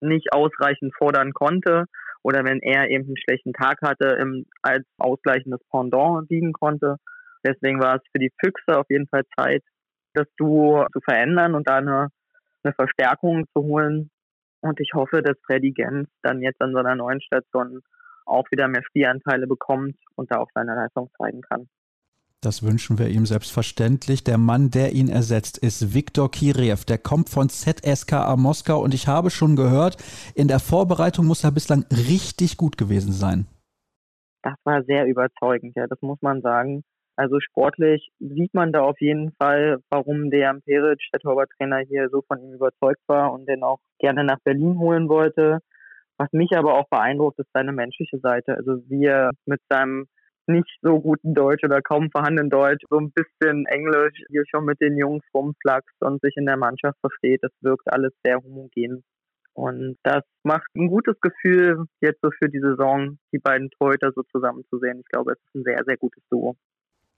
nicht 0.00 0.32
ausreichend 0.32 0.94
fordern 0.96 1.32
konnte 1.32 1.84
oder 2.22 2.44
wenn 2.44 2.60
er 2.60 2.88
eben 2.90 3.04
einen 3.04 3.18
schlechten 3.18 3.52
Tag 3.52 3.78
hatte, 3.82 4.16
als 4.62 4.84
ausgleichendes 4.98 5.60
Pendant 5.70 6.30
dienen 6.30 6.52
konnte. 6.52 6.96
Deswegen 7.44 7.80
war 7.80 7.96
es 7.96 8.02
für 8.12 8.18
die 8.18 8.32
Füchse 8.42 8.78
auf 8.78 8.86
jeden 8.88 9.06
Fall 9.08 9.24
Zeit, 9.38 9.62
das 10.14 10.26
Duo 10.38 10.86
zu 10.92 11.00
verändern 11.00 11.54
und 11.54 11.68
da 11.68 11.76
eine, 11.76 12.08
eine 12.62 12.72
Verstärkung 12.72 13.44
zu 13.54 13.62
holen. 13.62 14.10
Und 14.60 14.80
ich 14.80 14.92
hoffe, 14.94 15.20
dass 15.20 15.36
Freddy 15.44 15.72
Gens 15.72 16.08
dann 16.22 16.40
jetzt 16.40 16.62
an 16.62 16.72
seiner 16.72 16.94
neuen 16.94 17.20
Station 17.20 17.82
auch 18.24 18.46
wieder 18.50 18.68
mehr 18.68 18.82
Spielanteile 18.82 19.46
bekommt 19.46 19.96
und 20.16 20.32
da 20.32 20.38
auch 20.38 20.48
seine 20.54 20.74
Leistung 20.74 21.10
zeigen 21.18 21.42
kann. 21.42 21.68
Das 22.44 22.62
wünschen 22.62 22.98
wir 22.98 23.08
ihm 23.08 23.24
selbstverständlich. 23.24 24.22
Der 24.22 24.36
Mann, 24.36 24.70
der 24.70 24.92
ihn 24.92 25.08
ersetzt, 25.08 25.56
ist 25.56 25.94
Viktor 25.94 26.30
Kiriev. 26.30 26.84
Der 26.84 26.98
kommt 26.98 27.30
von 27.30 27.48
ZSKA 27.48 28.36
Moskau 28.36 28.82
und 28.82 28.92
ich 28.92 29.08
habe 29.08 29.30
schon 29.30 29.56
gehört, 29.56 29.96
in 30.34 30.48
der 30.48 30.58
Vorbereitung 30.58 31.24
muss 31.24 31.42
er 31.42 31.52
bislang 31.52 31.86
richtig 31.90 32.58
gut 32.58 32.76
gewesen 32.76 33.12
sein. 33.12 33.46
Das 34.42 34.56
war 34.64 34.82
sehr 34.84 35.06
überzeugend, 35.06 35.74
ja, 35.74 35.86
das 35.86 36.02
muss 36.02 36.18
man 36.20 36.42
sagen. 36.42 36.82
Also 37.16 37.40
sportlich 37.40 38.10
sieht 38.18 38.52
man 38.52 38.72
da 38.72 38.82
auf 38.82 39.00
jeden 39.00 39.32
Fall, 39.40 39.78
warum 39.88 40.30
der 40.30 40.52
Peric, 40.66 41.00
der 41.14 41.20
Torwarttrainer, 41.20 41.78
hier 41.88 42.10
so 42.10 42.22
von 42.28 42.42
ihm 42.42 42.52
überzeugt 42.52 43.00
war 43.06 43.32
und 43.32 43.48
den 43.48 43.62
auch 43.62 43.78
gerne 44.00 44.22
nach 44.22 44.40
Berlin 44.44 44.78
holen 44.78 45.08
wollte. 45.08 45.60
Was 46.18 46.30
mich 46.32 46.50
aber 46.54 46.74
auch 46.74 46.88
beeindruckt, 46.90 47.38
ist 47.38 47.48
seine 47.54 47.72
menschliche 47.72 48.18
Seite. 48.18 48.54
Also 48.54 48.82
wie 48.90 49.06
er 49.06 49.30
mit 49.46 49.60
seinem 49.70 50.08
nicht 50.46 50.78
so 50.82 51.00
guten 51.00 51.34
Deutsch 51.34 51.64
oder 51.64 51.80
kaum 51.82 52.10
vorhandenen 52.10 52.50
Deutsch 52.50 52.84
so 52.90 52.98
ein 52.98 53.12
bisschen 53.12 53.66
Englisch 53.66 54.22
hier 54.28 54.44
schon 54.50 54.64
mit 54.64 54.80
den 54.80 54.96
Jungs 54.96 55.24
rumflaxt 55.34 55.96
und 56.00 56.20
sich 56.20 56.34
in 56.36 56.46
der 56.46 56.56
Mannschaft 56.56 56.98
versteht. 57.00 57.42
Das 57.42 57.52
wirkt 57.60 57.92
alles 57.92 58.12
sehr 58.24 58.38
homogen. 58.38 59.02
Und 59.54 59.96
das 60.02 60.22
macht 60.42 60.66
ein 60.76 60.88
gutes 60.88 61.20
Gefühl, 61.20 61.84
jetzt 62.00 62.20
so 62.22 62.30
für 62.42 62.48
die 62.48 62.60
Saison 62.60 63.18
die 63.32 63.38
beiden 63.38 63.70
Torhüter 63.70 64.10
so 64.14 64.22
zusammen 64.24 64.64
zu 64.68 64.78
sehen. 64.78 64.98
Ich 65.00 65.06
glaube, 65.06 65.32
es 65.32 65.38
ist 65.38 65.54
ein 65.54 65.62
sehr, 65.62 65.82
sehr 65.86 65.96
gutes 65.96 66.22
Duo. 66.28 66.56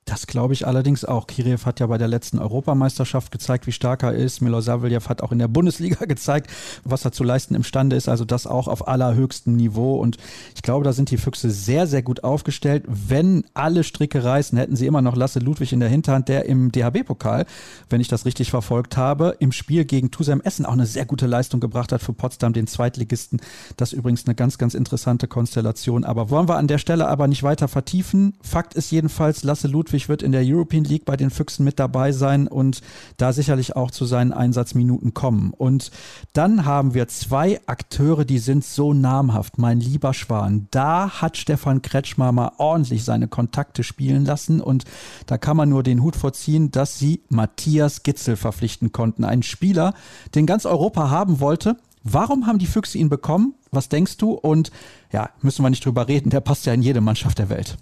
Das 0.06 0.28
glaube 0.28 0.54
ich 0.54 0.68
allerdings 0.68 1.04
auch. 1.04 1.26
Kiriev 1.26 1.66
hat 1.66 1.80
ja 1.80 1.88
bei 1.88 1.98
der 1.98 2.06
letzten 2.06 2.38
Europameisterschaft 2.38 3.32
gezeigt, 3.32 3.66
wie 3.66 3.72
stark 3.72 4.04
er 4.04 4.12
ist. 4.12 4.40
Milosavljev 4.40 5.08
hat 5.08 5.20
auch 5.20 5.32
in 5.32 5.40
der 5.40 5.48
Bundesliga 5.48 6.04
gezeigt, 6.06 6.48
was 6.84 7.04
er 7.04 7.10
zu 7.10 7.24
leisten 7.24 7.56
imstande 7.56 7.96
ist. 7.96 8.08
Also 8.08 8.24
das 8.24 8.46
auch 8.46 8.68
auf 8.68 8.86
allerhöchstem 8.86 9.56
Niveau. 9.56 9.96
Und 9.96 10.16
ich 10.54 10.62
glaube, 10.62 10.84
da 10.84 10.92
sind 10.92 11.10
die 11.10 11.16
Füchse 11.16 11.50
sehr, 11.50 11.88
sehr 11.88 12.02
gut 12.02 12.22
aufgestellt. 12.22 12.84
Wenn 12.86 13.46
alle 13.52 13.82
Stricke 13.82 14.22
reißen, 14.22 14.56
hätten 14.56 14.76
sie 14.76 14.86
immer 14.86 15.02
noch 15.02 15.16
Lasse 15.16 15.40
Ludwig 15.40 15.72
in 15.72 15.80
der 15.80 15.88
Hinterhand, 15.88 16.28
der 16.28 16.46
im 16.46 16.70
DHB-Pokal, 16.70 17.44
wenn 17.90 18.00
ich 18.00 18.06
das 18.06 18.26
richtig 18.26 18.50
verfolgt 18.50 18.96
habe, 18.96 19.34
im 19.40 19.50
Spiel 19.50 19.84
gegen 19.84 20.12
Tusem 20.12 20.40
Essen 20.40 20.66
auch 20.66 20.74
eine 20.74 20.86
sehr 20.86 21.04
gute 21.04 21.26
Leistung 21.26 21.58
gebracht 21.58 21.90
hat 21.90 22.00
für 22.00 22.12
Potsdam, 22.12 22.52
den 22.52 22.68
Zweitligisten. 22.68 23.40
Das 23.76 23.92
ist 23.92 23.98
übrigens 23.98 24.24
eine 24.26 24.36
ganz, 24.36 24.56
ganz 24.56 24.74
interessante 24.74 25.26
Konstellation. 25.26 26.04
Aber 26.04 26.30
wollen 26.30 26.48
wir 26.48 26.58
an 26.58 26.68
der 26.68 26.78
Stelle 26.78 27.08
aber 27.08 27.26
nicht 27.26 27.42
weiter 27.42 27.66
vertiefen. 27.66 28.34
Fakt 28.40 28.74
ist 28.74 28.92
jedenfalls, 28.92 29.42
Lasse 29.42 29.66
Ludwig 29.66 29.95
Ludwig 29.96 30.09
wird 30.11 30.22
in 30.22 30.32
der 30.32 30.42
European 30.44 30.85
League 30.85 31.06
bei 31.06 31.16
den 31.16 31.30
Füchsen 31.30 31.64
mit 31.64 31.78
dabei 31.78 32.12
sein 32.12 32.48
und 32.48 32.82
da 33.16 33.32
sicherlich 33.32 33.76
auch 33.76 33.90
zu 33.90 34.04
seinen 34.04 34.32
Einsatzminuten 34.32 35.14
kommen. 35.14 35.54
Und 35.56 35.90
dann 36.35 36.66
haben 36.66 36.92
wir 36.92 37.09
zwei 37.09 37.61
Akteure, 37.66 38.26
die 38.26 38.38
sind 38.38 38.62
so 38.62 38.92
namhaft, 38.92 39.57
mein 39.57 39.80
lieber 39.80 40.12
Schwan. 40.12 40.68
Da 40.70 41.22
hat 41.22 41.38
Stefan 41.38 41.80
Kretschmer 41.80 42.30
mal 42.32 42.53
ordentlich 42.59 43.05
seine 43.05 43.26
Kontakte 43.26 43.82
spielen 43.82 44.26
lassen 44.26 44.61
und 44.61 44.84
da 45.26 45.38
kann 45.38 45.57
man 45.57 45.70
nur 45.70 45.82
den 45.82 46.03
Hut 46.03 46.16
vorziehen, 46.16 46.70
dass 46.70 46.99
sie 46.99 47.22
Matthias 47.30 48.03
Gitzel 48.03 48.36
verpflichten 48.36 48.92
konnten. 48.92 49.24
Ein 49.24 49.42
Spieler, 49.42 49.94
den 50.34 50.44
ganz 50.47 50.66
Europa 50.66 51.11
haben 51.11 51.40
wollte, 51.40 51.76
Warum 52.09 52.47
haben 52.47 52.61
die 52.61 52.68
Füchse 52.68 52.99
ihn 52.99 53.09
bekommen? 53.09 53.57
Was 53.72 53.88
denkst 53.88 54.18
du? 54.18 54.30
Und 54.30 54.70
ja, 55.12 55.30
müssen 55.42 55.64
wir 55.64 55.70
nicht 55.70 55.84
drüber 55.84 56.07
reden, 56.07 56.30
der 56.30 56.38
passt 56.38 56.64
ja 56.64 56.72
in 56.72 56.80
jede 56.80 57.01
Mannschaft 57.01 57.40
der 57.40 57.49
Welt. 57.49 57.78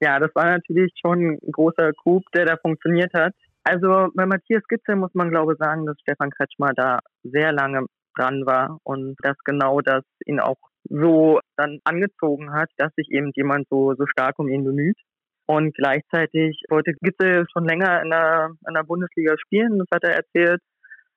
Ja, 0.00 0.18
das 0.18 0.34
war 0.34 0.46
natürlich 0.46 0.92
schon 1.00 1.20
ein 1.20 1.52
großer 1.52 1.92
Coup, 1.92 2.22
der 2.34 2.46
da 2.46 2.56
funktioniert 2.56 3.12
hat. 3.14 3.32
Also 3.64 4.08
bei 4.14 4.26
Matthias 4.26 4.62
Gitzel 4.68 4.96
muss 4.96 5.14
man 5.14 5.30
glaube 5.30 5.52
ich 5.52 5.58
sagen, 5.58 5.86
dass 5.86 5.98
Stefan 6.00 6.30
Kretschmer 6.30 6.72
da 6.74 6.98
sehr 7.22 7.52
lange 7.52 7.86
dran 8.16 8.44
war 8.46 8.78
und 8.84 9.16
dass 9.22 9.36
genau 9.44 9.80
das 9.80 10.04
ihn 10.26 10.40
auch 10.40 10.58
so 10.84 11.40
dann 11.56 11.80
angezogen 11.84 12.52
hat, 12.52 12.68
dass 12.76 12.92
sich 12.94 13.10
eben 13.10 13.32
jemand 13.34 13.66
so, 13.70 13.94
so 13.94 14.06
stark 14.06 14.38
um 14.38 14.48
ihn 14.48 14.64
bemüht. 14.64 14.98
Und 15.46 15.74
gleichzeitig 15.74 16.62
wollte 16.70 16.94
Gitzel 17.00 17.46
schon 17.52 17.66
länger 17.66 18.02
in 18.02 18.10
der, 18.10 18.50
in 18.66 18.74
der 18.74 18.82
Bundesliga 18.82 19.34
spielen, 19.38 19.78
das 19.78 19.88
hat 19.92 20.04
er 20.04 20.16
erzählt. 20.16 20.60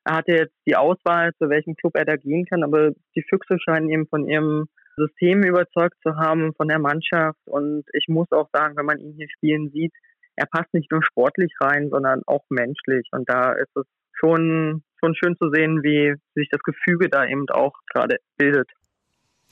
Er 0.03 0.15
hatte 0.15 0.31
jetzt 0.33 0.55
die 0.65 0.75
Auswahl, 0.75 1.31
zu 1.37 1.49
welchem 1.49 1.75
Club 1.75 1.95
er 1.95 2.05
da 2.05 2.15
gehen 2.15 2.45
kann, 2.45 2.63
aber 2.63 2.91
die 3.15 3.23
Füchse 3.29 3.57
scheinen 3.59 3.89
ihm 3.89 4.07
von 4.07 4.27
ihrem 4.27 4.67
System 4.97 5.43
überzeugt 5.43 5.95
zu 6.03 6.15
haben, 6.15 6.53
von 6.55 6.67
der 6.67 6.79
Mannschaft. 6.79 7.39
Und 7.45 7.85
ich 7.93 8.07
muss 8.07 8.31
auch 8.31 8.49
sagen, 8.51 8.75
wenn 8.75 8.85
man 8.85 8.99
ihn 8.99 9.13
hier 9.13 9.29
spielen 9.29 9.69
sieht, 9.71 9.93
er 10.35 10.45
passt 10.45 10.73
nicht 10.73 10.91
nur 10.91 11.03
sportlich 11.03 11.51
rein, 11.59 11.89
sondern 11.89 12.21
auch 12.25 12.43
menschlich. 12.49 13.07
Und 13.11 13.29
da 13.29 13.53
ist 13.53 13.75
es 13.75 13.85
schon, 14.13 14.83
schon 14.99 15.15
schön 15.15 15.35
zu 15.37 15.49
sehen, 15.51 15.83
wie 15.83 16.15
sich 16.35 16.49
das 16.49 16.61
Gefüge 16.61 17.09
da 17.09 17.25
eben 17.25 17.47
auch 17.49 17.73
gerade 17.91 18.17
bildet. 18.37 18.69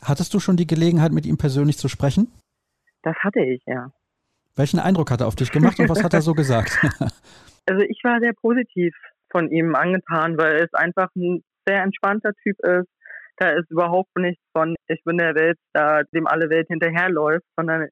Hattest 0.03 0.33
du 0.33 0.39
schon 0.39 0.57
die 0.57 0.67
Gelegenheit, 0.67 1.11
mit 1.11 1.25
ihm 1.25 1.37
persönlich 1.37 1.77
zu 1.77 1.87
sprechen? 1.87 2.31
Das 3.03 3.15
hatte 3.17 3.39
ich, 3.39 3.61
ja. 3.65 3.91
Welchen 4.55 4.79
Eindruck 4.79 5.11
hat 5.11 5.21
er 5.21 5.27
auf 5.27 5.35
dich 5.35 5.51
gemacht 5.51 5.79
und 5.79 5.89
was 5.89 6.03
hat 6.03 6.13
er 6.13 6.21
so 6.21 6.33
gesagt? 6.33 6.77
also 7.65 7.81
ich 7.81 7.99
war 8.03 8.19
sehr 8.19 8.33
positiv 8.33 8.95
von 9.31 9.49
ihm 9.51 9.75
angetan, 9.75 10.37
weil 10.37 10.63
es 10.63 10.73
einfach 10.73 11.09
ein 11.15 11.43
sehr 11.67 11.83
entspannter 11.83 12.31
Typ 12.43 12.57
ist. 12.59 12.87
Da 13.37 13.49
ist 13.51 13.69
überhaupt 13.69 14.15
nichts 14.17 14.41
von, 14.53 14.75
ich 14.87 15.03
bin 15.03 15.17
der 15.17 15.35
Welt, 15.35 15.57
da 15.73 16.03
dem 16.13 16.27
alle 16.27 16.49
Welt 16.49 16.67
hinterherläuft, 16.67 17.45
sondern 17.57 17.87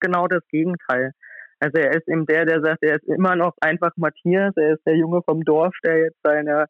genau 0.00 0.26
das 0.26 0.46
Gegenteil. 0.48 1.12
Also 1.60 1.78
er 1.78 1.92
ist 1.92 2.08
eben 2.08 2.26
der, 2.26 2.44
der 2.44 2.60
sagt, 2.60 2.82
er 2.82 2.96
ist 2.96 3.06
immer 3.06 3.36
noch 3.36 3.54
einfach 3.60 3.92
Matthias, 3.96 4.52
er 4.56 4.74
ist 4.74 4.84
der 4.84 4.96
Junge 4.96 5.22
vom 5.22 5.44
Dorf, 5.44 5.74
der 5.84 5.98
jetzt 5.98 6.18
seine 6.22 6.66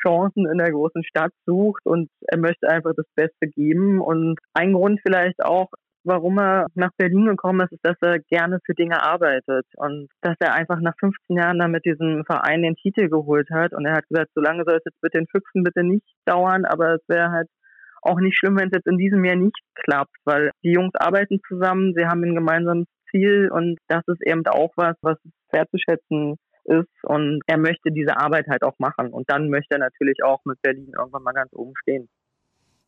Chancen 0.00 0.48
in 0.50 0.58
der 0.58 0.72
großen 0.72 1.04
Stadt 1.04 1.32
sucht 1.46 1.84
und 1.84 2.08
er 2.22 2.38
möchte 2.38 2.68
einfach 2.68 2.92
das 2.96 3.06
Beste 3.14 3.46
geben. 3.46 4.00
Und 4.00 4.38
ein 4.54 4.72
Grund 4.72 5.00
vielleicht 5.02 5.42
auch, 5.44 5.68
warum 6.04 6.38
er 6.38 6.66
nach 6.74 6.90
Berlin 6.96 7.26
gekommen 7.26 7.60
ist, 7.60 7.72
ist, 7.72 7.84
dass 7.84 7.96
er 8.00 8.18
gerne 8.18 8.58
für 8.64 8.74
Dinge 8.74 9.02
arbeitet 9.02 9.66
und 9.76 10.08
dass 10.20 10.36
er 10.40 10.54
einfach 10.54 10.80
nach 10.80 10.94
15 10.98 11.36
Jahren 11.36 11.58
dann 11.58 11.70
mit 11.70 11.84
diesem 11.84 12.24
Verein 12.24 12.62
den 12.62 12.76
Titel 12.76 13.08
geholt 13.08 13.48
hat. 13.50 13.72
Und 13.72 13.86
er 13.86 13.94
hat 13.94 14.08
gesagt, 14.08 14.30
solange 14.34 14.64
soll 14.64 14.76
es 14.76 14.84
jetzt 14.84 15.02
mit 15.02 15.14
den 15.14 15.26
Füchsen 15.26 15.62
bitte 15.62 15.84
nicht 15.84 16.06
dauern, 16.24 16.64
aber 16.64 16.94
es 16.94 17.02
wäre 17.08 17.30
halt 17.30 17.48
auch 18.02 18.18
nicht 18.18 18.36
schlimm, 18.36 18.58
wenn 18.58 18.68
es 18.68 18.76
jetzt 18.76 18.88
in 18.88 18.98
diesem 18.98 19.24
Jahr 19.24 19.36
nicht 19.36 19.56
klappt, 19.74 20.16
weil 20.24 20.50
die 20.64 20.72
Jungs 20.72 20.94
arbeiten 20.94 21.40
zusammen, 21.46 21.94
sie 21.94 22.04
haben 22.04 22.24
ein 22.24 22.34
gemeinsames 22.34 22.86
Ziel 23.10 23.48
und 23.50 23.78
das 23.88 24.02
ist 24.08 24.26
eben 24.26 24.44
auch 24.46 24.72
was, 24.76 24.96
was 25.02 25.18
wertzuschätzen 25.52 26.36
ist 26.64 27.04
und 27.04 27.40
er 27.46 27.58
möchte 27.58 27.90
diese 27.92 28.16
Arbeit 28.16 28.46
halt 28.48 28.62
auch 28.64 28.78
machen 28.78 29.12
und 29.12 29.30
dann 29.30 29.50
möchte 29.50 29.76
er 29.76 29.78
natürlich 29.78 30.22
auch 30.24 30.40
mit 30.44 30.60
Berlin 30.62 30.92
irgendwann 30.96 31.22
mal 31.22 31.32
ganz 31.32 31.52
oben 31.52 31.74
stehen. 31.80 32.08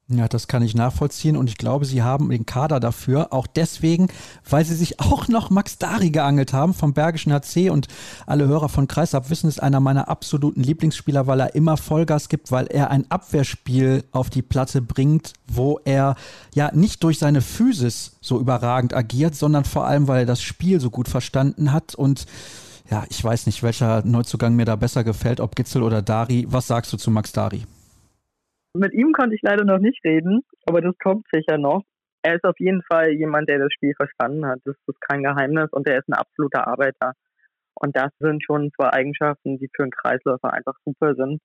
Ja, 0.09 0.29
das 0.29 0.49
kann 0.49 0.63
ich 0.63 0.75
nachvollziehen 0.75 1.35
und 1.35 1.49
ich 1.49 1.57
glaube, 1.57 1.87
sie 1.87 2.03
haben 2.03 2.29
den 2.29 2.45
Kader 2.45 2.79
dafür, 2.79 3.33
auch 3.33 3.47
deswegen, 3.47 4.09
weil 4.47 4.63
sie 4.63 4.75
sich 4.75 5.01
auch 5.01 5.29
noch 5.29 5.49
Max 5.49 5.79
Dari 5.79 6.11
geangelt 6.11 6.53
haben 6.53 6.75
vom 6.75 6.93
Bergischen 6.93 7.33
HC 7.33 7.71
und 7.71 7.89
alle 8.27 8.47
Hörer 8.47 8.69
von 8.69 8.87
Kreisab 8.87 9.31
wissen, 9.31 9.49
ist 9.49 9.63
einer 9.63 9.81
meiner 9.81 10.09
absoluten 10.11 10.63
Lieblingsspieler, 10.63 11.27
weil 11.27 11.41
er 11.41 11.55
immer 11.55 11.79
Vollgas 11.79 12.29
gibt, 12.29 12.53
weil 12.53 12.67
er 12.67 12.91
ein 12.91 13.11
Abwehrspiel 13.11 14.05
auf 14.13 14.29
die 14.29 14.43
Platte 14.43 14.83
bringt, 14.83 15.33
wo 15.47 15.81
er 15.87 16.17
ja 16.55 16.71
nicht 16.75 17.03
durch 17.03 17.19
seine 17.19 17.41
Physis 17.41 18.17
so 18.21 18.39
überragend 18.39 18.93
agiert, 18.93 19.35
sondern 19.35 19.65
vor 19.65 19.87
allem, 19.87 20.07
weil 20.07 20.21
er 20.21 20.27
das 20.27 20.43
Spiel 20.43 20.83
so 20.83 20.91
gut 20.91 21.09
verstanden 21.09 21.73
hat 21.73 21.95
und 21.95 22.27
ja, 22.91 23.05
ich 23.09 23.25
weiß 23.25 23.47
nicht, 23.47 23.63
welcher 23.63 24.05
Neuzugang 24.05 24.55
mir 24.55 24.67
da 24.67 24.77
besser 24.77 25.03
gefällt, 25.03 25.41
ob 25.41 25.57
Gitzel 25.57 25.83
oder 25.83 26.03
Dari. 26.03 26.47
Was 26.51 26.67
sagst 26.67 26.93
du 26.93 26.99
zu 26.99 27.11
Max 27.11 27.33
Dari? 27.33 27.65
Mit 28.77 28.93
ihm 28.93 29.13
konnte 29.13 29.37
ich 29.37 29.43
leider 29.43 29.65
noch 29.65 29.79
nicht 29.79 30.05
reden, 30.05 30.43
aber 30.67 30.81
das 30.81 30.99
kommt 30.99 31.27
sicher 31.33 31.59
noch. 31.59 31.83
Er 32.23 32.37
ist 32.37 32.45
auf 32.45 32.59
jeden 32.59 32.83
Fall 32.83 33.13
jemand, 33.13 33.49
der 33.49 33.59
das 33.59 33.73
Spiel 33.73 33.95
verstanden 33.95 34.45
hat. 34.47 34.61
Das 34.65 34.75
ist 34.87 35.01
kein 35.01 35.23
Geheimnis 35.23 35.69
und 35.71 35.87
er 35.87 35.99
ist 35.99 36.09
ein 36.09 36.15
absoluter 36.15 36.67
Arbeiter. 36.67 37.13
Und 37.75 37.97
das 37.97 38.11
sind 38.19 38.43
schon 38.43 38.71
zwei 38.75 38.91
Eigenschaften, 38.93 39.59
die 39.59 39.69
für 39.75 39.85
einen 39.85 39.93
Kreisläufer 39.93 40.53
einfach 40.53 40.75
super 40.85 41.15
sind. 41.15 41.41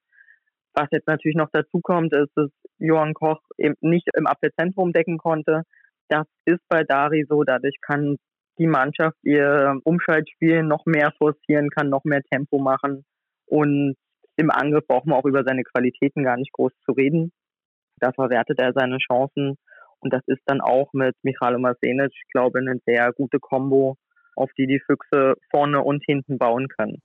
Was 0.74 0.88
jetzt 0.92 1.08
natürlich 1.08 1.36
noch 1.36 1.50
dazu 1.52 1.82
kommt, 1.82 2.14
ist, 2.14 2.32
dass 2.36 2.50
Johann 2.78 3.14
Koch 3.14 3.42
eben 3.58 3.76
nicht 3.82 4.08
im 4.16 4.26
Abwehrzentrum 4.26 4.94
decken 4.94 5.18
konnte. 5.18 5.64
Das 6.08 6.26
ist 6.46 6.62
bei 6.70 6.84
Dari 6.84 7.26
so. 7.28 7.44
Dadurch 7.44 7.76
kann 7.82 8.18
die 8.58 8.68
Mannschaft 8.68 9.18
ihr 9.24 9.76
Umschaltspiel 9.84 10.64
noch 10.64 10.86
mehr 10.86 11.12
forcieren, 11.18 11.70
kann 11.70 11.90
noch 11.90 12.04
mehr 12.06 12.22
Tempo 12.32 12.60
machen. 12.60 13.06
Und 13.46 13.96
im 14.40 14.50
Angriff 14.52 14.88
braucht 14.88 15.06
man 15.06 15.20
auch 15.20 15.26
über 15.26 15.44
seine 15.44 15.64
Qualitäten 15.64 16.24
gar 16.24 16.38
nicht 16.38 16.54
groß 16.54 16.72
zu 16.86 16.94
reden. 16.94 17.34
Da 18.00 18.14
verwertet 18.14 18.58
er 18.60 18.72
seine 18.74 18.98
Chancen. 18.98 19.58
Und 20.00 20.14
das 20.14 20.22
ist 20.28 20.42
dann 20.46 20.62
auch 20.62 20.94
mit 20.94 21.14
Michalo 21.24 21.60
Masenic, 21.60 22.14
glaube 22.32 22.60
ich, 22.60 22.70
eine 22.70 22.80
sehr 22.86 23.12
gute 23.12 23.40
Kombo, 23.40 23.98
auf 24.38 24.50
die 24.58 24.66
die 24.66 24.80
Füchse 24.80 25.34
vorne 25.52 25.82
und 25.82 26.02
hinten 26.06 26.38
bauen 26.38 26.70
können. 26.70 27.02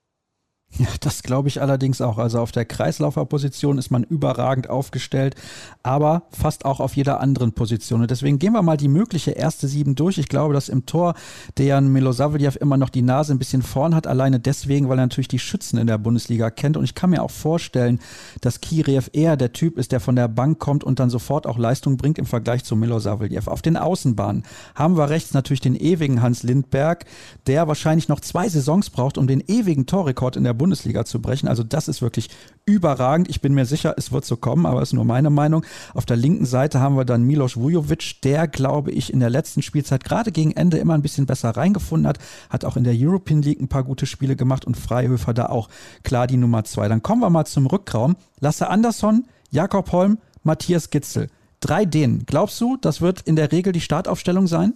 Ja, 0.77 0.89
das 1.01 1.22
glaube 1.22 1.47
ich 1.49 1.61
allerdings 1.62 2.01
auch. 2.01 2.18
Also 2.18 2.41
auf 2.41 2.51
der 2.51 2.64
Kreislauferposition 2.64 3.79
ist 3.79 3.93
man 3.93 4.03
überragend 4.03 4.68
aufgestellt, 4.68 5.37
aber 5.85 6.25
fast 6.31 6.64
auch 6.64 6.81
auf 6.81 6.97
jeder 6.97 7.20
anderen 7.20 7.53
Position. 7.53 8.01
Und 8.01 8.11
deswegen 8.11 8.41
gehen 8.41 8.55
wir 8.55 8.62
mal 8.62 8.77
die 8.77 8.89
mögliche 8.89 9.33
erste 9.33 9.68
Sieben 9.68 9.95
durch. 9.95 10.18
Ich 10.18 10.29
glaube, 10.29 10.53
dass 10.53 10.68
im 10.68 10.85
Tor 10.85 11.14
Dejan 11.59 11.93
Milosavljev 11.93 12.57
immer 12.61 12.77
noch 12.77 12.89
die 12.89 13.03
Nase 13.03 13.33
ein 13.33 13.39
bisschen 13.39 13.62
vorn 13.62 13.95
hat, 13.95 14.09
alleine 14.09 14.41
deswegen, 14.41 14.89
weil 14.89 14.99
er 14.99 15.05
natürlich 15.05 15.29
die 15.29 15.39
Schützen 15.39 15.79
in 15.79 15.87
der 15.87 15.99
Bundesliga 15.99 16.51
kennt. 16.51 16.77
Und 16.77 16.83
ich 16.83 16.97
kann 16.97 17.11
mir 17.11 17.22
auch 17.22 17.31
vorstellen, 17.31 18.01
dass 18.41 18.61
Kiriev 18.61 19.11
eher 19.12 19.37
der 19.37 19.53
Typ 19.53 19.79
ist, 19.79 19.93
der 19.93 20.01
von 20.01 20.16
der 20.16 20.27
Bank 20.27 20.59
kommt 20.59 20.83
und 20.83 20.99
dann 20.99 21.09
sofort 21.09 21.47
auch 21.47 21.57
Leistung 21.57 21.99
bringt 21.99 22.18
im 22.18 22.27
Vergleich 22.27 22.64
zu 22.64 22.75
Milosavljev. 22.75 23.47
Auf 23.47 23.62
den 23.62 23.77
Außenbahnen 23.77 24.43
haben 24.75 24.97
wir 24.97 25.09
rechts 25.09 25.35
natürlich 25.35 25.61
den 25.61 25.77
ewigen 25.77 26.20
Hans 26.20 26.43
Lindberg, 26.43 27.05
der 27.47 27.68
wahrscheinlich 27.68 28.09
noch 28.09 28.18
zwei 28.18 28.49
Saisons 28.49 28.91
braucht, 28.91 29.18
um 29.18 29.29
den 29.29 29.41
ewigen 29.47 29.87
Torrekord 29.87 30.35
in 30.35 30.43
der 30.43 30.53
Bundesliga 30.53 30.63
Bundesliga 30.64 31.04
zu 31.04 31.20
brechen. 31.20 31.46
Also 31.46 31.62
das 31.62 31.88
ist 31.88 32.00
wirklich 32.00 32.30
überragend. 32.64 33.28
Ich 33.28 33.42
bin 33.42 33.52
mir 33.52 33.66
sicher, 33.66 33.92
es 33.98 34.12
wird 34.12 34.24
so 34.24 34.38
kommen, 34.38 34.64
aber 34.64 34.80
es 34.80 34.88
ist 34.88 34.92
nur 34.94 35.04
meine 35.04 35.28
Meinung. 35.28 35.62
Auf 35.92 36.06
der 36.06 36.16
linken 36.16 36.46
Seite 36.46 36.80
haben 36.80 36.96
wir 36.96 37.04
dann 37.04 37.22
Milos 37.22 37.58
Vujovic, 37.58 38.22
der, 38.22 38.48
glaube 38.48 38.92
ich, 38.92 39.12
in 39.12 39.20
der 39.20 39.28
letzten 39.28 39.60
Spielzeit 39.60 40.04
gerade 40.04 40.32
gegen 40.32 40.52
Ende 40.52 40.78
immer 40.78 40.94
ein 40.94 41.02
bisschen 41.02 41.26
besser 41.26 41.50
reingefunden 41.50 42.08
hat, 42.08 42.18
hat 42.48 42.64
auch 42.64 42.78
in 42.78 42.84
der 42.84 42.94
European 42.96 43.42
League 43.42 43.60
ein 43.60 43.68
paar 43.68 43.84
gute 43.84 44.06
Spiele 44.06 44.36
gemacht 44.36 44.64
und 44.64 44.78
Freihöfer 44.78 45.34
da 45.34 45.46
auch 45.50 45.68
klar 46.02 46.26
die 46.26 46.38
Nummer 46.38 46.64
zwei. 46.64 46.88
Dann 46.88 47.02
kommen 47.02 47.20
wir 47.20 47.28
mal 47.28 47.44
zum 47.44 47.66
Rückraum. 47.66 48.16
Lasse 48.40 48.70
Andersson, 48.70 49.26
Jakob 49.50 49.92
Holm, 49.92 50.16
Matthias 50.44 50.88
Gitzel. 50.88 51.28
Drei 51.60 51.84
Dänen. 51.84 52.24
Glaubst 52.24 52.58
du, 52.58 52.78
das 52.78 53.02
wird 53.02 53.20
in 53.20 53.36
der 53.36 53.52
Regel 53.52 53.74
die 53.74 53.82
Startaufstellung 53.82 54.46
sein? 54.46 54.72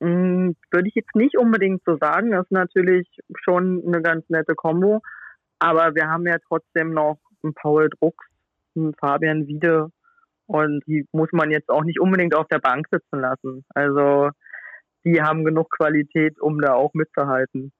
Hm, 0.00 0.56
würde 0.70 0.88
ich 0.88 0.94
jetzt 0.94 1.14
nicht 1.14 1.36
unbedingt 1.36 1.82
so 1.84 1.96
sagen. 1.98 2.30
Das 2.30 2.44
ist 2.44 2.52
natürlich 2.52 3.06
schon 3.44 3.82
eine 3.86 4.02
ganz 4.02 4.28
nette 4.28 4.54
Kombo. 4.54 5.02
Aber 5.58 5.94
wir 5.94 6.08
haben 6.08 6.26
ja 6.26 6.38
trotzdem 6.48 6.92
noch 6.92 7.18
einen 7.42 7.54
Paul 7.54 7.90
Drucks, 7.90 8.26
einen 8.74 8.94
Fabian 8.94 9.46
Wiede 9.46 9.90
und 10.46 10.82
die 10.86 11.06
muss 11.12 11.28
man 11.32 11.50
jetzt 11.50 11.68
auch 11.68 11.84
nicht 11.84 12.00
unbedingt 12.00 12.34
auf 12.34 12.48
der 12.48 12.58
Bank 12.58 12.86
sitzen 12.90 13.20
lassen. 13.20 13.64
Also 13.74 14.30
die 15.04 15.22
haben 15.22 15.44
genug 15.44 15.70
Qualität, 15.70 16.40
um 16.40 16.60
da 16.60 16.74
auch 16.74 16.92
mitzuhalten. 16.94 17.72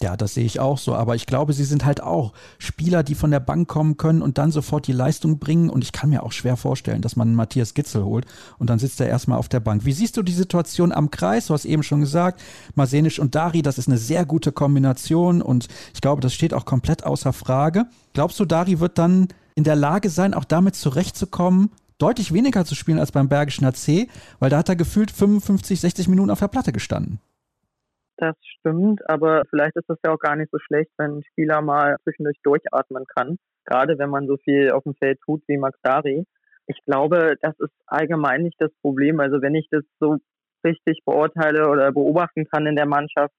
Ja, 0.00 0.16
das 0.16 0.34
sehe 0.34 0.44
ich 0.44 0.60
auch 0.60 0.78
so. 0.78 0.94
Aber 0.94 1.16
ich 1.16 1.26
glaube, 1.26 1.52
sie 1.52 1.64
sind 1.64 1.84
halt 1.84 2.02
auch 2.02 2.32
Spieler, 2.58 3.02
die 3.02 3.16
von 3.16 3.32
der 3.32 3.40
Bank 3.40 3.66
kommen 3.68 3.96
können 3.96 4.22
und 4.22 4.38
dann 4.38 4.52
sofort 4.52 4.86
die 4.86 4.92
Leistung 4.92 5.38
bringen. 5.40 5.70
Und 5.70 5.82
ich 5.82 5.90
kann 5.90 6.10
mir 6.10 6.22
auch 6.22 6.30
schwer 6.30 6.56
vorstellen, 6.56 7.02
dass 7.02 7.16
man 7.16 7.34
Matthias 7.34 7.74
Gitzel 7.74 8.04
holt 8.04 8.24
und 8.58 8.70
dann 8.70 8.78
sitzt 8.78 9.00
er 9.00 9.08
erstmal 9.08 9.38
auf 9.38 9.48
der 9.48 9.60
Bank. 9.60 9.84
Wie 9.84 9.92
siehst 9.92 10.16
du 10.16 10.22
die 10.22 10.32
Situation 10.32 10.92
am 10.92 11.10
Kreis? 11.10 11.46
Du 11.46 11.54
hast 11.54 11.64
eben 11.64 11.82
schon 11.82 12.00
gesagt, 12.00 12.40
Masenisch 12.76 13.18
und 13.18 13.34
Dari, 13.34 13.62
das 13.62 13.78
ist 13.78 13.88
eine 13.88 13.98
sehr 13.98 14.24
gute 14.24 14.52
Kombination 14.52 15.42
und 15.42 15.66
ich 15.92 16.00
glaube, 16.00 16.22
das 16.22 16.32
steht 16.32 16.54
auch 16.54 16.64
komplett 16.64 17.04
außer 17.04 17.32
Frage. 17.32 17.86
Glaubst 18.12 18.38
du, 18.38 18.44
Dari 18.44 18.78
wird 18.78 18.98
dann 18.98 19.28
in 19.56 19.64
der 19.64 19.76
Lage 19.76 20.10
sein, 20.10 20.32
auch 20.32 20.44
damit 20.44 20.76
zurechtzukommen, 20.76 21.70
deutlich 21.98 22.32
weniger 22.32 22.64
zu 22.64 22.76
spielen 22.76 23.00
als 23.00 23.10
beim 23.10 23.28
Bergischen 23.28 23.64
AC, 23.64 24.08
weil 24.38 24.50
da 24.50 24.58
hat 24.58 24.68
er 24.68 24.76
gefühlt 24.76 25.10
55, 25.10 25.80
60 25.80 26.06
Minuten 26.06 26.30
auf 26.30 26.38
der 26.38 26.46
Platte 26.46 26.70
gestanden. 26.70 27.18
Das 28.20 28.34
stimmt, 28.42 29.08
aber 29.08 29.44
vielleicht 29.48 29.76
ist 29.76 29.88
das 29.88 29.98
ja 30.04 30.12
auch 30.12 30.18
gar 30.18 30.34
nicht 30.34 30.50
so 30.50 30.58
schlecht, 30.58 30.90
wenn 30.98 31.18
ein 31.18 31.22
Spieler 31.30 31.62
mal 31.62 31.96
zwischendurch 32.02 32.36
durchatmen 32.42 33.04
kann. 33.16 33.38
Gerade 33.64 33.96
wenn 33.98 34.10
man 34.10 34.26
so 34.26 34.36
viel 34.38 34.72
auf 34.72 34.82
dem 34.82 34.94
Feld 34.94 35.20
tut 35.24 35.42
wie 35.46 35.56
Max 35.56 35.78
Dari. 35.82 36.24
Ich 36.66 36.78
glaube, 36.84 37.36
das 37.40 37.54
ist 37.60 37.72
allgemein 37.86 38.42
nicht 38.42 38.60
das 38.60 38.72
Problem. 38.82 39.20
Also 39.20 39.40
wenn 39.40 39.54
ich 39.54 39.68
das 39.70 39.84
so 40.00 40.16
richtig 40.66 41.02
beurteile 41.04 41.68
oder 41.68 41.92
beobachten 41.92 42.44
kann 42.46 42.66
in 42.66 42.74
der 42.74 42.86
Mannschaft, 42.86 43.34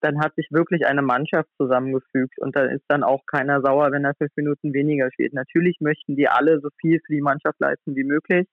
dann 0.00 0.20
hat 0.20 0.34
sich 0.34 0.48
wirklich 0.50 0.84
eine 0.84 1.02
Mannschaft 1.02 1.48
zusammengefügt 1.56 2.38
und 2.38 2.56
da 2.56 2.64
ist 2.64 2.84
dann 2.88 3.04
auch 3.04 3.22
keiner 3.26 3.60
sauer, 3.62 3.92
wenn 3.92 4.04
er 4.04 4.14
fünf 4.14 4.32
Minuten 4.36 4.72
weniger 4.72 5.10
spielt. 5.12 5.32
Natürlich 5.32 5.76
möchten 5.80 6.16
die 6.16 6.28
alle 6.28 6.60
so 6.60 6.68
viel 6.80 7.00
für 7.04 7.12
die 7.12 7.20
Mannschaft 7.20 7.58
leisten 7.60 7.94
wie 7.96 8.04
möglich, 8.04 8.46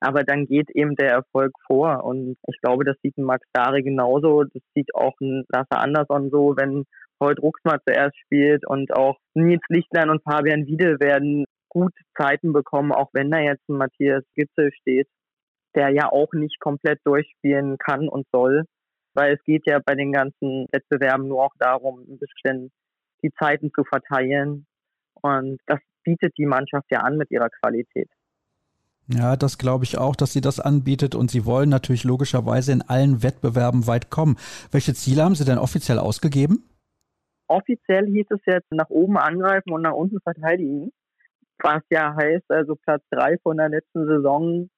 aber 0.00 0.24
dann 0.24 0.46
geht 0.46 0.70
eben 0.70 0.96
der 0.96 1.10
Erfolg 1.10 1.52
vor. 1.66 2.04
Und 2.04 2.36
ich 2.46 2.60
glaube, 2.60 2.84
das 2.84 2.96
sieht 3.02 3.16
ein 3.18 3.24
Max 3.24 3.46
Dari 3.52 3.82
genauso. 3.82 4.44
Das 4.44 4.62
sieht 4.74 4.94
auch 4.94 5.14
ein 5.20 5.44
Lasse 5.52 5.72
Andersson 5.72 6.30
so, 6.30 6.54
wenn 6.56 6.84
Paul 7.18 7.34
Drucks 7.34 7.60
mal 7.64 7.80
zuerst 7.86 8.16
spielt 8.18 8.66
und 8.66 8.94
auch 8.94 9.16
Nils 9.34 9.62
Lichtlein 9.68 10.10
und 10.10 10.22
Fabian 10.22 10.66
Wiede 10.66 11.00
werden 11.00 11.44
gut 11.68 11.92
Zeiten 12.16 12.52
bekommen, 12.52 12.92
auch 12.92 13.10
wenn 13.12 13.30
da 13.30 13.38
jetzt 13.38 13.68
ein 13.68 13.76
Matthias 13.76 14.24
Gitzel 14.34 14.70
steht. 14.80 15.08
der 15.74 15.90
ja 15.90 16.10
auch 16.10 16.32
nicht 16.32 16.58
komplett 16.60 17.00
durchspielen 17.04 17.78
kann 17.78 18.08
und 18.08 18.26
soll, 18.32 18.64
weil 19.14 19.34
es 19.34 19.42
geht 19.44 19.62
ja 19.66 19.80
bei 19.84 19.94
den 19.94 20.12
ganzen 20.12 20.66
Wettbewerben 20.72 21.28
nur 21.28 21.44
auch 21.44 21.54
darum, 21.58 22.00
ein 22.00 22.18
bisschen 22.18 22.70
die 23.22 23.32
Zeiten 23.38 23.70
zu 23.74 23.84
verteilen. 23.84 24.66
Und 25.22 25.60
das 25.66 25.80
bietet 26.04 26.32
die 26.38 26.46
Mannschaft 26.46 26.86
ja 26.90 27.00
an 27.00 27.16
mit 27.16 27.30
ihrer 27.30 27.48
Qualität. 27.50 28.08
Ja, 29.10 29.36
das 29.36 29.56
glaube 29.56 29.84
ich 29.84 29.96
auch, 29.96 30.14
dass 30.14 30.34
sie 30.34 30.42
das 30.42 30.60
anbietet 30.60 31.14
und 31.14 31.30
sie 31.30 31.46
wollen 31.46 31.70
natürlich 31.70 32.04
logischerweise 32.04 32.72
in 32.72 32.82
allen 32.82 33.22
Wettbewerben 33.22 33.86
weit 33.86 34.10
kommen. 34.10 34.36
Welche 34.70 34.92
Ziele 34.92 35.24
haben 35.24 35.34
sie 35.34 35.46
denn 35.46 35.56
offiziell 35.56 35.98
ausgegeben? 35.98 36.62
Offiziell 37.46 38.06
hieß 38.06 38.26
es 38.30 38.40
jetzt 38.44 38.70
nach 38.70 38.90
oben 38.90 39.16
angreifen 39.16 39.72
und 39.72 39.80
nach 39.80 39.94
unten 39.94 40.20
verteidigen. 40.20 40.92
Was 41.62 41.82
ja 41.90 42.14
heißt, 42.14 42.50
also 42.50 42.76
Platz 42.76 43.02
drei 43.10 43.38
von 43.38 43.56
der 43.56 43.70
letzten 43.70 44.06
Saison 44.06 44.68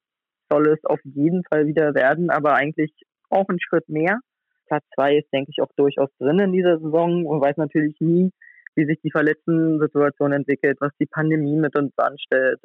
soll 0.49 0.69
es 0.69 0.85
auf 0.85 1.01
jeden 1.03 1.43
Fall 1.51 1.67
wieder 1.67 1.95
werden, 1.95 2.31
aber 2.31 2.55
eigentlich 2.55 2.93
auch 3.31 3.49
ein 3.49 3.61
Schritt 3.61 3.89
mehr. 3.89 4.21
Platz 4.67 4.85
zwei 4.95 5.17
ist, 5.17 5.33
denke 5.33 5.51
ich, 5.51 5.61
auch 5.61 5.73
durchaus 5.77 6.09
drin 6.19 6.39
in 6.39 6.53
dieser 6.53 6.79
Saison 6.79 7.27
und 7.27 7.41
weiß 7.41 7.57
natürlich 7.57 7.97
nie, 8.01 8.31
wie 8.77 8.87
sich 8.87 9.01
die 9.03 9.11
verletzten 9.11 9.81
Situation 9.81 10.33
entwickelt, 10.33 10.79
was 10.81 10.93
die 11.01 11.07
Pandemie 11.07 11.57
mit 11.57 11.77
uns 11.77 11.93
anstellt. 11.97 12.61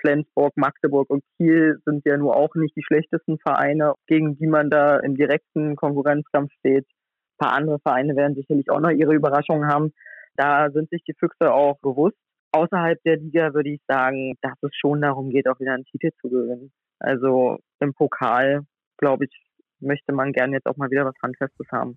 Flensburg, 0.00 0.52
Magdeburg 0.56 1.10
und 1.10 1.22
Kiel 1.36 1.80
sind 1.84 2.04
ja 2.04 2.16
nur 2.16 2.36
auch 2.36 2.54
nicht 2.54 2.76
die 2.76 2.84
schlechtesten 2.84 3.38
Vereine, 3.38 3.94
gegen 4.06 4.36
die 4.36 4.46
man 4.46 4.70
da 4.70 4.98
im 4.98 5.16
direkten 5.16 5.76
Konkurrenzkampf 5.76 6.52
steht. 6.58 6.86
Ein 6.86 7.46
paar 7.46 7.52
andere 7.52 7.78
Vereine 7.80 8.16
werden 8.16 8.34
sicherlich 8.34 8.70
auch 8.70 8.80
noch 8.80 8.90
ihre 8.90 9.14
Überraschungen 9.14 9.68
haben. 9.68 9.92
Da 10.36 10.70
sind 10.70 10.90
sich 10.90 11.02
die 11.04 11.14
Füchse 11.18 11.52
auch 11.52 11.78
bewusst. 11.80 12.16
Außerhalb 12.52 13.02
der 13.04 13.16
Liga 13.16 13.52
würde 13.54 13.70
ich 13.70 13.80
sagen, 13.86 14.34
dass 14.40 14.54
es 14.62 14.70
schon 14.74 15.00
darum 15.02 15.30
geht, 15.30 15.48
auch 15.48 15.60
wieder 15.60 15.74
einen 15.74 15.84
Titel 15.84 16.10
zu 16.20 16.28
gewinnen. 16.28 16.72
Also 16.98 17.58
im 17.80 17.92
Pokal, 17.92 18.62
glaube 18.98 19.26
ich, 19.26 19.46
möchte 19.80 20.12
man 20.12 20.32
gerne 20.32 20.56
jetzt 20.56 20.66
auch 20.66 20.76
mal 20.76 20.90
wieder 20.90 21.04
was 21.04 21.14
Handfestes 21.22 21.66
haben. 21.70 21.96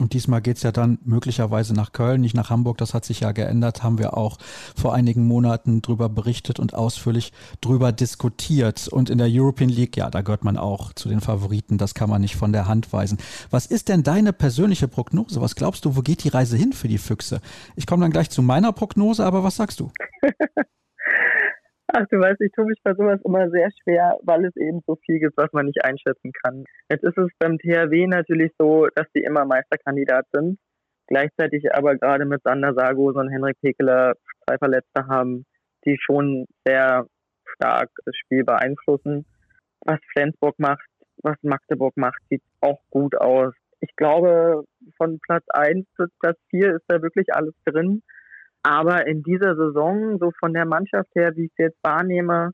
Und 0.00 0.12
diesmal 0.12 0.42
geht 0.42 0.56
es 0.56 0.64
ja 0.64 0.72
dann 0.72 0.98
möglicherweise 1.04 1.72
nach 1.72 1.92
Köln, 1.92 2.20
nicht 2.20 2.34
nach 2.34 2.50
Hamburg. 2.50 2.78
Das 2.78 2.94
hat 2.94 3.04
sich 3.04 3.20
ja 3.20 3.30
geändert, 3.30 3.84
haben 3.84 3.98
wir 3.98 4.16
auch 4.16 4.38
vor 4.74 4.92
einigen 4.92 5.24
Monaten 5.24 5.82
drüber 5.82 6.08
berichtet 6.08 6.58
und 6.58 6.74
ausführlich 6.74 7.32
drüber 7.60 7.92
diskutiert. 7.92 8.88
Und 8.88 9.08
in 9.08 9.18
der 9.18 9.28
European 9.30 9.70
League, 9.70 9.96
ja, 9.96 10.10
da 10.10 10.22
gehört 10.22 10.42
man 10.42 10.58
auch 10.58 10.92
zu 10.94 11.08
den 11.08 11.20
Favoriten. 11.20 11.78
Das 11.78 11.94
kann 11.94 12.10
man 12.10 12.22
nicht 12.22 12.34
von 12.34 12.52
der 12.52 12.66
Hand 12.66 12.92
weisen. 12.92 13.18
Was 13.50 13.66
ist 13.66 13.88
denn 13.88 14.02
deine 14.02 14.32
persönliche 14.32 14.88
Prognose? 14.88 15.40
Was 15.40 15.54
glaubst 15.54 15.84
du, 15.84 15.94
wo 15.94 16.00
geht 16.00 16.24
die 16.24 16.28
Reise 16.28 16.56
hin 16.56 16.72
für 16.72 16.88
die 16.88 16.98
Füchse? 16.98 17.40
Ich 17.76 17.86
komme 17.86 18.02
dann 18.02 18.10
gleich 18.10 18.30
zu 18.30 18.42
meiner 18.42 18.72
Prognose, 18.72 19.24
aber 19.24 19.44
was 19.44 19.54
sagst 19.54 19.78
du? 19.78 19.92
Ach, 21.96 22.06
du 22.10 22.18
weißt, 22.18 22.40
ich 22.40 22.50
tue 22.50 22.64
mich 22.64 22.80
bei 22.82 22.92
sowas 22.94 23.20
immer 23.24 23.48
sehr 23.50 23.70
schwer, 23.80 24.18
weil 24.24 24.44
es 24.46 24.56
eben 24.56 24.80
so 24.84 24.96
viel 25.06 25.20
gibt, 25.20 25.36
was 25.36 25.52
man 25.52 25.66
nicht 25.66 25.84
einschätzen 25.84 26.32
kann. 26.42 26.64
Jetzt 26.90 27.04
ist 27.04 27.16
es 27.16 27.30
beim 27.38 27.56
THW 27.56 28.08
natürlich 28.08 28.50
so, 28.58 28.88
dass 28.96 29.06
die 29.14 29.22
immer 29.22 29.44
Meisterkandidat 29.44 30.26
sind. 30.32 30.58
Gleichzeitig 31.06 31.72
aber 31.72 31.94
gerade 31.94 32.24
mit 32.24 32.42
Sander 32.42 32.74
Sargos 32.74 33.14
und 33.14 33.30
Henrik 33.30 33.60
Pekeler 33.60 34.14
zwei 34.44 34.58
Verletzte 34.58 35.06
haben, 35.06 35.46
die 35.86 35.96
schon 36.00 36.46
sehr 36.64 37.06
stark 37.54 37.90
das 38.04 38.16
Spiel 38.16 38.42
beeinflussen. 38.42 39.24
Was 39.84 40.00
Flensburg 40.14 40.58
macht, 40.58 40.88
was 41.22 41.36
Magdeburg 41.42 41.96
macht, 41.96 42.20
sieht 42.28 42.42
auch 42.60 42.80
gut 42.90 43.14
aus. 43.16 43.54
Ich 43.78 43.94
glaube, 43.94 44.64
von 44.96 45.20
Platz 45.20 45.44
1 45.50 45.86
bis 45.96 46.08
Platz 46.18 46.38
4 46.50 46.74
ist 46.74 46.84
da 46.88 47.00
wirklich 47.02 47.32
alles 47.32 47.54
drin. 47.64 48.02
Aber 48.64 49.06
in 49.06 49.22
dieser 49.22 49.54
Saison, 49.56 50.18
so 50.18 50.32
von 50.40 50.54
der 50.54 50.64
Mannschaft 50.64 51.10
her, 51.14 51.36
wie 51.36 51.44
ich 51.44 51.52
es 51.52 51.66
jetzt 51.66 51.78
wahrnehme 51.84 52.52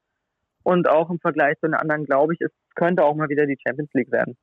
und 0.64 0.88
auch 0.88 1.08
im 1.08 1.20
Vergleich 1.20 1.54
zu 1.60 1.66
den 1.68 1.74
anderen, 1.74 2.04
glaube 2.04 2.34
ich, 2.34 2.40
es 2.40 2.50
könnte 2.74 3.04
auch 3.04 3.14
mal 3.14 3.28
wieder 3.28 3.46
die 3.46 3.58
Champions 3.64 3.90
League 3.94 4.10
werden. 4.10 4.36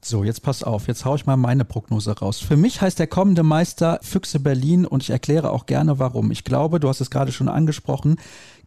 So, 0.00 0.22
jetzt 0.22 0.42
pass 0.42 0.62
auf, 0.62 0.86
jetzt 0.86 1.04
haue 1.04 1.16
ich 1.16 1.26
mal 1.26 1.36
meine 1.36 1.64
Prognose 1.64 2.16
raus. 2.16 2.40
Für 2.40 2.56
mich 2.56 2.80
heißt 2.80 3.00
der 3.00 3.08
kommende 3.08 3.42
Meister 3.42 3.98
Füchse 4.00 4.38
Berlin 4.38 4.86
und 4.86 5.02
ich 5.02 5.10
erkläre 5.10 5.50
auch 5.50 5.66
gerne 5.66 5.98
warum. 5.98 6.30
Ich 6.30 6.44
glaube, 6.44 6.78
du 6.78 6.88
hast 6.88 7.00
es 7.00 7.10
gerade 7.10 7.32
schon 7.32 7.48
angesprochen, 7.48 8.16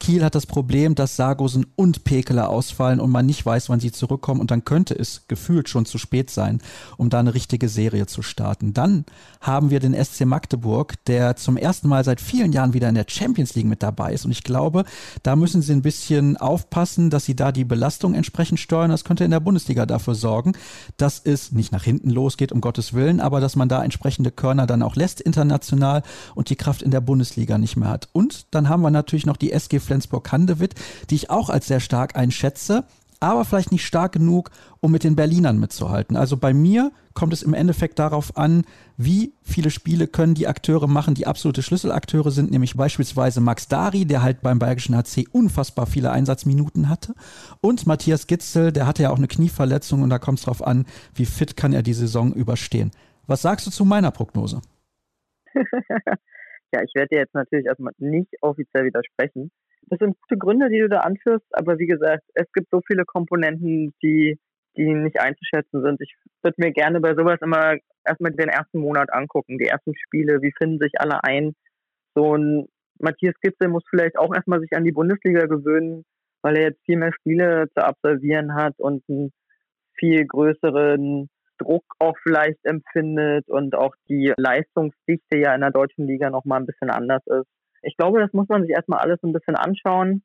Kiel 0.02 0.24
hat 0.24 0.34
das 0.34 0.48
Problem, 0.48 0.96
dass 0.96 1.16
Sargosen 1.16 1.68
und 1.76 2.04
Pekeler 2.04 2.50
ausfallen 2.50 3.00
und 3.00 3.12
man 3.12 3.28
nicht 3.28 3.46
weiß, 3.46 3.70
wann 3.70 3.80
sie 3.80 3.92
zurückkommen 3.92 4.42
und 4.42 4.50
dann 4.50 4.66
könnte 4.66 4.96
es 4.96 5.28
gefühlt 5.28 5.70
schon 5.70 5.86
zu 5.86 6.00
spät 6.00 6.32
sein, 6.32 6.60
um 6.98 7.12
da 7.12 7.20
eine 7.20 7.36
richtige 7.36 7.70
Serie 7.70 8.08
zu 8.08 8.24
starten. 8.24 8.74
Dann 8.74 9.06
haben 9.42 9.70
wir 9.70 9.80
den 9.80 9.94
SC 9.94 10.26
Magdeburg, 10.26 10.96
der 11.06 11.36
zum 11.36 11.56
ersten 11.56 11.88
Mal 11.88 12.04
seit 12.04 12.20
vielen 12.20 12.52
Jahren 12.52 12.74
wieder 12.74 12.90
in 12.90 12.96
der 12.96 13.06
Champions 13.08 13.54
League 13.54 13.68
mit 13.68 13.84
dabei 13.84 14.12
ist 14.12 14.26
und 14.26 14.32
ich 14.32 14.44
glaube, 14.44 14.86
da 15.22 15.36
müssen 15.36 15.62
sie 15.62 15.72
ein 15.72 15.84
bisschen 15.84 16.36
aufpassen, 16.36 17.12
dass 17.12 17.26
sie 17.26 17.36
da 17.36 17.52
die 17.52 17.64
Belastung 17.64 18.16
entsprechend 18.16 18.60
steuern. 18.60 18.90
Das 18.90 19.04
könnte 19.04 19.24
in 19.24 19.32
der 19.32 19.40
Bundesliga 19.40 19.86
dafür 19.86 20.16
sorgen, 20.16 20.54
dass 20.98 21.22
es 21.24 21.52
nicht 21.52 21.72
nach 21.72 21.84
hinten 21.84 22.10
losgeht, 22.10 22.52
um 22.52 22.60
Gottes 22.60 22.94
Willen, 22.94 23.20
aber 23.20 23.40
dass 23.40 23.56
man 23.56 23.70
da 23.70 23.84
entsprechende 23.84 24.32
Körner 24.32 24.66
dann 24.66 24.82
auch 24.82 24.96
lässt 24.96 25.22
international 25.22 26.02
und 26.34 26.50
die 26.50 26.56
Kraft 26.56 26.82
in 26.82 26.90
der 26.90 27.02
Bundesliga 27.02 27.60
nicht 27.60 27.78
mehr 27.78 27.90
hat. 27.90 28.10
Und 28.14 28.48
dann 28.50 28.68
haben 28.68 28.82
wir 28.82 28.90
natürlich 28.90 29.28
noch 29.28 29.38
die 29.38 29.52
SG 29.52 29.80
Flensburg-Handewitt, 29.92 30.76
die 31.10 31.16
ich 31.16 31.30
auch 31.30 31.50
als 31.50 31.68
sehr 31.68 31.82
stark 31.82 32.16
einschätze, 32.16 32.86
aber 33.20 33.46
vielleicht 33.46 33.72
nicht 33.72 33.86
stark 33.86 34.14
genug, 34.14 34.50
um 34.80 34.92
mit 34.92 35.04
den 35.04 35.18
Berlinern 35.18 35.60
mitzuhalten. 35.60 36.16
Also 36.16 36.38
bei 36.38 36.54
mir 36.54 36.92
kommt 37.14 37.34
es 37.34 37.44
im 37.44 37.54
Endeffekt 37.54 38.00
darauf 38.00 38.36
an, 38.38 38.64
wie 38.98 39.34
viele 39.44 39.70
Spiele 39.70 40.08
können 40.08 40.34
die 40.34 40.48
Akteure 40.48 40.88
machen, 40.88 41.14
die 41.14 41.28
absolute 41.28 41.62
Schlüsselakteure 41.62 42.32
sind, 42.32 42.52
nämlich 42.52 42.76
beispielsweise 42.76 43.42
Max 43.42 43.68
Dari, 43.68 44.06
der 44.06 44.24
halt 44.24 44.42
beim 44.42 44.60
Bayerischen 44.60 44.96
HC 44.96 45.28
unfassbar 45.32 45.86
viele 45.86 46.12
Einsatzminuten 46.12 46.90
hatte 46.90 47.14
und 47.60 47.86
Matthias 47.86 48.28
Gitzel, 48.28 48.72
der 48.72 48.88
hatte 48.88 49.04
ja 49.04 49.12
auch 49.12 49.18
eine 49.18 49.28
Knieverletzung 49.28 50.02
und 50.02 50.10
da 50.10 50.18
kommt 50.18 50.40
es 50.40 50.46
darauf 50.46 50.66
an, 50.66 50.86
wie 51.14 51.26
fit 51.26 51.56
kann 51.58 51.74
er 51.74 51.84
die 51.84 51.94
Saison 51.94 52.34
überstehen. 52.34 52.92
Was 53.28 53.44
sagst 53.44 53.68
du 53.68 53.72
zu 53.72 53.86
meiner 53.86 54.12
Prognose? 54.12 54.62
ja, 56.72 56.82
ich 56.84 56.92
werde 56.96 57.10
dir 57.10 57.20
jetzt 57.20 57.34
natürlich 57.34 57.66
erstmal 57.66 57.94
nicht 57.98 58.34
offiziell 58.42 58.86
widersprechen. 58.86 59.52
Das 59.88 60.00
sind 60.00 60.16
gute 60.22 60.38
Gründe, 60.38 60.70
die 60.70 60.80
du 60.80 60.90
da 60.90 61.00
anführst, 61.00 61.46
aber 61.52 61.80
wie 61.80 61.88
gesagt, 61.88 62.24
es 62.34 62.52
gibt 62.54 62.70
so 62.72 62.82
viele 62.86 63.04
Komponenten, 63.06 63.94
die, 64.02 64.38
die 64.78 64.94
nicht 64.94 65.20
einzuschätzen 65.20 65.82
sind. 65.82 66.00
Ich 66.02 66.16
würde 66.44 66.56
mir 66.58 66.72
gerne 66.72 67.02
bei 67.02 67.14
sowas 67.16 67.40
immer 67.42 67.78
erstmal 68.06 68.32
den 68.32 68.50
ersten 68.50 68.80
Monat 68.80 69.12
angucken, 69.12 69.58
die 69.58 69.68
ersten 69.68 69.94
Spiele, 69.96 70.42
wie 70.42 70.54
finden 70.58 70.80
sich 70.80 70.94
alle 70.98 71.24
ein. 71.24 71.54
So 72.16 72.36
ein 72.36 72.68
Matthias 73.00 73.36
Gitzel 73.42 73.70
muss 73.70 73.84
vielleicht 73.90 74.18
auch 74.18 74.34
erstmal 74.34 74.60
sich 74.60 74.72
an 74.74 74.84
die 74.84 74.92
Bundesliga 74.92 75.46
gewöhnen, 75.46 76.06
weil 76.42 76.56
er 76.58 76.64
jetzt 76.70 76.86
viel 76.86 76.98
mehr 76.98 77.14
Spiele 77.14 77.68
zu 77.76 77.84
absolvieren 77.84 78.54
hat 78.56 78.80
und 78.80 79.04
einen 79.10 79.32
viel 79.98 80.26
größeren 80.26 81.30
Druck 81.62 81.84
auch 82.00 82.16
vielleicht 82.24 82.64
empfindet 82.64 83.50
und 83.50 83.76
auch 83.76 83.96
die 84.10 84.34
Leistungsdichte 84.38 85.38
ja 85.38 85.54
in 85.54 85.62
der 85.62 85.72
deutschen 85.72 86.08
Liga 86.08 86.30
nochmal 86.30 86.60
ein 86.60 86.66
bisschen 86.66 86.90
anders 86.90 87.22
ist. 87.28 87.48
Ich 87.84 87.98
glaube, 87.98 88.20
das 88.20 88.34
muss 88.34 88.48
man 88.50 88.62
sich 88.62 88.72
erstmal 88.72 89.00
alles 89.00 89.20
ein 89.24 89.34
bisschen 89.34 89.56
anschauen. 89.56 90.24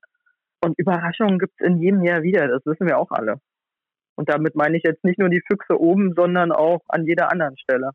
Und 0.63 0.79
Überraschungen 0.79 1.39
gibt 1.39 1.55
es 1.59 1.67
in 1.67 1.81
jedem 1.81 2.03
Jahr 2.03 2.23
wieder, 2.23 2.49
das 2.49 2.65
wissen 2.65 2.87
wir 2.87 2.99
auch 2.99 3.11
alle. 3.11 3.41
Und 4.17 4.31
damit 4.31 4.57
meine 4.57 4.77
ich 4.77 4.83
jetzt 4.85 5.05
nicht 5.05 5.19
nur 5.19 5.29
die 5.29 5.43
Füchse 5.47 5.79
oben, 5.79 6.15
sondern 6.17 6.51
auch 6.51 6.81
an 6.89 7.05
jeder 7.05 7.31
anderen 7.31 7.57
Stelle. 7.59 7.91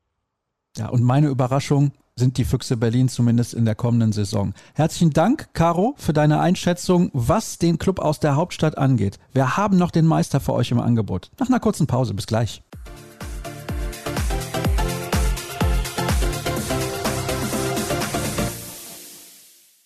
Ja, 0.77 0.89
und 0.89 1.03
meine 1.03 1.27
Überraschung 1.27 1.91
sind 2.15 2.37
die 2.37 2.45
Füchse 2.45 2.77
Berlin 2.77 3.09
zumindest 3.09 3.53
in 3.53 3.65
der 3.65 3.75
kommenden 3.75 4.11
Saison. 4.11 4.53
Herzlichen 4.75 5.11
Dank, 5.11 5.53
Caro, 5.53 5.95
für 5.97 6.13
deine 6.13 6.39
Einschätzung, 6.39 7.09
was 7.13 7.57
den 7.57 7.77
Club 7.77 7.99
aus 7.99 8.19
der 8.19 8.35
Hauptstadt 8.35 8.77
angeht. 8.77 9.17
Wir 9.33 9.57
haben 9.57 9.77
noch 9.77 9.91
den 9.91 10.05
Meister 10.05 10.39
für 10.39 10.53
euch 10.53 10.71
im 10.71 10.79
Angebot. 10.79 11.31
Nach 11.39 11.49
einer 11.49 11.59
kurzen 11.59 11.87
Pause, 11.87 12.13
bis 12.13 12.27
gleich. 12.27 12.61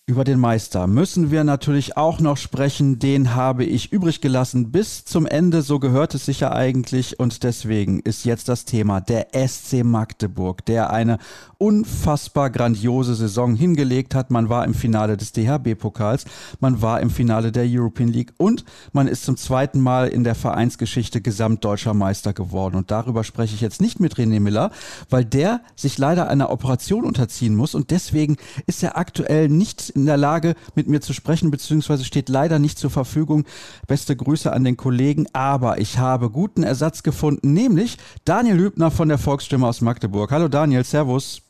Über 0.07 0.23
den 0.23 0.39
Meister 0.39 0.85
müssen 0.85 1.31
wir 1.31 1.43
natürlich 1.43 1.97
auch 1.97 2.19
noch 2.19 2.37
sprechen. 2.37 2.99
Den 2.99 3.33
habe 3.33 3.65
ich 3.65 3.91
übrig 3.91 4.21
gelassen 4.21 4.71
bis 4.71 5.03
zum 5.03 5.25
Ende. 5.25 5.63
So 5.63 5.79
gehört 5.79 6.13
es 6.13 6.25
sich 6.27 6.41
ja 6.41 6.51
eigentlich. 6.51 7.19
Und 7.19 7.41
deswegen 7.41 8.01
ist 8.01 8.23
jetzt 8.23 8.47
das 8.47 8.65
Thema 8.65 9.01
der 9.01 9.29
SC 9.33 9.83
Magdeburg, 9.83 10.63
der 10.67 10.91
eine 10.91 11.17
unfassbar 11.57 12.51
grandiose 12.51 13.15
Saison 13.15 13.55
hingelegt 13.55 14.13
hat. 14.13 14.29
Man 14.29 14.47
war 14.47 14.63
im 14.65 14.75
Finale 14.75 15.17
des 15.17 15.31
DHB-Pokals, 15.31 16.25
man 16.59 16.83
war 16.83 17.01
im 17.01 17.09
Finale 17.09 17.51
der 17.51 17.65
European 17.67 18.09
League 18.09 18.33
und 18.37 18.63
man 18.93 19.07
ist 19.07 19.25
zum 19.25 19.37
zweiten 19.37 19.79
Mal 19.79 20.09
in 20.09 20.23
der 20.23 20.35
Vereinsgeschichte 20.35 21.21
gesamtdeutscher 21.21 21.95
Meister 21.95 22.33
geworden. 22.33 22.75
Und 22.75 22.91
darüber 22.91 23.23
spreche 23.23 23.55
ich 23.55 23.61
jetzt 23.61 23.81
nicht 23.81 23.99
mit 23.99 24.15
René 24.15 24.39
Miller, 24.39 24.69
weil 25.09 25.25
der 25.25 25.61
sich 25.75 25.97
leider 25.97 26.27
einer 26.27 26.51
Operation 26.51 27.05
unterziehen 27.05 27.55
muss. 27.55 27.73
Und 27.73 27.89
deswegen 27.89 28.37
ist 28.67 28.83
er 28.83 28.97
aktuell 28.97 29.49
nicht 29.49 29.94
in 29.95 30.05
der 30.05 30.17
Lage, 30.17 30.55
mit 30.75 30.87
mir 30.87 31.01
zu 31.01 31.13
sprechen, 31.13 31.51
beziehungsweise 31.51 32.03
steht 32.03 32.29
leider 32.29 32.59
nicht 32.59 32.77
zur 32.77 32.89
Verfügung. 32.89 33.45
Beste 33.87 34.15
Grüße 34.15 34.51
an 34.51 34.63
den 34.63 34.77
Kollegen, 34.77 35.25
aber 35.33 35.79
ich 35.79 35.97
habe 35.97 36.29
guten 36.29 36.63
Ersatz 36.63 37.03
gefunden, 37.03 37.53
nämlich 37.53 37.97
Daniel 38.25 38.57
Lübner 38.57 38.91
von 38.91 39.09
der 39.09 39.17
Volksstimme 39.17 39.67
aus 39.67 39.81
Magdeburg. 39.81 40.31
Hallo 40.31 40.47
Daniel, 40.47 40.83
Servus. 40.83 41.41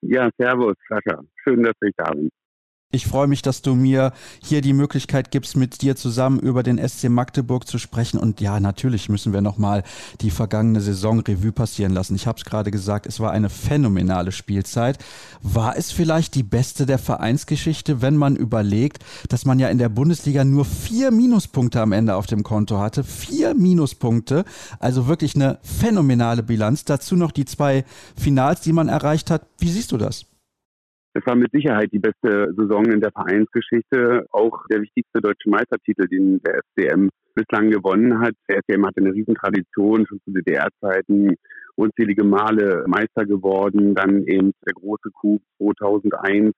Ja, 0.00 0.28
Servus, 0.38 0.74
Sascha. 0.88 1.22
Schön, 1.42 1.62
dass 1.62 1.74
ich 1.80 1.94
da 1.96 2.10
bin. 2.10 2.30
Ich 2.94 3.08
freue 3.08 3.26
mich, 3.26 3.42
dass 3.42 3.60
du 3.60 3.74
mir 3.74 4.12
hier 4.40 4.60
die 4.60 4.72
Möglichkeit 4.72 5.32
gibst, 5.32 5.56
mit 5.56 5.82
dir 5.82 5.96
zusammen 5.96 6.38
über 6.38 6.62
den 6.62 6.78
SC 6.78 7.08
Magdeburg 7.08 7.66
zu 7.66 7.78
sprechen. 7.78 8.18
Und 8.18 8.40
ja, 8.40 8.60
natürlich 8.60 9.08
müssen 9.08 9.32
wir 9.32 9.40
nochmal 9.40 9.82
die 10.20 10.30
vergangene 10.30 10.80
Saison 10.80 11.18
Revue 11.18 11.50
passieren 11.50 11.92
lassen. 11.92 12.14
Ich 12.14 12.28
habe 12.28 12.38
es 12.38 12.44
gerade 12.44 12.70
gesagt, 12.70 13.06
es 13.06 13.18
war 13.18 13.32
eine 13.32 13.50
phänomenale 13.50 14.30
Spielzeit. 14.30 14.98
War 15.42 15.76
es 15.76 15.90
vielleicht 15.90 16.36
die 16.36 16.44
beste 16.44 16.86
der 16.86 16.98
Vereinsgeschichte, 16.98 18.00
wenn 18.00 18.16
man 18.16 18.36
überlegt, 18.36 19.04
dass 19.28 19.44
man 19.44 19.58
ja 19.58 19.70
in 19.70 19.78
der 19.78 19.88
Bundesliga 19.88 20.44
nur 20.44 20.64
vier 20.64 21.10
Minuspunkte 21.10 21.80
am 21.80 21.90
Ende 21.90 22.14
auf 22.14 22.26
dem 22.28 22.44
Konto 22.44 22.78
hatte? 22.78 23.02
Vier 23.02 23.54
Minuspunkte, 23.54 24.44
also 24.78 25.08
wirklich 25.08 25.34
eine 25.34 25.58
phänomenale 25.62 26.44
Bilanz. 26.44 26.84
Dazu 26.84 27.16
noch 27.16 27.32
die 27.32 27.44
zwei 27.44 27.84
Finals, 28.16 28.60
die 28.60 28.72
man 28.72 28.88
erreicht 28.88 29.32
hat. 29.32 29.48
Wie 29.58 29.70
siehst 29.70 29.90
du 29.90 29.98
das? 29.98 30.26
Es 31.16 31.24
war 31.26 31.36
mit 31.36 31.52
Sicherheit 31.52 31.92
die 31.92 32.00
beste 32.00 32.52
Saison 32.56 32.86
in 32.86 33.00
der 33.00 33.12
Vereinsgeschichte, 33.12 34.26
auch 34.32 34.66
der 34.66 34.82
wichtigste 34.82 35.20
deutsche 35.20 35.48
Meistertitel, 35.48 36.08
den 36.08 36.40
der 36.42 36.60
FCM 36.64 37.08
bislang 37.36 37.70
gewonnen 37.70 38.18
hat. 38.18 38.34
Der 38.48 38.58
FCM 38.62 38.84
hatte 38.84 39.00
eine 39.00 39.12
Riesentradition, 39.14 40.06
schon 40.08 40.20
zu 40.24 40.32
DDR-Zeiten, 40.32 41.36
unzählige 41.76 42.24
Male 42.24 42.84
Meister 42.88 43.26
geworden, 43.26 43.94
dann 43.94 44.24
eben 44.26 44.50
der 44.66 44.74
große 44.74 45.10
Coup 45.12 45.40
2001 45.58 46.52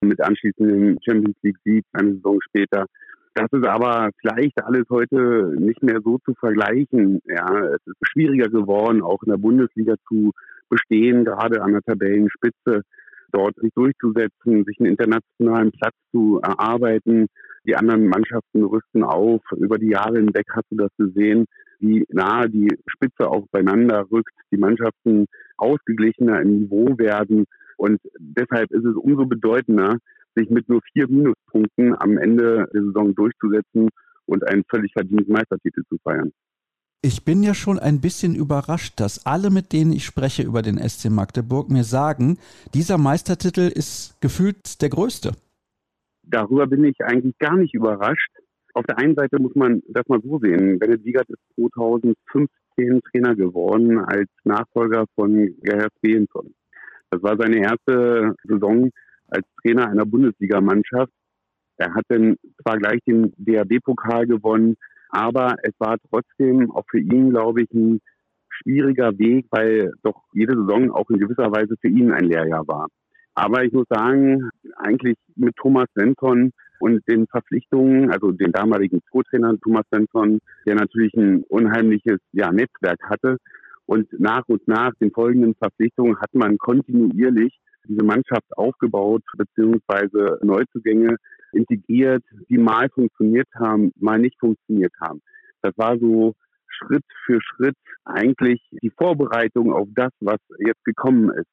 mit 0.00 0.20
anschließendem 0.20 0.98
Champions 1.04 1.36
League-Sieg 1.42 1.84
eine 1.92 2.14
Saison 2.14 2.40
später. 2.48 2.86
Das 3.34 3.46
ist 3.52 3.64
aber 3.64 4.10
vielleicht 4.20 4.60
alles 4.64 4.86
heute 4.90 5.54
nicht 5.56 5.84
mehr 5.84 6.00
so 6.02 6.18
zu 6.24 6.34
vergleichen. 6.34 7.20
Ja, 7.26 7.46
es 7.64 7.86
ist 7.86 7.96
schwieriger 8.02 8.48
geworden, 8.48 9.02
auch 9.02 9.22
in 9.22 9.30
der 9.30 9.38
Bundesliga 9.38 9.94
zu 10.08 10.32
bestehen, 10.68 11.24
gerade 11.24 11.62
an 11.62 11.72
der 11.72 11.82
Tabellenspitze 11.82 12.82
dort 13.32 13.56
sich 13.56 13.72
durchzusetzen, 13.74 14.64
sich 14.64 14.78
einen 14.78 14.90
internationalen 14.90 15.72
Platz 15.72 15.94
zu 16.12 16.40
erarbeiten. 16.42 17.26
Die 17.64 17.76
anderen 17.76 18.06
Mannschaften 18.08 18.64
rüsten 18.64 19.02
auf. 19.02 19.42
Über 19.56 19.78
die 19.78 19.90
Jahre 19.90 20.18
hinweg 20.18 20.46
hast 20.50 20.66
du 20.70 20.76
das 20.76 20.90
gesehen, 20.96 21.46
wie 21.78 22.04
nahe 22.08 22.48
die 22.48 22.68
Spitze 22.86 23.28
auch 23.28 23.46
beieinander 23.50 24.06
rückt, 24.10 24.32
die 24.52 24.58
Mannschaften 24.58 25.26
ausgeglichener 25.56 26.40
im 26.40 26.60
Niveau 26.60 26.98
werden. 26.98 27.46
Und 27.76 28.00
deshalb 28.18 28.70
ist 28.70 28.84
es 28.84 28.96
umso 28.96 29.26
bedeutender, 29.26 29.96
sich 30.34 30.50
mit 30.50 30.68
nur 30.68 30.80
vier 30.92 31.08
Minuspunkten 31.08 31.94
am 31.98 32.18
Ende 32.18 32.68
der 32.72 32.82
Saison 32.82 33.14
durchzusetzen 33.14 33.88
und 34.26 34.46
einen 34.48 34.64
völlig 34.68 34.92
verdienten 34.92 35.32
Meistertitel 35.32 35.82
zu 35.88 35.98
feiern. 36.02 36.32
Ich 37.02 37.24
bin 37.24 37.42
ja 37.42 37.54
schon 37.54 37.78
ein 37.78 38.02
bisschen 38.02 38.34
überrascht, 38.34 39.00
dass 39.00 39.24
alle, 39.24 39.48
mit 39.48 39.72
denen 39.72 39.90
ich 39.90 40.04
spreche 40.04 40.42
über 40.42 40.60
den 40.60 40.76
SC 40.76 41.08
Magdeburg, 41.08 41.70
mir 41.70 41.82
sagen, 41.82 42.36
dieser 42.74 42.98
Meistertitel 42.98 43.72
ist 43.74 44.20
gefühlt 44.20 44.82
der 44.82 44.90
größte. 44.90 45.32
Darüber 46.22 46.66
bin 46.66 46.84
ich 46.84 47.02
eigentlich 47.02 47.38
gar 47.38 47.56
nicht 47.56 47.72
überrascht. 47.72 48.30
Auf 48.74 48.84
der 48.84 48.98
einen 48.98 49.14
Seite 49.14 49.40
muss 49.40 49.54
man 49.54 49.82
das 49.88 50.06
mal 50.08 50.20
so 50.22 50.38
sehen. 50.40 50.78
Bennett 50.78 51.02
Wiegert 51.02 51.30
ist 51.30 51.40
2015 51.54 53.00
Trainer 53.10 53.34
geworden 53.34 53.98
als 53.98 54.28
Nachfolger 54.44 55.06
von 55.14 55.56
Gerhard 55.62 55.94
Behenson. 56.02 56.54
Das 57.08 57.22
war 57.22 57.38
seine 57.38 57.62
erste 57.62 58.34
Saison 58.44 58.90
als 59.28 59.46
Trainer 59.62 59.88
einer 59.88 60.04
Bundesligamannschaft. 60.04 61.12
Er 61.78 61.94
hat 61.94 62.04
dann 62.08 62.36
zwar 62.60 62.76
gleich 62.76 63.00
den 63.06 63.32
DRB-Pokal 63.38 64.26
gewonnen, 64.26 64.76
aber 65.10 65.56
es 65.62 65.72
war 65.78 65.96
trotzdem 66.10 66.70
auch 66.70 66.84
für 66.90 67.00
ihn, 67.00 67.30
glaube 67.30 67.62
ich, 67.62 67.70
ein 67.72 68.00
schwieriger 68.48 69.16
Weg, 69.18 69.46
weil 69.50 69.92
doch 70.02 70.22
jede 70.32 70.54
Saison 70.54 70.90
auch 70.90 71.08
in 71.10 71.18
gewisser 71.18 71.50
Weise 71.50 71.76
für 71.80 71.88
ihn 71.88 72.12
ein 72.12 72.24
Lehrjahr 72.24 72.66
war. 72.66 72.88
Aber 73.34 73.64
ich 73.64 73.72
muss 73.72 73.86
sagen, 73.88 74.50
eigentlich 74.76 75.16
mit 75.36 75.56
Thomas 75.56 75.86
Svensson 75.92 76.50
und 76.80 77.06
den 77.08 77.26
Verpflichtungen, 77.26 78.10
also 78.10 78.32
den 78.32 78.52
damaligen 78.52 79.00
Co-Trainer 79.10 79.54
Thomas 79.62 79.84
Svensson, 79.88 80.40
der 80.66 80.74
natürlich 80.74 81.14
ein 81.14 81.44
unheimliches 81.44 82.18
ja, 82.32 82.50
Netzwerk 82.50 83.00
hatte. 83.08 83.36
Und 83.86 84.08
nach 84.18 84.44
und 84.46 84.66
nach 84.68 84.92
den 85.00 85.10
folgenden 85.10 85.54
Verpflichtungen 85.54 86.18
hat 86.20 86.32
man 86.32 86.58
kontinuierlich 86.58 87.58
diese 87.88 88.04
Mannschaft 88.04 88.56
aufgebaut, 88.56 89.22
beziehungsweise 89.36 90.38
Neuzugänge 90.42 91.16
integriert, 91.52 92.24
die 92.48 92.58
mal 92.58 92.88
funktioniert 92.90 93.48
haben, 93.54 93.92
mal 93.96 94.18
nicht 94.18 94.38
funktioniert 94.38 94.92
haben. 95.00 95.20
Das 95.62 95.72
war 95.76 95.98
so 95.98 96.34
Schritt 96.68 97.04
für 97.24 97.40
Schritt 97.42 97.76
eigentlich 98.04 98.60
die 98.82 98.90
Vorbereitung 98.90 99.72
auf 99.72 99.88
das, 99.94 100.12
was 100.20 100.38
jetzt 100.58 100.84
gekommen 100.84 101.30
ist. 101.30 101.48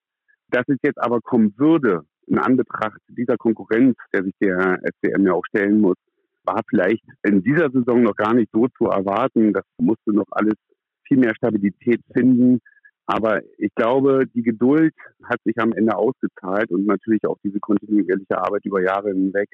Dass 0.49 0.63
es 0.67 0.77
jetzt 0.81 1.01
aber 1.01 1.19
kommen 1.21 1.53
würde, 1.57 2.03
in 2.27 2.37
Anbetracht 2.37 2.99
dieser 3.09 3.37
Konkurrenz, 3.37 3.95
der 4.13 4.23
sich 4.23 4.33
der 4.41 4.79
SCM 4.83 5.25
ja 5.25 5.33
auch 5.33 5.45
stellen 5.45 5.81
muss, 5.81 5.95
war 6.43 6.61
vielleicht 6.69 7.03
in 7.23 7.41
dieser 7.43 7.69
Saison 7.71 8.03
noch 8.03 8.15
gar 8.15 8.33
nicht 8.33 8.49
so 8.53 8.67
zu 8.77 8.85
erwarten. 8.85 9.53
Das 9.53 9.63
musste 9.77 10.13
noch 10.13 10.27
alles 10.31 10.55
viel 11.03 11.17
mehr 11.17 11.35
Stabilität 11.35 12.01
finden. 12.13 12.59
Aber 13.05 13.41
ich 13.57 13.73
glaube, 13.75 14.25
die 14.33 14.43
Geduld 14.43 14.93
hat 15.23 15.41
sich 15.43 15.57
am 15.59 15.71
Ende 15.71 15.95
ausgezahlt 15.95 16.71
und 16.71 16.85
natürlich 16.85 17.25
auch 17.25 17.37
diese 17.43 17.59
kontinuierliche 17.59 18.37
Arbeit 18.37 18.65
über 18.65 18.81
Jahre 18.81 19.09
hinweg 19.09 19.49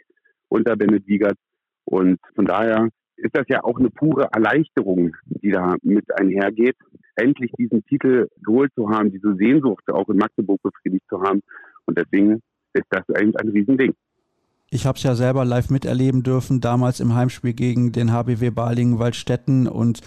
unter 0.49 0.75
Bennett 0.75 1.07
Wiegert. 1.07 1.37
Und 1.85 2.19
von 2.35 2.45
daher 2.45 2.89
ist 3.17 3.35
das 3.35 3.45
ja 3.47 3.63
auch 3.63 3.79
eine 3.79 3.89
pure 3.89 4.29
Erleichterung, 4.31 5.15
die 5.25 5.51
da 5.51 5.75
mit 5.81 6.05
einhergeht, 6.19 6.75
endlich 7.15 7.51
diesen 7.57 7.83
Titel 7.85 8.27
geholt 8.43 8.71
zu 8.75 8.89
haben, 8.89 9.11
diese 9.11 9.35
Sehnsucht 9.35 9.83
auch 9.89 10.09
in 10.09 10.17
Magdeburg 10.17 10.61
befriedigt 10.61 11.05
zu 11.09 11.21
haben. 11.21 11.41
Und 11.85 11.97
deswegen 11.97 12.41
ist 12.73 12.85
das 12.89 13.03
eigentlich 13.15 13.39
ein 13.39 13.49
Riesending. 13.49 13.93
Ich 14.73 14.87
habe 14.87 14.97
es 14.97 15.03
ja 15.03 15.13
selber 15.13 15.45
live 15.45 15.69
miterleben 15.69 16.23
dürfen, 16.23 16.59
damals 16.59 16.99
im 16.99 17.13
Heimspiel 17.13 17.53
gegen 17.53 17.91
den 17.91 18.11
HBW 18.11 18.49
Balingen-Waldstätten. 18.49 19.67
Und 19.67 20.01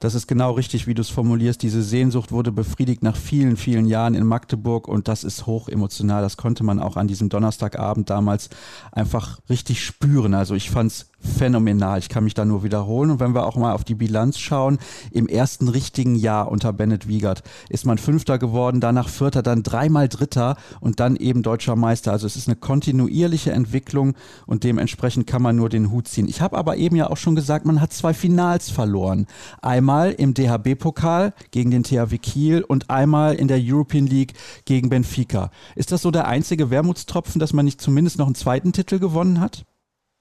das 0.00 0.16
ist 0.16 0.26
genau 0.26 0.50
richtig, 0.52 0.88
wie 0.88 0.94
du 0.94 1.02
es 1.02 1.08
formulierst. 1.08 1.62
Diese 1.62 1.84
Sehnsucht 1.84 2.32
wurde 2.32 2.50
befriedigt 2.50 3.04
nach 3.04 3.14
vielen, 3.14 3.56
vielen 3.56 3.86
Jahren 3.86 4.14
in 4.14 4.26
Magdeburg. 4.26 4.88
Und 4.88 5.06
das 5.06 5.22
ist 5.22 5.46
hoch 5.46 5.68
emotional. 5.68 6.20
Das 6.20 6.36
konnte 6.36 6.64
man 6.64 6.80
auch 6.80 6.96
an 6.96 7.06
diesem 7.06 7.28
Donnerstagabend 7.28 8.10
damals 8.10 8.50
einfach 8.90 9.38
richtig 9.48 9.84
spüren. 9.84 10.34
Also 10.34 10.56
ich 10.56 10.68
fand 10.68 10.90
es 10.90 11.10
phänomenal. 11.20 11.98
Ich 11.98 12.08
kann 12.08 12.24
mich 12.24 12.34
da 12.34 12.44
nur 12.44 12.62
wiederholen. 12.62 13.10
Und 13.10 13.20
wenn 13.20 13.34
wir 13.34 13.46
auch 13.46 13.56
mal 13.56 13.72
auf 13.72 13.84
die 13.84 13.94
Bilanz 13.94 14.38
schauen, 14.38 14.78
im 15.10 15.26
ersten 15.26 15.68
richtigen 15.68 16.14
Jahr 16.14 16.50
unter 16.50 16.72
Bennett 16.72 17.08
Wiegert 17.08 17.42
ist 17.68 17.86
man 17.86 17.98
Fünfter 17.98 18.38
geworden, 18.38 18.80
danach 18.80 19.08
Vierter, 19.08 19.42
dann 19.42 19.62
dreimal 19.62 20.08
Dritter 20.08 20.56
und 20.80 21.00
dann 21.00 21.16
eben 21.16 21.42
Deutscher 21.42 21.76
Meister. 21.76 22.12
Also 22.12 22.26
es 22.26 22.36
ist 22.36 22.48
eine 22.48 22.56
kontinuierliche 22.56 23.52
Entwicklung 23.52 24.14
und 24.46 24.64
dementsprechend 24.64 25.26
kann 25.26 25.42
man 25.42 25.56
nur 25.56 25.68
den 25.68 25.90
Hut 25.90 26.08
ziehen. 26.08 26.28
Ich 26.28 26.40
habe 26.40 26.56
aber 26.56 26.76
eben 26.76 26.96
ja 26.96 27.10
auch 27.10 27.16
schon 27.16 27.34
gesagt, 27.34 27.66
man 27.66 27.80
hat 27.80 27.92
zwei 27.92 28.14
Finals 28.14 28.70
verloren. 28.70 29.26
Einmal 29.60 30.12
im 30.12 30.34
DHB-Pokal 30.34 31.32
gegen 31.50 31.70
den 31.70 31.82
THW 31.82 32.18
Kiel 32.18 32.62
und 32.62 32.90
einmal 32.90 33.34
in 33.34 33.48
der 33.48 33.58
European 33.60 34.06
League 34.06 34.34
gegen 34.64 34.88
Benfica. 34.88 35.50
Ist 35.74 35.92
das 35.92 36.02
so 36.02 36.10
der 36.10 36.28
einzige 36.28 36.70
Wermutstropfen, 36.70 37.38
dass 37.38 37.52
man 37.52 37.64
nicht 37.64 37.80
zumindest 37.80 38.18
noch 38.18 38.26
einen 38.26 38.34
zweiten 38.34 38.72
Titel 38.72 38.98
gewonnen 38.98 39.40
hat? 39.40 39.64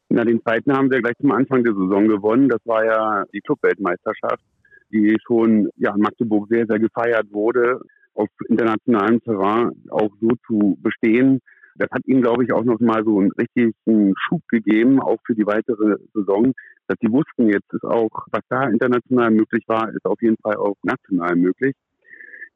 Na, 0.10 0.24
den 0.24 0.42
zweiten 0.42 0.74
haben 0.74 0.90
wir 0.90 1.02
gleich 1.02 1.18
zum 1.20 1.32
Anfang 1.32 1.64
der 1.64 1.74
Saison 1.74 2.08
gewonnen. 2.08 2.48
Das 2.48 2.62
war 2.66 2.86
ja 2.86 3.26
die 3.34 3.42
Clubweltmeisterschaft, 3.42 4.44
die 4.92 5.18
schon 5.26 5.70
ja, 5.76 5.94
in 5.94 6.02
Magdeburg 6.02 6.48
sehr, 6.50 6.66
sehr 6.66 6.80
gefeiert 6.80 7.28
wurde, 7.32 7.82
auf 8.14 8.30
internationalem 8.48 9.22
Terrain 9.22 9.72
auch 9.90 10.10
so 10.22 10.30
zu 10.48 10.78
bestehen. 10.82 11.40
Das 11.76 11.90
hat 11.92 12.08
ihnen, 12.08 12.22
glaube 12.22 12.44
ich, 12.44 12.54
auch 12.54 12.64
noch 12.64 12.80
mal 12.80 13.04
so 13.04 13.20
einen 13.20 13.32
richtigen 13.32 14.14
Schub 14.18 14.42
gegeben, 14.48 15.00
auch 15.00 15.18
für 15.26 15.36
die 15.36 15.46
weitere 15.46 15.98
Saison, 16.14 16.54
dass 16.88 16.98
sie 17.02 17.12
wussten, 17.12 17.50
jetzt 17.50 17.72
ist 17.74 17.84
auch, 17.84 18.26
was 18.32 18.42
da 18.50 18.64
international 18.64 19.32
möglich 19.32 19.66
war, 19.68 19.90
ist 19.90 20.06
auf 20.06 20.22
jeden 20.22 20.38
Fall 20.42 20.56
auch 20.56 20.76
national 20.84 21.36
möglich 21.36 21.76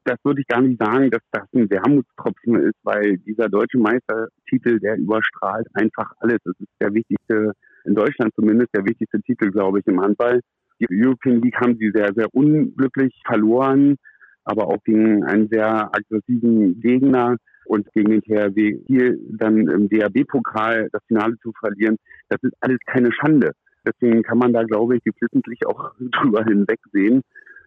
das 0.04 0.18
würde 0.24 0.42
ich 0.42 0.48
gar 0.48 0.62
nicht 0.62 0.82
sagen, 0.82 1.10
dass 1.12 1.22
das 1.32 1.44
ein 1.54 1.70
Wermutstropfen 1.70 2.56
ist, 2.56 2.78
weil 2.84 3.18
dieser 3.20 3.50
deutsche 3.50 3.78
Meistertitel, 3.78 4.80
der 4.80 4.98
überstrahlt 4.98 5.68
einfach 5.74 6.12
alles. 6.20 6.40
Es 6.46 6.60
ist 6.60 6.72
der 6.80 6.94
wichtigste, 6.94 7.54
in 7.86 7.96
Deutschland 7.96 8.34
zumindest, 8.36 8.70
der 8.76 8.86
wichtigste 8.86 9.22
Titel, 9.22 9.52
glaube 9.52 9.80
ich, 9.80 9.88
im 9.88 10.02
Handball. 10.02 10.42
Die 10.80 10.88
European 10.90 11.42
League 11.42 11.60
haben 11.60 11.78
sie 11.78 11.92
sehr, 11.94 12.12
sehr 12.16 12.28
unglücklich 12.34 13.14
verloren, 13.26 13.96
aber 14.44 14.68
auch 14.68 14.84
gegen 14.84 15.24
einen 15.24 15.48
sehr 15.50 15.96
aggressiven 15.96 16.80
Gegner 16.80 17.38
und 17.66 17.92
gegen 17.94 18.12
den 18.12 18.22
THW 18.22 18.80
hier 18.88 19.18
dann 19.30 19.68
im 19.68 19.88
DAB-Pokal 19.88 20.90
das 20.92 21.04
Finale 21.08 21.38
zu 21.40 21.54
verlieren, 21.60 21.98
das 22.30 22.42
ist 22.42 22.54
alles 22.60 22.80
keine 22.88 23.12
Schande. 23.14 23.52
Deswegen 23.86 24.24
kann 24.24 24.38
man 24.38 24.54
da, 24.54 24.64
glaube 24.64 24.98
ich, 24.98 25.04
geflissentlich 25.04 25.66
auch 25.68 25.94
drüber 26.00 26.44
hinwegsehen. 26.44 27.22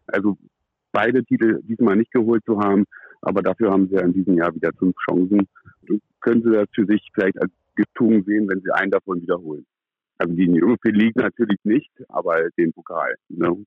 Also 0.06 0.36
beide 0.94 1.24
Titel 1.24 1.60
diesmal 1.64 1.96
nicht 1.96 2.12
geholt 2.12 2.42
zu 2.46 2.58
haben. 2.58 2.84
Aber 3.20 3.42
dafür 3.42 3.70
haben 3.70 3.88
sie 3.88 3.96
ja 3.96 4.02
in 4.02 4.12
diesem 4.14 4.36
Jahr 4.36 4.54
wieder 4.54 4.70
fünf 4.78 4.94
Chancen. 5.04 5.46
Können 6.20 6.42
sie 6.42 6.52
das 6.52 6.68
für 6.74 6.86
sich 6.86 7.02
vielleicht 7.12 7.38
als 7.40 7.50
Gettung 7.76 8.24
sehen, 8.24 8.48
wenn 8.48 8.60
sie 8.60 8.72
einen 8.72 8.90
davon 8.90 9.20
wiederholen. 9.20 9.66
Also 10.18 10.32
die 10.32 10.48
European 10.62 10.94
League 10.94 11.16
natürlich 11.16 11.58
nicht, 11.64 11.90
aber 12.08 12.48
den 12.56 12.72
Pokal. 12.72 13.14
Ne? 13.28 13.64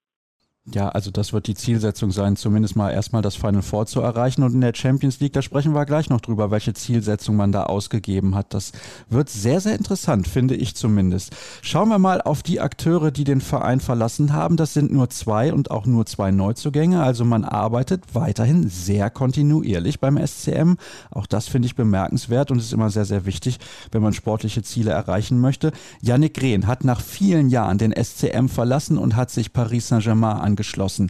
Ja, 0.73 0.89
also 0.89 1.11
das 1.11 1.31
wird 1.31 1.47
die 1.47 1.55
Zielsetzung 1.55 2.11
sein, 2.11 2.35
zumindest 2.35 2.75
mal 2.75 2.91
erstmal 2.91 3.21
das 3.21 3.37
Final 3.37 3.61
Four 3.61 3.85
zu 3.85 4.01
erreichen. 4.01 4.43
Und 4.43 4.53
in 4.53 4.59
der 4.59 4.73
Champions 4.75 5.21
League, 5.21 5.31
da 5.31 5.41
sprechen 5.41 5.73
wir 5.73 5.85
gleich 5.85 6.09
noch 6.09 6.19
drüber, 6.19 6.51
welche 6.51 6.73
Zielsetzung 6.73 7.37
man 7.37 7.53
da 7.53 7.63
ausgegeben 7.63 8.35
hat. 8.35 8.53
Das 8.53 8.73
wird 9.09 9.29
sehr, 9.29 9.61
sehr 9.61 9.75
interessant, 9.75 10.27
finde 10.27 10.55
ich 10.55 10.75
zumindest. 10.75 11.33
Schauen 11.61 11.87
wir 11.87 11.99
mal 11.99 12.21
auf 12.21 12.43
die 12.43 12.59
Akteure, 12.59 13.11
die 13.11 13.23
den 13.23 13.39
Verein 13.39 13.79
verlassen 13.79 14.33
haben. 14.33 14.57
Das 14.57 14.73
sind 14.73 14.91
nur 14.91 15.09
zwei 15.09 15.53
und 15.53 15.71
auch 15.71 15.85
nur 15.85 16.05
zwei 16.05 16.31
Neuzugänge. 16.31 17.01
Also 17.01 17.23
man 17.23 17.45
arbeitet 17.45 18.03
weiterhin 18.11 18.67
sehr 18.67 19.09
kontinuierlich 19.09 20.01
beim 20.01 20.17
SCM. 20.17 20.73
Auch 21.11 21.27
das 21.27 21.47
finde 21.47 21.67
ich 21.67 21.75
bemerkenswert 21.75 22.51
und 22.51 22.59
ist 22.59 22.73
immer 22.73 22.89
sehr, 22.89 23.05
sehr 23.05 23.25
wichtig, 23.25 23.59
wenn 23.93 24.01
man 24.01 24.11
sportliche 24.11 24.63
Ziele 24.63 24.91
erreichen 24.91 25.39
möchte. 25.39 25.71
Yannick 26.01 26.41
Rehn 26.41 26.67
hat 26.67 26.83
nach 26.83 26.99
vielen 26.99 27.47
Jahren 27.47 27.77
den 27.77 27.93
SCM 27.93 28.47
verlassen 28.49 28.97
und 28.97 29.15
hat 29.15 29.31
sich 29.31 29.53
Paris 29.53 29.87
Saint-Germain 29.87 30.56
angeschlossen. 30.57 31.09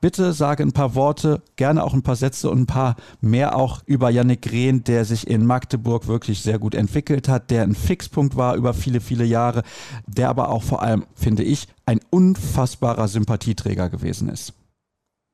Bitte 0.00 0.32
sage 0.32 0.62
ein 0.62 0.72
paar 0.72 0.94
Worte, 0.94 1.42
gerne 1.56 1.84
auch 1.84 1.92
ein 1.92 2.02
paar 2.02 2.16
Sätze 2.16 2.48
und 2.50 2.60
ein 2.60 2.66
paar 2.66 2.96
mehr 3.20 3.54
auch 3.54 3.82
über 3.86 4.08
Yannick 4.08 4.50
Rehn, 4.50 4.82
der 4.82 5.04
sich 5.04 5.28
in 5.28 5.44
Magdeburg 5.44 6.08
wirklich 6.08 6.40
sehr 6.40 6.58
gut 6.58 6.74
entwickelt 6.74 7.28
hat, 7.28 7.50
der 7.50 7.62
ein 7.64 7.74
Fixpunkt 7.74 8.34
war 8.34 8.56
über 8.56 8.72
viele, 8.72 9.00
viele 9.00 9.24
Jahre, 9.24 9.62
der 10.06 10.30
aber 10.30 10.48
auch 10.48 10.62
vor 10.62 10.82
allem, 10.82 11.04
finde 11.14 11.42
ich, 11.42 11.66
ein 11.84 12.00
unfassbarer 12.10 13.08
Sympathieträger 13.08 13.90
gewesen 13.90 14.30
ist. 14.30 14.54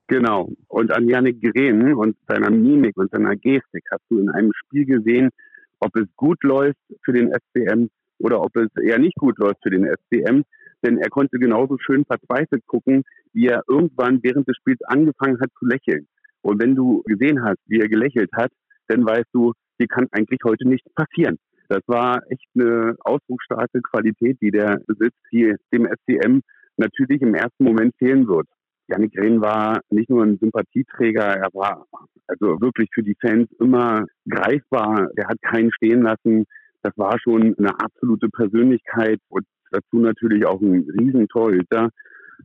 Genau. 0.09 0.48
Und 0.66 0.92
an 0.92 1.09
Yannick 1.09 1.38
Rehn 1.54 1.94
und 1.94 2.16
seiner 2.26 2.50
Mimik 2.50 2.96
und 2.96 3.11
seiner 3.12 3.36
Gestik 3.36 3.84
hast 3.92 4.02
du 4.09 4.18
in 4.18 4.30
einem 4.30 4.50
Spiel 4.52 4.84
gesehen, 4.84 5.30
ob 5.78 5.94
es 5.96 6.07
gut 6.16 6.42
läuft 6.42 6.78
für 7.04 7.12
den 7.12 7.32
SCM 7.32 7.86
oder 8.18 8.42
ob 8.42 8.57
es 8.57 8.68
eher 8.82 8.98
nicht 8.98 9.16
gut 9.16 9.38
läuft 9.38 9.62
für 9.62 9.70
den 9.70 9.84
SCM 9.84 10.42
denn 10.85 10.99
er 10.99 11.11
konnte 11.11 11.39
genauso 11.39 11.79
schön 11.79 12.05
verzweifelt 12.05 12.66
gucken, 12.66 13.03
wie 13.33 13.47
er 13.47 13.62
irgendwann 13.68 14.22
während 14.22 14.49
des 14.49 14.57
Spiels 14.57 14.81
angefangen 14.83 15.41
hat 15.41 15.51
zu 15.59 15.66
lächeln. 15.66 16.07
Und 16.43 16.61
wenn 16.61 16.74
du 16.74 17.03
gesehen 17.07 17.43
hast, 17.43 17.59
wie 17.66 17.81
er 17.81 17.89
gelächelt 17.89 18.31
hat, 18.35 18.51
dann 18.89 19.05
weißt 19.05 19.29
du, 19.33 19.53
hier 19.79 19.89
kann 19.89 20.07
eigentlich 20.12 20.41
heute 20.45 20.68
nichts 20.68 20.89
passieren. 20.95 21.39
Das 21.68 21.83
war 21.87 22.22
echt 22.31 22.47
eine 22.55 22.95
ausdrucksstarke 23.01 23.81
Qualität, 23.83 24.39
die 24.41 24.51
der 24.51 24.81
besitzt, 24.87 25.18
die 25.33 25.55
dem 25.72 25.87
SCM 25.87 26.41
natürlich 26.77 27.20
im 27.22 27.35
ersten 27.35 27.64
Moment 27.64 27.95
fehlen 27.99 28.29
wird. 28.29 28.47
Janik 28.89 29.18
Rehn 29.18 29.41
war 29.41 29.81
nicht 29.91 30.09
nur 30.09 30.22
ein 30.22 30.39
Sympathieträger, 30.39 31.24
er 31.24 31.49
war 31.53 31.87
also 32.29 32.61
wirklich 32.61 32.89
für 32.95 33.03
die 33.03 33.16
Fans 33.20 33.49
immer 33.61 34.05
greifbar. 34.29 35.09
Er 35.16 35.29
hat 35.29 35.41
keinen 35.43 35.72
stehen 35.72 36.03
lassen. 36.03 36.45
Das 36.83 36.93
war 36.97 37.18
schon 37.20 37.57
eine 37.59 37.70
absolute 37.81 38.29
Persönlichkeit 38.29 39.18
und 39.29 39.45
dazu 39.70 39.98
natürlich 39.98 40.46
auch 40.46 40.60
ein 40.60 40.86
Riesentorhüter. 40.98 41.90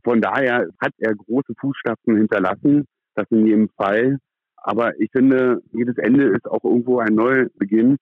Von 0.04 0.20
daher 0.20 0.68
hat 0.80 0.92
er 0.98 1.14
große 1.14 1.54
Fußstapfen 1.60 2.16
hinterlassen, 2.16 2.84
das 3.14 3.26
in 3.30 3.46
jedem 3.46 3.68
Fall. 3.76 4.18
Aber 4.56 4.98
ich 5.00 5.10
finde, 5.10 5.62
jedes 5.72 5.98
Ende 5.98 6.28
ist 6.28 6.46
auch 6.46 6.64
irgendwo 6.64 6.98
ein 6.98 7.14
Neubeginn. 7.14 7.96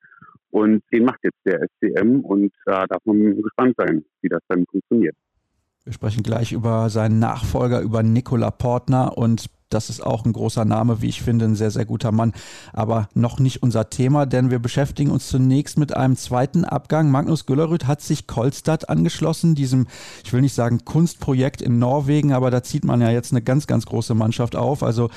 Und 0.51 0.83
den 0.93 1.05
macht 1.05 1.21
jetzt 1.23 1.39
der 1.45 1.61
SCM 1.61 2.21
und 2.21 2.53
da 2.65 2.85
darf 2.87 3.01
man 3.05 3.41
gespannt 3.41 3.75
sein, 3.77 4.05
wie 4.21 4.29
das 4.29 4.41
dann 4.49 4.65
funktioniert. 4.69 5.15
Wir 5.85 5.93
sprechen 5.93 6.23
gleich 6.23 6.53
über 6.53 6.91
seinen 6.91 7.21
Nachfolger, 7.21 7.81
über 7.81 8.03
Nikola 8.03 8.51
Portner 8.51 9.17
und 9.17 9.47
das 9.71 9.89
ist 9.89 10.05
auch 10.05 10.25
ein 10.25 10.33
großer 10.33 10.65
Name, 10.65 11.01
wie 11.01 11.09
ich 11.09 11.23
finde, 11.23 11.45
ein 11.45 11.55
sehr, 11.55 11.71
sehr 11.71 11.85
guter 11.85 12.11
Mann. 12.11 12.33
Aber 12.73 13.09
noch 13.15 13.39
nicht 13.39 13.63
unser 13.63 13.89
Thema, 13.89 14.27
denn 14.27 14.51
wir 14.51 14.59
beschäftigen 14.59 15.13
uns 15.13 15.29
zunächst 15.29 15.79
mit 15.79 15.97
einem 15.97 16.17
zweiten 16.17 16.65
Abgang. 16.65 17.11
Magnus 17.11 17.47
Güllerud 17.47 17.87
hat 17.87 18.03
sich 18.03 18.27
Kolstad 18.27 18.89
angeschlossen, 18.89 19.55
diesem, 19.55 19.87
ich 20.25 20.33
will 20.33 20.41
nicht 20.41 20.55
sagen 20.55 20.85
Kunstprojekt 20.85 21.63
in 21.63 21.79
Norwegen, 21.79 22.33
aber 22.33 22.51
da 22.51 22.65
zieht 22.65 22.85
man 22.85 23.01
ja 23.01 23.11
jetzt 23.11 23.33
eine 23.33 23.43
ganz, 23.43 23.69
ganz 23.69 23.87
große 23.87 24.15
Mannschaft 24.15 24.57
auf. 24.57 24.83
Also 24.83 25.09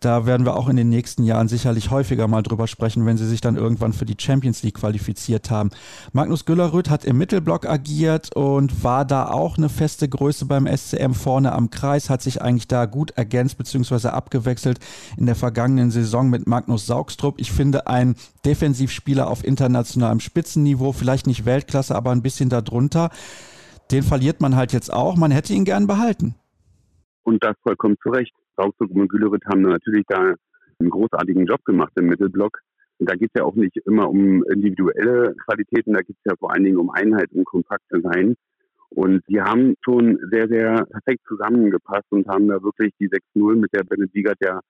da 0.00 0.24
werden 0.24 0.46
wir 0.46 0.56
auch 0.56 0.68
in 0.68 0.76
den 0.76 0.88
nächsten 0.88 1.24
Jahren 1.24 1.48
sicherlich 1.48 1.90
häufiger 1.90 2.28
mal 2.28 2.42
drüber 2.42 2.66
sprechen, 2.66 3.04
wenn 3.04 3.18
sie 3.18 3.26
sich 3.26 3.42
dann 3.42 3.56
irgendwann 3.56 3.92
für 3.92 4.06
die 4.06 4.16
Champions 4.18 4.62
League 4.62 4.76
qualifiziert 4.76 5.50
haben. 5.50 5.70
Magnus 6.12 6.46
Güllerud 6.46 6.88
hat 6.88 7.04
im 7.04 7.18
Mittelblock 7.18 7.66
agiert 7.66 8.34
und 8.34 8.82
war 8.82 9.04
da 9.04 9.28
auch 9.28 9.58
eine 9.58 9.68
feste 9.68 10.08
Größe 10.08 10.46
beim 10.46 10.66
SCM 10.66 11.12
vorne 11.12 11.52
am 11.52 11.68
Kreis, 11.68 12.08
hat 12.08 12.22
sich 12.22 12.40
eigentlich 12.40 12.68
da 12.68 12.86
gut 12.86 13.10
ergänzt, 13.10 13.58
beziehungsweise 13.58 13.97
beziehungsweise 13.98 14.12
abgewechselt 14.12 14.78
in 15.16 15.26
der 15.26 15.34
vergangenen 15.34 15.90
Saison 15.90 16.30
mit 16.30 16.46
Magnus 16.46 16.86
Saugstrup. 16.86 17.34
Ich 17.38 17.52
finde 17.52 17.86
ein 17.86 18.14
Defensivspieler 18.44 19.28
auf 19.28 19.44
internationalem 19.44 20.20
Spitzenniveau, 20.20 20.92
vielleicht 20.92 21.26
nicht 21.26 21.44
Weltklasse, 21.44 21.94
aber 21.94 22.10
ein 22.12 22.22
bisschen 22.22 22.48
darunter. 22.48 23.10
Den 23.90 24.02
verliert 24.02 24.40
man 24.40 24.54
halt 24.54 24.72
jetzt 24.72 24.92
auch. 24.92 25.16
Man 25.16 25.30
hätte 25.30 25.52
ihn 25.52 25.64
gern 25.64 25.86
behalten. 25.86 26.34
Und 27.24 27.42
das 27.42 27.56
vollkommen 27.62 27.96
zu 28.02 28.10
Recht. 28.10 28.32
Saugstrup 28.56 28.90
und 28.90 29.08
Gülerit 29.08 29.44
haben 29.46 29.62
natürlich 29.62 30.04
da 30.08 30.34
einen 30.78 30.90
großartigen 30.90 31.46
Job 31.46 31.64
gemacht 31.64 31.92
im 31.96 32.06
Mittelblock. 32.06 32.58
Und 32.98 33.08
da 33.10 33.14
geht 33.14 33.30
es 33.32 33.38
ja 33.38 33.44
auch 33.44 33.54
nicht 33.54 33.76
immer 33.86 34.08
um 34.08 34.42
individuelle 34.44 35.34
Qualitäten, 35.44 35.92
da 35.92 36.00
geht 36.00 36.16
es 36.16 36.24
ja 36.24 36.34
vor 36.38 36.52
allen 36.52 36.64
Dingen 36.64 36.78
um 36.78 36.90
Einheit 36.90 37.30
und 37.32 37.44
kompakte 37.44 38.00
sein. 38.02 38.34
Und 38.90 39.22
die 39.28 39.40
haben 39.40 39.74
schon 39.84 40.18
sehr, 40.30 40.48
sehr 40.48 40.86
perfekt 40.86 41.20
zusammengepasst 41.26 42.06
und 42.10 42.26
haben 42.26 42.48
da 42.48 42.62
wirklich 42.62 42.92
die 42.98 43.08
6-0, 43.08 43.56
mit 43.56 43.72
der 43.74 43.84
Bennett 43.84 44.14
Wiegert 44.14 44.38
ja 44.42 44.60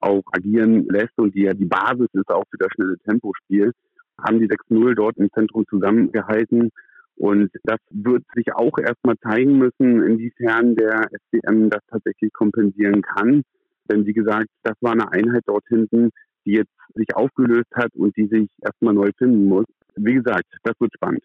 auch 0.00 0.22
agieren 0.32 0.86
lässt 0.88 1.16
und 1.18 1.34
die 1.34 1.42
ja 1.42 1.52
die 1.52 1.66
Basis 1.66 2.08
ist 2.14 2.30
auch 2.30 2.44
für 2.50 2.56
das 2.56 2.72
schnelle 2.74 2.96
Tempospiel, 3.06 3.72
haben 4.18 4.38
die 4.38 4.48
6-0 4.48 4.94
dort 4.94 5.16
im 5.18 5.30
Zentrum 5.32 5.64
zusammengehalten. 5.68 6.70
Und 7.16 7.50
das 7.64 7.78
wird 7.90 8.24
sich 8.34 8.46
auch 8.54 8.78
erstmal 8.78 9.18
zeigen 9.18 9.58
müssen, 9.58 10.02
inwiefern 10.02 10.74
der 10.74 11.02
SCM 11.10 11.68
das 11.68 11.82
tatsächlich 11.90 12.32
kompensieren 12.32 13.02
kann. 13.02 13.42
Denn 13.90 14.06
wie 14.06 14.14
gesagt, 14.14 14.48
das 14.62 14.74
war 14.80 14.92
eine 14.92 15.12
Einheit 15.12 15.42
dort 15.44 15.64
hinten, 15.68 16.10
die 16.46 16.52
jetzt 16.52 16.72
sich 16.94 17.14
aufgelöst 17.14 17.70
hat 17.74 17.94
und 17.94 18.16
die 18.16 18.26
sich 18.26 18.48
erstmal 18.62 18.94
neu 18.94 19.10
finden 19.18 19.44
muss. 19.46 19.66
Wie 19.96 20.14
gesagt, 20.14 20.46
das 20.62 20.74
wird 20.80 20.94
spannend. 20.94 21.22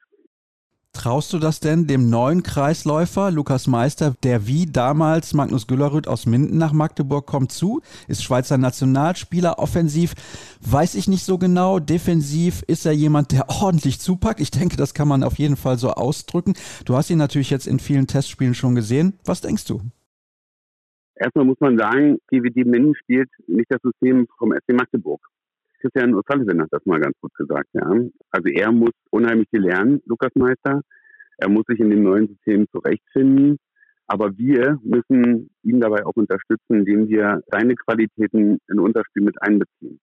Traust 1.06 1.34
du 1.34 1.38
das 1.38 1.60
denn 1.60 1.86
dem 1.86 2.10
neuen 2.10 2.42
Kreisläufer 2.42 3.30
Lukas 3.30 3.68
Meister, 3.68 4.16
der 4.24 4.48
wie 4.48 4.66
damals 4.66 5.36
Magnus 5.36 5.68
Güllerrüth 5.68 6.08
aus 6.08 6.26
Minden 6.26 6.58
nach 6.58 6.74
Magdeburg 6.74 7.28
kommt, 7.28 7.52
zu? 7.52 7.84
Ist 8.08 8.24
Schweizer 8.24 8.58
Nationalspieler, 8.58 9.60
offensiv, 9.60 10.16
weiß 10.62 10.96
ich 10.96 11.08
nicht 11.08 11.24
so 11.24 11.38
genau. 11.38 11.78
Defensiv 11.78 12.64
ist 12.66 12.88
er 12.88 12.94
jemand, 12.94 13.34
der 13.34 13.50
ordentlich 13.62 14.00
zupackt. 14.00 14.40
Ich 14.40 14.50
denke, 14.50 14.78
das 14.78 14.96
kann 14.96 15.08
man 15.08 15.22
auf 15.22 15.38
jeden 15.38 15.58
Fall 15.58 15.78
so 15.78 15.92
ausdrücken. 15.92 16.56
Du 16.86 16.96
hast 16.96 17.12
ihn 17.12 17.20
natürlich 17.20 17.52
jetzt 17.52 17.68
in 17.68 17.78
vielen 17.78 18.08
Testspielen 18.08 18.56
schon 18.56 18.74
gesehen. 18.74 19.14
Was 19.26 19.42
denkst 19.42 19.68
du? 19.68 19.82
Erstmal 21.18 21.46
muss 21.46 21.60
man 21.60 21.78
sagen, 21.78 22.18
DVD 22.32 22.64
Minden 22.64 22.96
spielt 22.96 23.30
nicht 23.46 23.68
das 23.70 23.84
System 23.84 24.26
vom 24.40 24.54
SC 24.54 24.74
Magdeburg. 24.74 25.22
Christian 25.82 26.16
O'Sullivan 26.16 26.64
hat 26.64 26.70
das 26.72 26.84
mal 26.88 27.00
ganz 27.00 27.16
gut 27.22 27.36
gesagt, 27.36 27.70
ja. 27.74 27.88
Also 28.32 28.50
er 28.50 28.72
muss 28.72 28.94
unheimlich 29.12 29.48
viel 29.52 29.62
lernen, 29.62 30.02
Lukas 30.08 30.32
Meister. 30.34 30.82
Er 31.38 31.50
muss 31.50 31.66
sich 31.68 31.80
in 31.80 31.90
dem 31.90 32.04
neuen 32.04 32.28
System 32.28 32.68
zurechtfinden. 32.72 33.58
Aber 34.08 34.38
wir 34.38 34.80
müssen 34.84 35.50
ihn 35.64 35.82
dabei 35.82 36.06
auch 36.06 36.16
unterstützen, 36.16 36.80
indem 36.80 37.08
wir 37.08 37.42
seine 37.52 37.76
Qualitäten 37.76 38.60
in 38.68 38.80
unser 38.80 39.04
Spiel 39.06 39.24
mit 39.24 39.42
einbeziehen. 39.42 40.00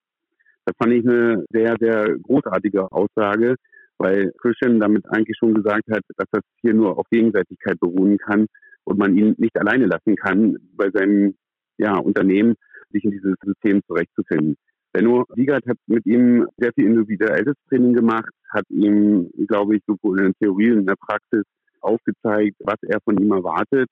Das 0.64 0.74
fand 0.76 0.92
ich 0.92 1.06
eine 1.06 1.44
sehr, 1.50 1.76
sehr 1.78 2.18
großartige 2.18 2.90
Aussage, 2.90 3.56
weil 3.98 4.32
Christian 4.38 4.80
damit 4.80 5.04
eigentlich 5.08 5.36
schon 5.38 5.54
gesagt 5.54 5.84
hat, 5.90 6.02
dass 6.16 6.26
das 6.32 6.42
hier 6.60 6.74
nur 6.74 6.98
auf 6.98 7.06
Gegenseitigkeit 7.10 7.78
beruhen 7.78 8.18
kann 8.18 8.46
und 8.84 8.98
man 8.98 9.16
ihn 9.16 9.34
nicht 9.38 9.56
alleine 9.58 9.86
lassen 9.86 10.16
kann, 10.16 10.56
bei 10.74 10.90
seinem 10.90 11.34
ja, 11.78 11.96
Unternehmen 11.96 12.54
sich 12.90 13.04
in 13.04 13.12
dieses 13.12 13.34
System 13.44 13.82
zurechtzufinden. 13.86 14.56
Benno 14.92 15.24
Wiegert 15.34 15.66
hat 15.66 15.78
mit 15.86 16.04
ihm 16.06 16.46
sehr 16.58 16.72
viel 16.74 16.86
individuelles 16.86 17.54
Training 17.68 17.94
gemacht, 17.94 18.30
hat 18.50 18.64
ihm, 18.68 19.30
glaube 19.48 19.76
ich, 19.76 19.82
sowohl 19.86 20.18
in 20.18 20.24
der 20.26 20.34
Theorie 20.34 20.72
und 20.72 20.80
in 20.80 20.86
der 20.86 20.96
Praxis 20.96 21.44
aufgezeigt, 21.80 22.56
was 22.60 22.76
er 22.82 23.00
von 23.04 23.16
ihm 23.18 23.32
erwartet 23.32 23.88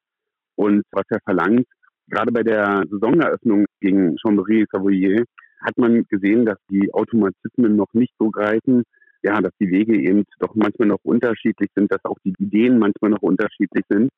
und 0.57 0.83
was 0.93 1.05
er 1.09 1.21
verlangt. 1.25 1.67
Gerade 2.09 2.33
bei 2.33 2.43
der 2.43 2.83
Saisoneröffnung 2.91 3.67
gegen 3.81 4.17
Chambéry 4.17 4.67
Savoyer 4.71 5.25
hat 5.63 5.77
man 5.79 6.05
gesehen, 6.09 6.45
dass 6.45 6.59
die 6.71 6.93
Automatismen 6.93 7.77
noch 7.77 7.93
nicht 7.93 8.13
so 8.19 8.31
greifen, 8.31 8.83
ja, 9.23 9.41
dass 9.41 9.53
die 9.61 9.71
Wege 9.71 9.97
eben 9.97 10.25
doch 10.39 10.55
manchmal 10.55 10.89
noch 10.89 11.01
unterschiedlich 11.03 11.71
sind, 11.75 11.93
dass 11.93 12.05
auch 12.05 12.17
die 12.25 12.35
Ideen 12.39 12.79
manchmal 12.79 13.11
noch 13.11 13.23
unterschiedlich 13.23 13.85
sind. 13.89 14.11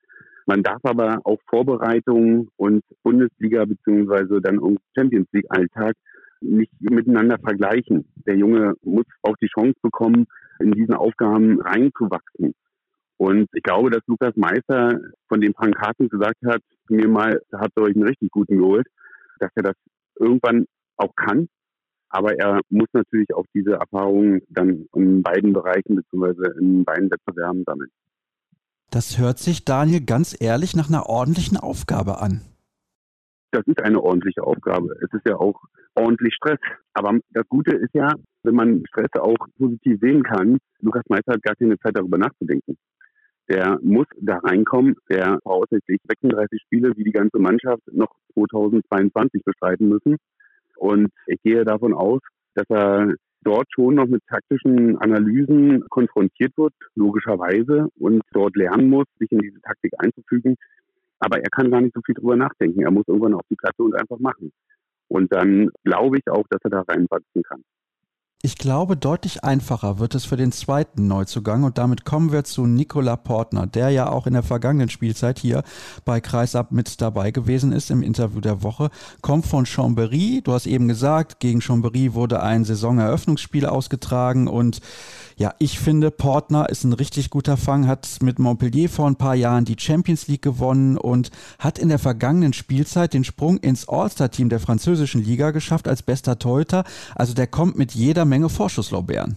Man 0.47 0.63
darf 0.63 0.81
aber 0.85 1.21
auch 1.25 1.39
Vorbereitungen 1.49 2.49
und 2.57 2.83
Bundesliga 3.03 3.65
beziehungsweise 3.65 4.41
dann 4.41 4.59
auch 4.59 4.77
Champions 4.97 5.29
League 5.33 5.47
Alltag 5.49 5.95
nicht 6.43 6.73
miteinander 6.81 7.39
vergleichen. 7.39 8.05
Der 8.27 8.37
Junge 8.37 8.75
muss 8.83 9.07
auch 9.23 9.37
die 9.41 9.49
Chance 9.49 9.79
bekommen, 9.83 10.27
in 10.61 10.73
diesen 10.73 10.95
Aufgaben 10.95 11.61
reinzuwachsen. 11.61 12.55
Und 13.17 13.49
ich 13.53 13.63
glaube, 13.63 13.91
dass 13.91 14.03
Lukas 14.07 14.35
Meister, 14.37 15.01
von 15.29 15.41
dem 15.41 15.55
Frank 15.55 15.77
Harten 15.81 16.09
gesagt 16.09 16.39
hat, 16.45 16.61
mir 16.89 17.09
mal, 17.09 17.41
habt 17.53 17.73
ihr 17.77 17.83
euch 17.83 17.95
einen 17.95 18.07
richtig 18.07 18.31
guten 18.31 18.59
geholt, 18.59 18.87
dass 19.39 19.51
er 19.55 19.63
das 19.63 19.75
irgendwann 20.19 20.67
auch 20.97 21.15
kann. 21.17 21.49
Aber 22.09 22.39
er 22.39 22.61
muss 22.69 22.89
natürlich 22.93 23.33
auch 23.35 23.47
diese 23.55 23.75
Erfahrungen 23.75 24.43
dann 24.51 24.87
in 24.95 25.23
beiden 25.23 25.53
Bereichen 25.53 25.97
bzw. 25.97 26.59
in 26.59 26.85
beiden 26.85 27.11
Wettbewerben 27.11 27.65
sammeln. 27.65 27.91
Das 28.91 29.19
hört 29.19 29.39
sich, 29.39 29.65
Daniel, 29.65 30.05
ganz 30.05 30.37
ehrlich 30.39 30.77
nach 30.77 30.89
einer 30.89 31.07
ordentlichen 31.07 31.57
Aufgabe 31.57 32.21
an. 32.21 32.43
Das 33.53 33.67
ist 33.67 33.81
eine 33.83 34.03
ordentliche 34.03 34.43
Aufgabe. 34.43 34.97
Es 35.03 35.13
ist 35.13 35.27
ja 35.27 35.37
auch 35.37 35.61
ordentlich 35.95 36.35
Stress. 36.35 36.59
Aber 36.95 37.19
das 37.31 37.47
Gute 37.49 37.77
ist 37.77 37.95
ja, 37.95 38.13
wenn 38.43 38.55
man 38.55 38.85
Stress 38.89 39.11
auch 39.19 39.47
positiv 39.59 40.01
sehen 40.01 40.23
kann, 40.23 40.59
Lukas 40.81 41.05
Meister 41.09 41.35
hat 41.35 41.43
gar 41.43 41.55
keine 41.55 41.79
Zeit 41.79 41.97
darüber 41.97 42.19
nachzudenken. 42.19 42.77
Der 43.49 43.79
muss 43.83 44.07
da 44.21 44.39
reinkommen, 44.39 44.95
der 45.11 45.39
voraussichtlich 45.43 46.01
36 46.09 46.63
Spiele 46.63 46.97
wie 46.97 47.05
die 47.05 47.13
ganze 47.13 47.39
Mannschaft 47.39 47.83
noch 47.93 48.11
2022 48.35 49.43
bestreiten 49.45 49.89
müssen. 49.89 50.17
Und 50.77 51.11
ich 51.27 51.41
gehe 51.43 51.65
davon 51.65 51.93
aus, 51.93 52.21
dass 52.55 52.67
er 52.71 53.15
dort 53.45 53.67
schon 53.75 53.97
noch 53.97 54.07
mit 54.07 54.23
taktischen 54.29 54.97
Analysen 54.99 55.85
konfrontiert 55.89 56.57
wird, 56.57 56.73
logischerweise, 56.95 57.89
und 57.99 58.23
dort 58.33 58.57
lernen 58.57 58.89
muss, 58.89 59.05
sich 59.19 59.31
in 59.33 59.41
diese 59.41 59.61
Taktik 59.61 59.93
einzufügen. 59.99 60.57
Aber 61.23 61.39
er 61.39 61.51
kann 61.51 61.71
gar 61.71 61.81
nicht 61.81 61.95
so 61.95 62.01
viel 62.05 62.17
drüber 62.17 62.35
nachdenken. 62.35 62.83
Er 62.83 62.91
muss 62.91 63.07
irgendwann 63.07 63.35
auf 63.35 63.47
die 63.49 63.55
Platte 63.55 63.83
und 63.85 63.95
einfach 63.95 64.19
machen. 64.19 64.51
Und 65.07 65.33
dann 65.33 65.71
glaube 65.85 66.19
ich 66.19 66.29
auch, 66.29 66.45
dass 66.51 66.61
er 66.65 66.71
da 66.71 66.81
reinwachsen 66.81 67.43
kann. 67.45 67.63
Ich 68.45 68.57
glaube, 68.57 68.97
deutlich 68.97 69.45
einfacher 69.45 70.01
wird 70.01 70.17
es 70.17 70.25
für 70.25 70.37
den 70.37 70.51
zweiten 70.51 71.07
Neuzugang 71.07 71.63
und 71.63 71.79
damit 71.79 72.05
kommen 72.05 72.33
wir 72.33 72.43
zu 72.43 72.67
Nicola 72.67 73.15
Portner, 73.15 73.69
der 73.69 73.91
ja 73.91 74.09
auch 74.11 74.27
in 74.27 74.33
der 74.33 74.43
vergangenen 74.43 74.89
Spielzeit 74.89 75.39
hier 75.39 75.63
bei 76.05 76.21
Kreisab 76.21 76.73
mit 76.73 77.01
dabei 77.01 77.31
gewesen 77.31 77.71
ist 77.71 77.93
im 77.93 78.03
Interview 78.03 78.41
der 78.41 78.65
Woche. 78.65 78.91
Kommt 79.21 79.47
von 79.47 79.65
Chambéry, 79.65 80.43
du 80.43 80.55
hast 80.55 80.67
eben 80.67 80.89
gesagt, 80.89 81.39
gegen 81.39 81.61
Chambéry 81.61 82.15
wurde 82.15 82.43
ein 82.43 82.65
Saisoneröffnungsspiel 82.65 83.65
ausgetragen 83.65 84.49
und 84.49 84.81
ja, 85.43 85.51
ich 85.59 85.81
finde, 85.81 86.13
Portner 86.13 86.69
ist 86.69 86.85
ein 86.85 86.93
richtig 86.93 87.29
guter 87.29 87.57
Fang, 87.57 87.89
hat 87.89 88.19
mit 88.23 88.39
Montpellier 88.39 88.89
vor 88.89 89.09
ein 89.09 89.17
paar 89.17 89.35
Jahren 89.35 89.65
die 89.65 89.75
Champions 89.77 90.29
League 90.29 90.43
gewonnen 90.43 90.97
und 90.97 91.33
hat 91.59 91.81
in 91.81 91.89
der 91.89 91.99
vergangenen 91.99 92.53
Spielzeit 92.53 93.13
den 93.13 93.25
Sprung 93.25 93.57
ins 93.57 93.89
All-Star-Team 93.89 94.51
der 94.51 94.61
französischen 94.61 95.21
Liga 95.21 95.51
geschafft 95.51 95.89
als 95.89 96.05
bester 96.05 96.39
Torhüter. 96.39 96.85
Also 97.17 97.35
der 97.35 97.49
kommt 97.49 97.77
mit 97.77 97.91
jeder 97.91 98.25
Menge 98.25 98.51
Vorschusslorbeeren. 98.51 99.37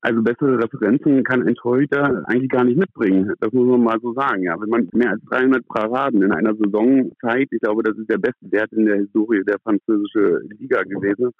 Also 0.00 0.22
bessere 0.22 0.62
Referenzen 0.62 1.22
kann 1.24 1.46
ein 1.46 1.56
Torhüter 1.56 2.24
eigentlich 2.26 2.48
gar 2.48 2.64
nicht 2.64 2.78
mitbringen. 2.78 3.34
Das 3.40 3.52
muss 3.52 3.66
man 3.66 3.82
mal 3.82 3.98
so 4.00 4.14
sagen. 4.14 4.44
Ja, 4.44 4.58
wenn 4.58 4.70
man 4.70 4.88
mehr 4.94 5.10
als 5.10 5.22
300 5.28 5.66
Paraden 5.68 6.22
in 6.22 6.32
einer 6.32 6.54
Saison 6.54 7.12
zeigt, 7.20 7.52
ich 7.52 7.60
glaube, 7.60 7.82
das 7.82 7.98
ist 7.98 8.08
der 8.08 8.16
beste 8.16 8.50
Wert 8.50 8.72
in 8.72 8.86
der 8.86 8.96
Historie 8.96 9.42
der 9.44 9.58
französischen 9.62 10.48
Liga 10.58 10.82
gewesen, 10.84 11.34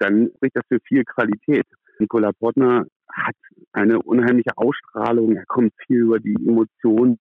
dann 0.00 0.28
spricht 0.34 0.56
das 0.56 0.64
für 0.68 0.80
viel 0.88 1.04
Qualität. 1.04 1.66
Nicola 1.98 2.32
Portner 2.32 2.86
hat 3.12 3.36
eine 3.72 4.00
unheimliche 4.02 4.56
Ausstrahlung, 4.56 5.36
er 5.36 5.46
kommt 5.46 5.72
viel 5.86 6.00
über 6.02 6.18
die 6.18 6.34
Emotionen, 6.34 7.18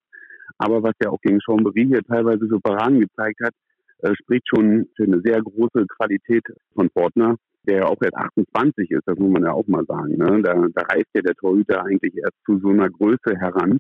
aber 0.58 0.84
was 0.84 0.94
er 1.00 1.12
auch 1.12 1.22
gegen 1.22 1.40
Chambéry 1.40 1.88
hier 1.88 2.04
teilweise 2.04 2.48
so 2.48 2.60
Paraden 2.60 3.00
gezeigt 3.00 3.40
hat, 3.44 3.54
äh, 4.00 4.14
spricht 4.16 4.48
schon 4.48 4.88
für 4.96 5.04
eine 5.04 5.22
sehr 5.22 5.42
große 5.42 5.86
Qualität 5.98 6.44
von 6.74 6.90
Portner, 6.90 7.36
der 7.64 7.78
ja 7.78 7.86
auch 7.86 8.02
erst 8.02 8.16
28 8.16 8.92
ist, 8.92 9.04
das 9.06 9.18
muss 9.18 9.32
man 9.32 9.44
ja 9.44 9.52
auch 9.52 9.68
mal 9.68 9.86
sagen. 9.86 10.18
Ne? 10.18 10.42
Da, 10.44 10.54
da 10.54 10.82
reift 10.84 11.10
ja 11.14 11.22
der 11.22 11.36
Torhüter 11.36 11.84
eigentlich 11.84 12.16
erst 12.18 12.38
zu 12.46 12.60
so 12.60 12.70
einer 12.70 12.90
Größe 12.90 13.38
heran. 13.38 13.80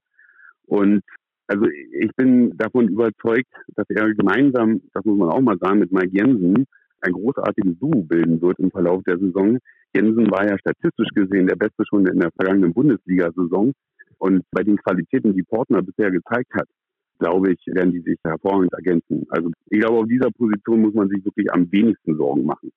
Und 0.65 1.03
also 1.47 1.65
ich 1.67 2.11
bin 2.15 2.57
davon 2.57 2.87
überzeugt, 2.87 3.53
dass 3.75 3.85
er 3.89 4.13
gemeinsam, 4.15 4.81
das 4.93 5.05
muss 5.05 5.17
man 5.17 5.29
auch 5.29 5.41
mal 5.41 5.57
sagen, 5.59 5.79
mit 5.79 5.91
Mike 5.91 6.09
Jensen 6.11 6.65
ein 7.05 7.13
großartiges 7.13 7.77
Duo 7.79 8.03
bilden 8.03 8.41
wird 8.41 8.59
im 8.59 8.71
Verlauf 8.71 9.03
der 9.03 9.17
Saison. 9.17 9.57
Jensen 9.95 10.29
war 10.31 10.47
ja 10.47 10.57
statistisch 10.59 11.09
gesehen 11.13 11.47
der 11.47 11.55
Beste 11.55 11.83
schon 11.87 12.05
in 12.07 12.19
der 12.19 12.31
vergangenen 12.35 12.73
Bundesliga-Saison. 12.73 13.71
Und 14.17 14.43
bei 14.51 14.63
den 14.63 14.77
Qualitäten, 14.77 15.33
die 15.33 15.43
Portner 15.43 15.81
bisher 15.81 16.11
gezeigt 16.11 16.53
hat, 16.53 16.67
glaube 17.19 17.53
ich, 17.53 17.59
werden 17.67 17.91
die 17.93 18.01
sich 18.01 18.17
hervorragend 18.23 18.73
ergänzen. 18.73 19.25
Also 19.29 19.51
ich 19.69 19.79
glaube, 19.79 19.99
auf 19.99 20.07
dieser 20.07 20.31
Position 20.31 20.81
muss 20.81 20.93
man 20.93 21.09
sich 21.09 21.23
wirklich 21.23 21.51
am 21.51 21.71
wenigsten 21.71 22.17
Sorgen 22.17 22.45
machen. 22.45 22.71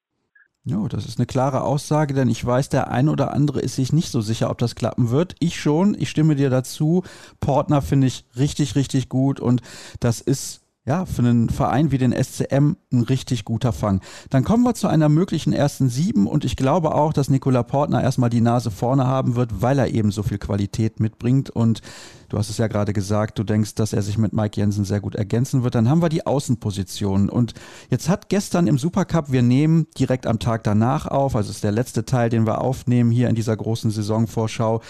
Ja, 0.64 0.86
das 0.86 1.06
ist 1.06 1.18
eine 1.18 1.26
klare 1.26 1.62
Aussage, 1.62 2.12
denn 2.12 2.28
ich 2.28 2.44
weiß, 2.44 2.68
der 2.68 2.90
ein 2.90 3.08
oder 3.08 3.32
andere 3.32 3.60
ist 3.60 3.76
sich 3.76 3.92
nicht 3.92 4.10
so 4.10 4.20
sicher, 4.20 4.50
ob 4.50 4.58
das 4.58 4.74
klappen 4.74 5.10
wird. 5.10 5.34
Ich 5.40 5.58
schon, 5.58 5.96
ich 5.98 6.10
stimme 6.10 6.36
dir 6.36 6.50
dazu. 6.50 7.04
Portner 7.40 7.80
finde 7.80 8.06
ich 8.06 8.26
richtig, 8.38 8.76
richtig 8.76 9.08
gut 9.08 9.40
und 9.40 9.62
das 10.00 10.20
ist 10.20 10.67
ja, 10.88 11.04
für 11.04 11.20
einen 11.20 11.50
Verein 11.50 11.90
wie 11.90 11.98
den 11.98 12.12
SCM 12.12 12.76
ein 12.90 13.02
richtig 13.02 13.44
guter 13.44 13.74
Fang. 13.74 14.00
Dann 14.30 14.42
kommen 14.42 14.64
wir 14.64 14.72
zu 14.72 14.88
einer 14.88 15.10
möglichen 15.10 15.52
ersten 15.52 15.90
Sieben 15.90 16.26
und 16.26 16.46
ich 16.46 16.56
glaube 16.56 16.94
auch, 16.94 17.12
dass 17.12 17.28
Nikola 17.28 17.62
Portner 17.62 18.02
erstmal 18.02 18.30
die 18.30 18.40
Nase 18.40 18.70
vorne 18.70 19.06
haben 19.06 19.36
wird, 19.36 19.60
weil 19.60 19.78
er 19.78 19.92
eben 19.92 20.10
so 20.10 20.22
viel 20.22 20.38
Qualität 20.38 20.98
mitbringt 20.98 21.50
und 21.50 21.82
du 22.30 22.38
hast 22.38 22.48
es 22.48 22.56
ja 22.56 22.68
gerade 22.68 22.94
gesagt, 22.94 23.38
du 23.38 23.44
denkst, 23.44 23.74
dass 23.74 23.92
er 23.92 24.00
sich 24.00 24.16
mit 24.16 24.32
Mike 24.32 24.58
Jensen 24.58 24.86
sehr 24.86 25.00
gut 25.00 25.14
ergänzen 25.14 25.62
wird. 25.62 25.74
Dann 25.74 25.90
haben 25.90 26.00
wir 26.00 26.08
die 26.08 26.26
Außenpositionen 26.26 27.28
und 27.28 27.52
jetzt 27.90 28.08
hat 28.08 28.30
gestern 28.30 28.66
im 28.66 28.78
Supercup, 28.78 29.30
wir 29.30 29.42
nehmen 29.42 29.88
direkt 29.98 30.26
am 30.26 30.38
Tag 30.38 30.64
danach 30.64 31.06
auf, 31.06 31.36
also 31.36 31.50
ist 31.50 31.64
der 31.64 31.72
letzte 31.72 32.06
Teil, 32.06 32.30
den 32.30 32.46
wir 32.46 32.62
aufnehmen 32.62 33.10
hier 33.10 33.28
in 33.28 33.34
dieser 33.34 33.56
großen 33.56 33.90
Saisonvorschau, 33.90 34.80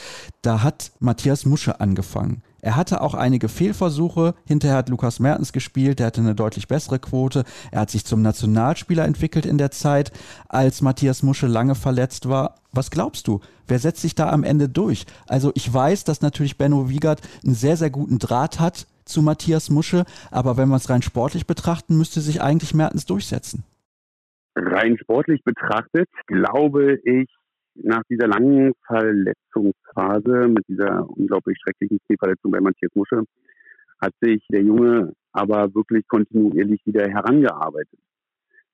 da 0.42 0.62
hat 0.62 0.92
Matthias 1.00 1.44
Musche 1.44 1.80
angefangen. 1.80 2.42
Er 2.60 2.76
hatte 2.76 3.00
auch 3.00 3.14
einige 3.14 3.48
Fehlversuche. 3.48 4.34
Hinterher 4.46 4.78
hat 4.78 4.88
Lukas 4.88 5.20
Mertens 5.20 5.52
gespielt, 5.52 5.98
der 5.98 6.06
hatte 6.06 6.20
eine 6.20 6.34
deutlich 6.34 6.68
bessere 6.68 6.98
Quote. 6.98 7.44
Er 7.70 7.80
hat 7.80 7.90
sich 7.90 8.04
zum 8.04 8.22
Nationalspieler 8.22 9.04
entwickelt 9.04 9.46
in 9.46 9.58
der 9.58 9.70
Zeit, 9.70 10.12
als 10.48 10.82
Matthias 10.82 11.22
Musche 11.22 11.46
lange 11.46 11.74
verletzt 11.74 12.28
war. 12.28 12.56
Was 12.72 12.90
glaubst 12.90 13.28
du? 13.28 13.40
Wer 13.66 13.78
setzt 13.78 14.02
sich 14.02 14.14
da 14.14 14.30
am 14.30 14.44
Ende 14.44 14.68
durch? 14.68 15.06
Also 15.26 15.52
ich 15.54 15.72
weiß, 15.72 16.04
dass 16.04 16.20
natürlich 16.20 16.58
Benno 16.58 16.88
Wiegert 16.88 17.20
einen 17.44 17.54
sehr, 17.54 17.76
sehr 17.76 17.90
guten 17.90 18.18
Draht 18.18 18.60
hat 18.60 18.86
zu 19.04 19.22
Matthias 19.22 19.70
Musche, 19.70 20.04
aber 20.30 20.56
wenn 20.56 20.68
wir 20.68 20.76
es 20.76 20.90
rein 20.90 21.02
sportlich 21.02 21.46
betrachten, 21.46 21.96
müsste 21.96 22.20
sich 22.20 22.42
eigentlich 22.42 22.74
Mertens 22.74 23.06
durchsetzen. 23.06 23.64
Rein 24.54 24.98
sportlich 24.98 25.42
betrachtet 25.44 26.08
glaube 26.26 26.98
ich, 27.04 27.28
nach 27.82 28.02
dieser 28.08 28.28
langen 28.28 28.72
Verletzungsphase 28.86 30.48
mit 30.48 30.66
dieser 30.68 31.08
unglaublich 31.08 31.58
schrecklichen 31.62 31.98
Knieverletzung 32.06 32.50
bei 32.50 32.60
Matthias 32.60 32.94
Musche 32.94 33.22
hat 34.00 34.12
sich 34.20 34.44
der 34.50 34.62
Junge 34.62 35.12
aber 35.32 35.74
wirklich 35.74 36.06
kontinuierlich 36.08 36.80
wieder 36.84 37.08
herangearbeitet. 37.08 37.98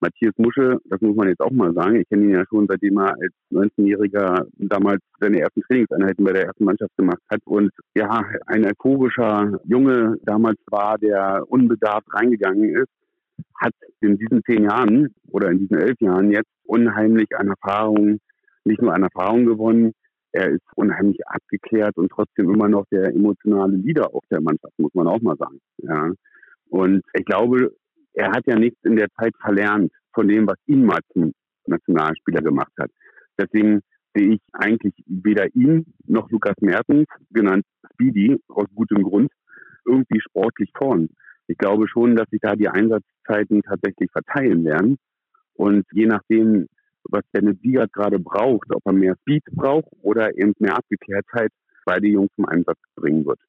Matthias 0.01 0.35
Musche, 0.37 0.79
das 0.85 1.01
muss 1.01 1.17
man 1.17 1.29
jetzt 1.29 1.41
auch 1.41 1.51
mal 1.51 1.73
sagen, 1.73 1.97
ich 1.97 2.09
kenne 2.09 2.25
ihn 2.25 2.33
ja 2.33 2.45
schon, 2.49 2.67
seitdem 2.69 2.99
er 2.99 3.15
als 3.15 3.33
19-Jähriger 3.51 4.47
damals 4.59 5.01
seine 5.19 5.41
ersten 5.41 5.63
Trainingseinheiten 5.63 6.25
bei 6.25 6.33
der 6.33 6.47
ersten 6.47 6.65
Mannschaft 6.65 6.95
gemacht 6.97 7.23
hat 7.31 7.41
und 7.47 7.71
ja, 7.95 8.23
ein 8.47 8.67
euphorischer 8.67 9.59
Junge 9.65 10.17
damals 10.25 10.59
war, 10.67 10.99
der 10.99 11.45
unbedarft 11.49 12.07
reingegangen 12.13 12.69
ist, 12.77 12.91
hat 13.61 13.73
in 14.01 14.19
diesen 14.19 14.43
zehn 14.45 14.65
Jahren 14.65 15.15
oder 15.31 15.51
in 15.51 15.61
diesen 15.61 15.79
elf 15.79 15.99
Jahren 16.01 16.31
jetzt 16.31 16.51
unheimlich 16.65 17.29
an 17.37 17.49
Erfahrung 17.49 18.19
nicht 18.65 18.83
nur 18.83 18.95
an 18.95 19.03
Erfahrung 19.03 19.47
gewonnen, 19.47 19.93
er 20.33 20.51
ist 20.51 20.65
unheimlich 20.75 21.19
abgeklärt 21.27 21.97
und 21.97 22.11
trotzdem 22.11 22.53
immer 22.53 22.69
noch 22.69 22.85
der 22.91 23.15
emotionale 23.15 23.77
Leader 23.77 24.13
auch 24.13 24.23
der 24.31 24.41
Mannschaft, 24.41 24.73
muss 24.79 24.93
man 24.95 25.07
auch 25.07 25.21
mal 25.21 25.37
sagen. 25.37 25.61
Ja. 25.79 26.13
Und 26.69 27.03
ich 27.13 27.25
glaube, 27.25 27.73
er 28.15 28.31
hat 28.33 28.45
ja 28.47 28.59
nichts 28.59 28.79
in 28.83 28.97
der 28.97 29.09
Zeit 29.19 29.35
verlernt 29.41 29.93
von 30.13 30.27
dem, 30.27 30.47
was 30.47 30.57
ihn 30.67 30.85
mal 30.85 31.01
zum 31.13 31.33
Nationalspieler 31.67 32.43
gemacht 32.43 32.73
hat. 32.79 32.91
Deswegen 33.39 33.81
sehe 34.15 34.35
ich 34.35 34.41
eigentlich 34.53 34.95
weder 35.07 35.47
ihn 35.55 35.95
noch 36.07 36.31
Lukas 36.31 36.57
Mertens, 36.61 37.07
genannt 37.31 37.65
Speedy, 37.93 38.37
aus 38.49 38.67
gutem 38.75 39.03
Grund, 39.03 39.31
irgendwie 39.85 40.21
sportlich 40.21 40.71
vorn. 40.77 41.09
Ich 41.47 41.59
glaube 41.59 41.87
schon, 41.89 42.17
dass 42.17 42.29
sich 42.31 42.41
da 42.41 42.55
die 42.57 42.69
Einsatzzeiten 42.69 43.63
tatsächlich 43.63 44.11
verteilen 44.11 44.65
werden. 44.65 44.97
Und 45.55 45.85
je 45.93 46.07
nachdem, 46.07 46.67
was 47.11 47.23
Dennis 47.35 47.57
Wiegert 47.63 47.93
gerade 47.93 48.19
braucht, 48.19 48.75
ob 48.75 48.83
er 48.85 48.93
mehr 48.93 49.17
Speed 49.23 49.45
braucht 49.53 49.89
oder 50.03 50.37
eben 50.37 50.55
mehr 50.59 50.77
Abgeklärtheit, 50.77 51.51
beide 51.85 52.07
Jungs 52.07 52.31
zum 52.37 52.47
Einsatz 52.47 52.79
bringen 52.97 53.25
wird. 53.27 53.41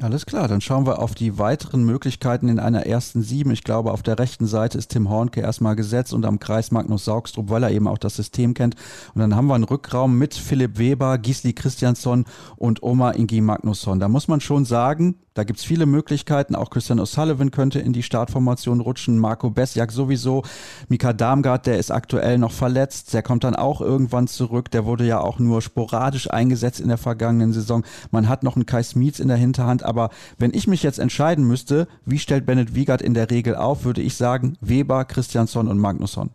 Alles 0.00 0.24
klar, 0.24 0.48
dann 0.48 0.62
schauen 0.62 0.86
wir 0.86 1.00
auf 1.00 1.14
die 1.14 1.38
weiteren 1.38 1.84
Möglichkeiten 1.84 2.48
in 2.48 2.58
einer 2.58 2.86
ersten 2.86 3.20
Sieben. 3.20 3.50
Ich 3.50 3.62
glaube, 3.62 3.92
auf 3.92 4.02
der 4.02 4.18
rechten 4.18 4.46
Seite 4.46 4.78
ist 4.78 4.88
Tim 4.88 5.10
Hornke 5.10 5.42
erstmal 5.42 5.76
gesetzt 5.76 6.14
und 6.14 6.24
am 6.24 6.38
Kreis 6.38 6.70
Magnus 6.70 7.04
Saugstrup, 7.04 7.50
weil 7.50 7.62
er 7.62 7.72
eben 7.72 7.86
auch 7.86 7.98
das 7.98 8.16
System 8.16 8.54
kennt. 8.54 8.74
Und 9.14 9.20
dann 9.20 9.36
haben 9.36 9.48
wir 9.48 9.54
einen 9.54 9.64
Rückraum 9.64 10.16
mit 10.16 10.32
Philipp 10.32 10.78
Weber, 10.78 11.18
Gisli 11.18 11.52
Christiansson 11.52 12.24
und 12.56 12.82
Oma 12.82 13.10
Ingi 13.10 13.42
Magnusson. 13.42 14.00
Da 14.00 14.08
muss 14.08 14.28
man 14.28 14.40
schon 14.40 14.64
sagen, 14.64 15.16
da 15.34 15.44
gibt 15.44 15.60
es 15.60 15.64
viele 15.64 15.86
Möglichkeiten. 15.86 16.54
Auch 16.54 16.68
Christian 16.68 17.00
O'Sullivan 17.00 17.50
könnte 17.50 17.78
in 17.78 17.92
die 17.92 18.02
Startformation 18.02 18.80
rutschen. 18.80 19.18
Marco 19.18 19.50
Besjak 19.50 19.90
sowieso. 19.90 20.42
Mika 20.88 21.12
Darmgard, 21.12 21.66
der 21.66 21.78
ist 21.78 21.90
aktuell 21.90 22.38
noch 22.38 22.52
verletzt. 22.52 23.14
Der 23.14 23.22
kommt 23.22 23.44
dann 23.44 23.56
auch 23.56 23.80
irgendwann 23.80 24.26
zurück. 24.26 24.70
Der 24.70 24.84
wurde 24.84 25.04
ja 25.04 25.20
auch 25.20 25.38
nur 25.38 25.62
sporadisch 25.62 26.30
eingesetzt 26.30 26.80
in 26.80 26.88
der 26.88 26.98
vergangenen 26.98 27.52
Saison. 27.52 27.82
Man 28.10 28.28
hat 28.28 28.42
noch 28.42 28.56
einen 28.56 28.66
Kai 28.66 28.82
Smits 28.82 29.20
in 29.20 29.28
der 29.28 29.38
Hinterhand. 29.38 29.82
Aber 29.82 30.10
wenn 30.38 30.52
ich 30.52 30.66
mich 30.66 30.82
jetzt 30.82 30.98
entscheiden 30.98 31.46
müsste, 31.46 31.88
wie 32.04 32.18
stellt 32.18 32.44
Bennett 32.44 32.74
Wiegert 32.74 33.00
in 33.00 33.14
der 33.14 33.30
Regel 33.30 33.56
auf, 33.56 33.84
würde 33.84 34.02
ich 34.02 34.16
sagen 34.16 34.58
Weber, 34.60 35.04
Christiansson 35.06 35.68
und 35.68 35.78
Magnusson. 35.78 36.30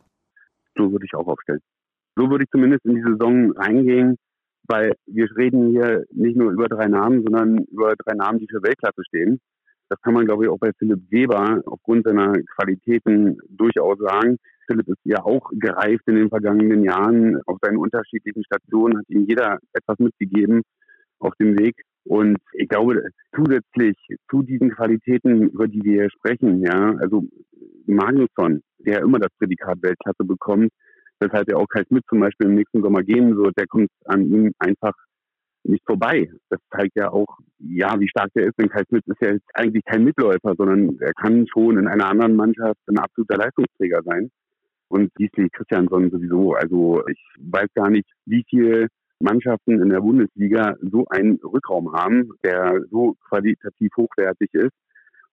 So 0.75 0.91
würde 0.91 1.05
ich 1.05 1.13
auch 1.13 1.27
aufstellen. 1.27 1.61
So 2.15 2.29
würde 2.31 2.45
ich 2.45 2.49
zumindest 2.49 2.83
in 2.85 2.95
die 2.95 3.03
Saison 3.03 3.51
reingehen 3.57 4.17
weil 4.67 4.93
wir 5.05 5.27
reden 5.35 5.69
hier 5.69 6.05
nicht 6.11 6.37
nur 6.37 6.51
über 6.51 6.67
drei 6.67 6.87
Namen, 6.87 7.23
sondern 7.23 7.59
über 7.71 7.95
drei 7.95 8.15
Namen, 8.15 8.39
die 8.39 8.47
für 8.49 8.63
Weltklasse 8.63 9.03
stehen. 9.07 9.39
Das 9.89 10.01
kann 10.01 10.13
man, 10.13 10.25
glaube 10.25 10.43
ich, 10.43 10.49
auch 10.49 10.59
bei 10.59 10.71
Philipp 10.77 10.99
Weber 11.09 11.61
aufgrund 11.65 12.05
seiner 12.05 12.33
Qualitäten 12.55 13.37
durchaus 13.49 13.97
sagen. 13.99 14.37
Philipp 14.67 14.87
ist 14.89 14.99
ja 15.05 15.23
auch 15.23 15.49
gereift 15.53 16.03
in 16.07 16.15
den 16.15 16.29
vergangenen 16.29 16.83
Jahren 16.83 17.41
auf 17.45 17.57
seinen 17.61 17.77
unterschiedlichen 17.77 18.43
Stationen, 18.43 18.97
hat 18.97 19.09
ihm 19.09 19.25
jeder 19.25 19.59
etwas 19.73 19.97
mitgegeben 19.99 20.61
auf 21.19 21.33
dem 21.39 21.57
Weg. 21.57 21.75
Und 22.03 22.37
ich 22.53 22.67
glaube, 22.67 23.01
zusätzlich 23.35 23.95
zu 24.29 24.41
diesen 24.41 24.71
Qualitäten, 24.71 25.49
über 25.49 25.67
die 25.67 25.83
wir 25.83 26.01
hier 26.01 26.09
sprechen, 26.09 26.61
ja, 26.61 26.95
also 26.99 27.23
Magnusson, 27.85 28.61
der 28.79 29.01
immer 29.01 29.19
das 29.19 29.31
Prädikat 29.37 29.81
Weltklasse 29.81 30.23
bekommt, 30.25 30.71
weshalb 31.19 31.49
er 31.49 31.57
auch 31.57 31.67
Kai 31.67 31.83
Smith 31.87 32.03
zum 32.09 32.19
Beispiel 32.19 32.47
im 32.47 32.55
nächsten 32.55 32.81
Sommer 32.81 33.03
gehen 33.03 33.35
wird, 33.37 33.57
der 33.57 33.67
kommt 33.67 33.89
an 34.05 34.25
ihm 34.25 34.53
einfach 34.59 34.93
nicht 35.63 35.83
vorbei. 35.85 36.29
Das 36.49 36.59
zeigt 36.71 36.95
ja 36.95 37.11
auch, 37.11 37.27
ja, 37.59 37.99
wie 37.99 38.07
stark 38.07 38.31
der 38.33 38.47
ist, 38.47 38.57
denn 38.59 38.69
Kai 38.69 38.83
Smith 38.87 39.03
ist 39.05 39.21
ja 39.21 39.33
eigentlich 39.53 39.83
kein 39.85 40.03
Mitläufer, 40.03 40.53
sondern 40.57 40.97
er 40.99 41.13
kann 41.13 41.45
schon 41.47 41.77
in 41.77 41.87
einer 41.87 42.09
anderen 42.09 42.35
Mannschaft 42.35 42.79
ein 42.87 42.99
absoluter 42.99 43.37
Leistungsträger 43.37 44.01
sein. 44.03 44.29
Und 44.89 45.13
Gisli 45.15 45.49
Christiansson 45.49 46.09
sowieso. 46.09 46.53
Also 46.53 47.05
ich 47.07 47.21
weiß 47.39 47.67
gar 47.75 47.89
nicht, 47.89 48.09
wie 48.25 48.45
viele 48.49 48.87
Mannschaften 49.19 49.81
in 49.81 49.89
der 49.89 49.99
Bundesliga 49.99 50.75
so 50.81 51.05
einen 51.09 51.39
Rückraum 51.43 51.91
haben, 51.91 52.31
der 52.43 52.79
so 52.89 53.15
qualitativ 53.27 53.91
hochwertig 53.97 54.53
ist. 54.53 54.73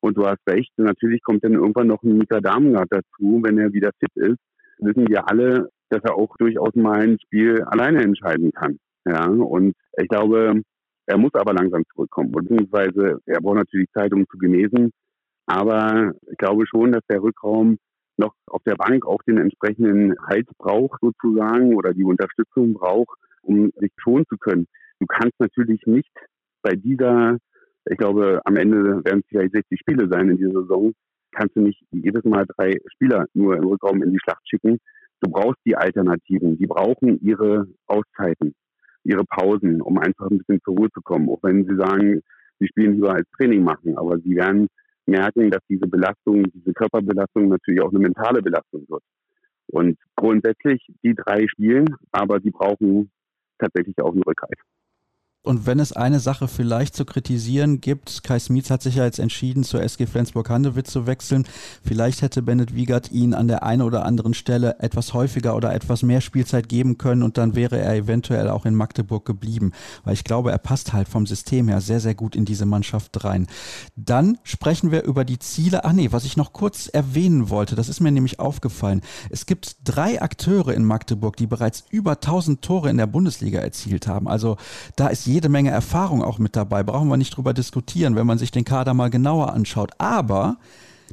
Und 0.00 0.16
du 0.16 0.26
hast 0.26 0.40
recht, 0.48 0.70
natürlich 0.76 1.22
kommt 1.22 1.44
dann 1.44 1.54
irgendwann 1.54 1.86
noch 1.86 2.02
ein 2.02 2.18
Mika 2.18 2.40
Damengard 2.40 2.88
dazu, 2.90 3.40
wenn 3.42 3.58
er 3.58 3.72
wieder 3.72 3.90
fit 3.98 4.14
ist. 4.16 4.38
Wissen 4.78 5.08
wir 5.08 5.28
alle, 5.28 5.70
dass 5.90 6.02
er 6.04 6.16
auch 6.16 6.36
durchaus 6.38 6.74
mal 6.74 7.00
ein 7.00 7.18
Spiel 7.24 7.62
alleine 7.62 8.02
entscheiden 8.02 8.52
kann. 8.52 8.78
Ja, 9.06 9.26
und 9.26 9.74
ich 9.98 10.08
glaube, 10.08 10.62
er 11.06 11.18
muss 11.18 11.34
aber 11.34 11.52
langsam 11.52 11.84
zurückkommen, 11.92 12.32
beziehungsweise 12.32 13.20
er 13.26 13.40
braucht 13.40 13.56
natürlich 13.56 13.90
Zeit, 13.92 14.12
um 14.12 14.26
zu 14.28 14.38
genesen. 14.38 14.90
Aber 15.46 16.12
ich 16.30 16.38
glaube 16.38 16.66
schon, 16.66 16.92
dass 16.92 17.04
der 17.10 17.22
Rückraum 17.22 17.78
noch 18.16 18.34
auf 18.46 18.62
der 18.64 18.76
Bank 18.76 19.06
auch 19.06 19.22
den 19.24 19.38
entsprechenden 19.38 20.14
Halt 20.26 20.48
braucht 20.58 21.00
sozusagen 21.00 21.74
oder 21.74 21.92
die 21.92 22.04
Unterstützung 22.04 22.74
braucht, 22.74 23.18
um 23.42 23.70
sich 23.76 23.92
schonen 23.98 24.24
zu 24.28 24.38
können. 24.38 24.66
Du 25.00 25.06
kannst 25.06 25.38
natürlich 25.38 25.84
nicht 25.86 26.12
bei 26.62 26.74
dieser, 26.74 27.38
ich 27.90 27.98
glaube, 27.98 28.40
am 28.44 28.56
Ende 28.56 29.04
werden 29.04 29.20
es 29.20 29.26
vielleicht 29.28 29.52
60 29.52 29.78
Spiele 29.80 30.08
sein 30.08 30.30
in 30.30 30.38
dieser 30.38 30.62
Saison, 30.62 30.94
kannst 31.32 31.56
du 31.56 31.60
nicht 31.60 31.82
jedes 31.90 32.24
Mal 32.24 32.46
drei 32.56 32.78
Spieler 32.94 33.26
nur 33.34 33.56
im 33.56 33.64
Rückraum 33.64 34.02
in 34.02 34.12
die 34.12 34.20
Schlacht 34.20 34.48
schicken. 34.48 34.78
Du 35.24 35.30
brauchst 35.30 35.60
die 35.64 35.74
Alternativen. 35.74 36.58
Die 36.58 36.66
brauchen 36.66 37.18
ihre 37.22 37.66
Auszeiten 37.86 38.54
ihre 39.04 39.24
Pausen, 39.24 39.80
um 39.80 39.98
einfach 39.98 40.30
ein 40.30 40.38
bisschen 40.38 40.60
zur 40.64 40.76
Ruhe 40.76 40.90
zu 40.92 41.00
kommen. 41.02 41.28
Auch 41.28 41.42
wenn 41.42 41.64
sie 41.66 41.76
sagen, 41.76 42.22
sie 42.58 42.66
spielen 42.68 42.94
lieber 42.94 43.14
als 43.14 43.28
Training 43.36 43.62
machen, 43.62 43.96
aber 43.96 44.18
sie 44.18 44.34
werden 44.34 44.68
merken, 45.06 45.50
dass 45.50 45.62
diese 45.68 45.86
Belastung, 45.86 46.44
diese 46.52 46.72
Körperbelastung 46.72 47.48
natürlich 47.48 47.82
auch 47.82 47.90
eine 47.90 48.00
mentale 48.00 48.42
Belastung 48.42 48.84
wird. 48.88 49.02
Und 49.66 49.98
grundsätzlich 50.16 50.86
die 51.02 51.14
drei 51.14 51.46
spielen, 51.48 51.86
aber 52.12 52.40
sie 52.40 52.50
brauchen 52.50 53.10
tatsächlich 53.58 53.98
auch 54.00 54.12
einen 54.12 54.22
Rückhalt. 54.22 54.58
Und 55.44 55.66
wenn 55.66 55.78
es 55.78 55.92
eine 55.92 56.20
Sache 56.20 56.48
vielleicht 56.48 56.96
zu 56.96 57.04
kritisieren 57.04 57.82
gibt, 57.82 58.24
Kai 58.24 58.38
Smith 58.38 58.70
hat 58.70 58.82
sich 58.82 58.94
ja 58.94 59.04
jetzt 59.04 59.18
entschieden, 59.18 59.62
zur 59.62 59.82
SG 59.82 60.06
Flensburg-Handewitt 60.06 60.86
zu 60.86 61.06
wechseln. 61.06 61.44
Vielleicht 61.84 62.22
hätte 62.22 62.40
Bennett 62.40 62.74
Wiegert 62.74 63.12
ihn 63.12 63.34
an 63.34 63.46
der 63.46 63.62
einen 63.62 63.82
oder 63.82 64.06
anderen 64.06 64.32
Stelle 64.32 64.76
etwas 64.80 65.12
häufiger 65.12 65.54
oder 65.54 65.74
etwas 65.74 66.02
mehr 66.02 66.22
Spielzeit 66.22 66.70
geben 66.70 66.96
können 66.96 67.22
und 67.22 67.36
dann 67.36 67.54
wäre 67.54 67.78
er 67.78 67.94
eventuell 67.94 68.48
auch 68.48 68.64
in 68.64 68.74
Magdeburg 68.74 69.26
geblieben. 69.26 69.72
Weil 70.02 70.14
ich 70.14 70.24
glaube, 70.24 70.50
er 70.50 70.56
passt 70.56 70.94
halt 70.94 71.10
vom 71.10 71.26
System 71.26 71.68
her 71.68 71.82
sehr, 71.82 72.00
sehr 72.00 72.14
gut 72.14 72.34
in 72.34 72.46
diese 72.46 72.64
Mannschaft 72.64 73.22
rein. 73.22 73.46
Dann 73.96 74.38
sprechen 74.44 74.92
wir 74.92 75.02
über 75.02 75.26
die 75.26 75.38
Ziele. 75.38 75.84
Ah 75.84 75.92
nee, 75.92 76.10
was 76.10 76.24
ich 76.24 76.38
noch 76.38 76.54
kurz 76.54 76.86
erwähnen 76.86 77.50
wollte, 77.50 77.76
das 77.76 77.90
ist 77.90 78.00
mir 78.00 78.12
nämlich 78.12 78.40
aufgefallen. 78.40 79.02
Es 79.28 79.44
gibt 79.44 79.76
drei 79.84 80.22
Akteure 80.22 80.72
in 80.72 80.84
Magdeburg, 80.84 81.36
die 81.36 81.46
bereits 81.46 81.84
über 81.90 82.12
1000 82.12 82.62
Tore 82.62 82.88
in 82.88 82.96
der 82.96 83.06
Bundesliga 83.06 83.60
erzielt 83.60 84.06
haben. 84.06 84.26
Also 84.26 84.56
da 84.96 85.08
ist 85.08 85.26
jede 85.34 85.48
Menge 85.48 85.70
Erfahrung 85.70 86.22
auch 86.22 86.38
mit 86.38 86.54
dabei. 86.54 86.84
Brauchen 86.84 87.08
wir 87.08 87.16
nicht 87.16 87.36
drüber 87.36 87.52
diskutieren, 87.52 88.14
wenn 88.14 88.26
man 88.26 88.38
sich 88.38 88.52
den 88.52 88.64
Kader 88.64 88.94
mal 88.94 89.10
genauer 89.10 89.52
anschaut. 89.52 89.90
Aber 89.98 90.58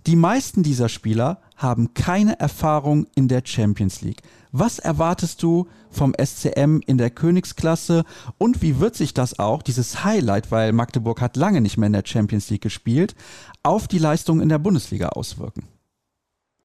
die 0.05 0.15
meisten 0.15 0.61
dieser 0.61 0.89
Spieler 0.89 1.41
haben 1.57 1.95
keine 1.95 2.39
Erfahrung 2.39 3.07
in 3.15 3.27
der 3.27 3.41
Champions 3.43 4.03
League. 4.03 4.21
Was 4.51 4.77
erwartest 4.77 5.41
du 5.41 5.67
vom 5.89 6.13
SCM 6.13 6.81
in 6.85 6.99
der 6.99 7.09
Königsklasse 7.09 8.03
und 8.37 8.61
wie 8.61 8.79
wird 8.79 8.93
sich 8.93 9.15
das 9.15 9.39
auch, 9.39 9.63
dieses 9.63 10.03
Highlight, 10.03 10.51
weil 10.51 10.71
Magdeburg 10.71 11.19
hat 11.19 11.35
lange 11.35 11.59
nicht 11.59 11.77
mehr 11.77 11.87
in 11.87 11.93
der 11.93 12.05
Champions 12.05 12.47
League 12.51 12.61
gespielt, 12.61 13.15
auf 13.63 13.87
die 13.87 13.97
Leistung 13.97 14.39
in 14.39 14.49
der 14.49 14.59
Bundesliga 14.59 15.09
auswirken? 15.09 15.63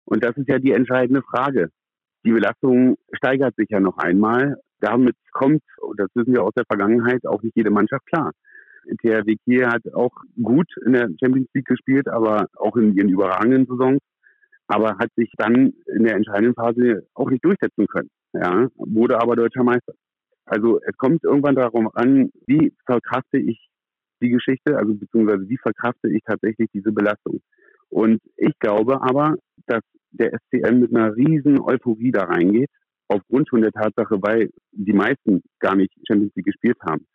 Und 0.04 0.22
das 0.22 0.36
ist 0.36 0.48
ja 0.48 0.58
die 0.58 0.72
entscheidende 0.72 1.22
Frage. 1.22 1.70
Die 2.26 2.32
Belastung 2.32 2.98
steigert 3.12 3.56
sich 3.56 3.68
ja 3.70 3.80
noch 3.80 3.96
einmal 3.96 4.58
damit 4.80 5.16
kommt, 5.32 5.62
das 5.96 6.08
wissen 6.14 6.34
wir 6.34 6.42
aus 6.42 6.54
der 6.54 6.64
Vergangenheit, 6.66 7.26
auch 7.26 7.42
nicht 7.42 7.56
jede 7.56 7.70
Mannschaft 7.70 8.06
klar. 8.06 8.32
THW 9.02 9.36
Kiel 9.44 9.66
hat 9.66 9.82
auch 9.94 10.12
gut 10.40 10.68
in 10.84 10.92
der 10.92 11.08
Champions 11.20 11.48
League 11.54 11.66
gespielt, 11.66 12.08
aber 12.08 12.46
auch 12.54 12.76
in 12.76 12.94
ihren 12.94 13.08
überragenden 13.08 13.66
Saisons, 13.66 14.00
aber 14.68 14.98
hat 14.98 15.10
sich 15.16 15.32
dann 15.36 15.72
in 15.86 16.04
der 16.04 16.16
entscheidenden 16.16 16.54
Phase 16.54 17.06
auch 17.14 17.30
nicht 17.30 17.44
durchsetzen 17.44 17.86
können. 17.86 18.10
Ja, 18.32 18.68
wurde 18.76 19.20
aber 19.20 19.34
deutscher 19.34 19.64
Meister. 19.64 19.94
Also 20.44 20.80
es 20.86 20.96
kommt 20.96 21.24
irgendwann 21.24 21.56
darum 21.56 21.90
an, 21.94 22.30
wie 22.46 22.72
verkrafte 22.84 23.38
ich 23.38 23.68
die 24.22 24.30
Geschichte, 24.30 24.78
also 24.78 24.94
beziehungsweise 24.94 25.48
wie 25.48 25.58
verkrafte 25.58 26.08
ich 26.08 26.22
tatsächlich 26.24 26.68
diese 26.72 26.92
Belastung. 26.92 27.40
Und 27.88 28.20
ich 28.36 28.58
glaube 28.58 29.02
aber, 29.02 29.36
dass 29.66 29.82
der 30.10 30.32
SCM 30.32 30.80
mit 30.80 30.94
einer 30.94 31.14
riesen 31.16 31.60
Euphorie 31.60 32.12
da 32.12 32.24
reingeht 32.24 32.70
aufgrund 33.08 33.48
schon 33.48 33.62
der 33.62 33.72
Tatsache, 33.72 34.20
weil 34.20 34.50
die 34.72 34.92
meisten 34.92 35.42
gar 35.60 35.76
nicht 35.76 35.92
Champions 36.06 36.34
League 36.34 36.46
gespielt 36.46 36.78
haben. 36.88 37.06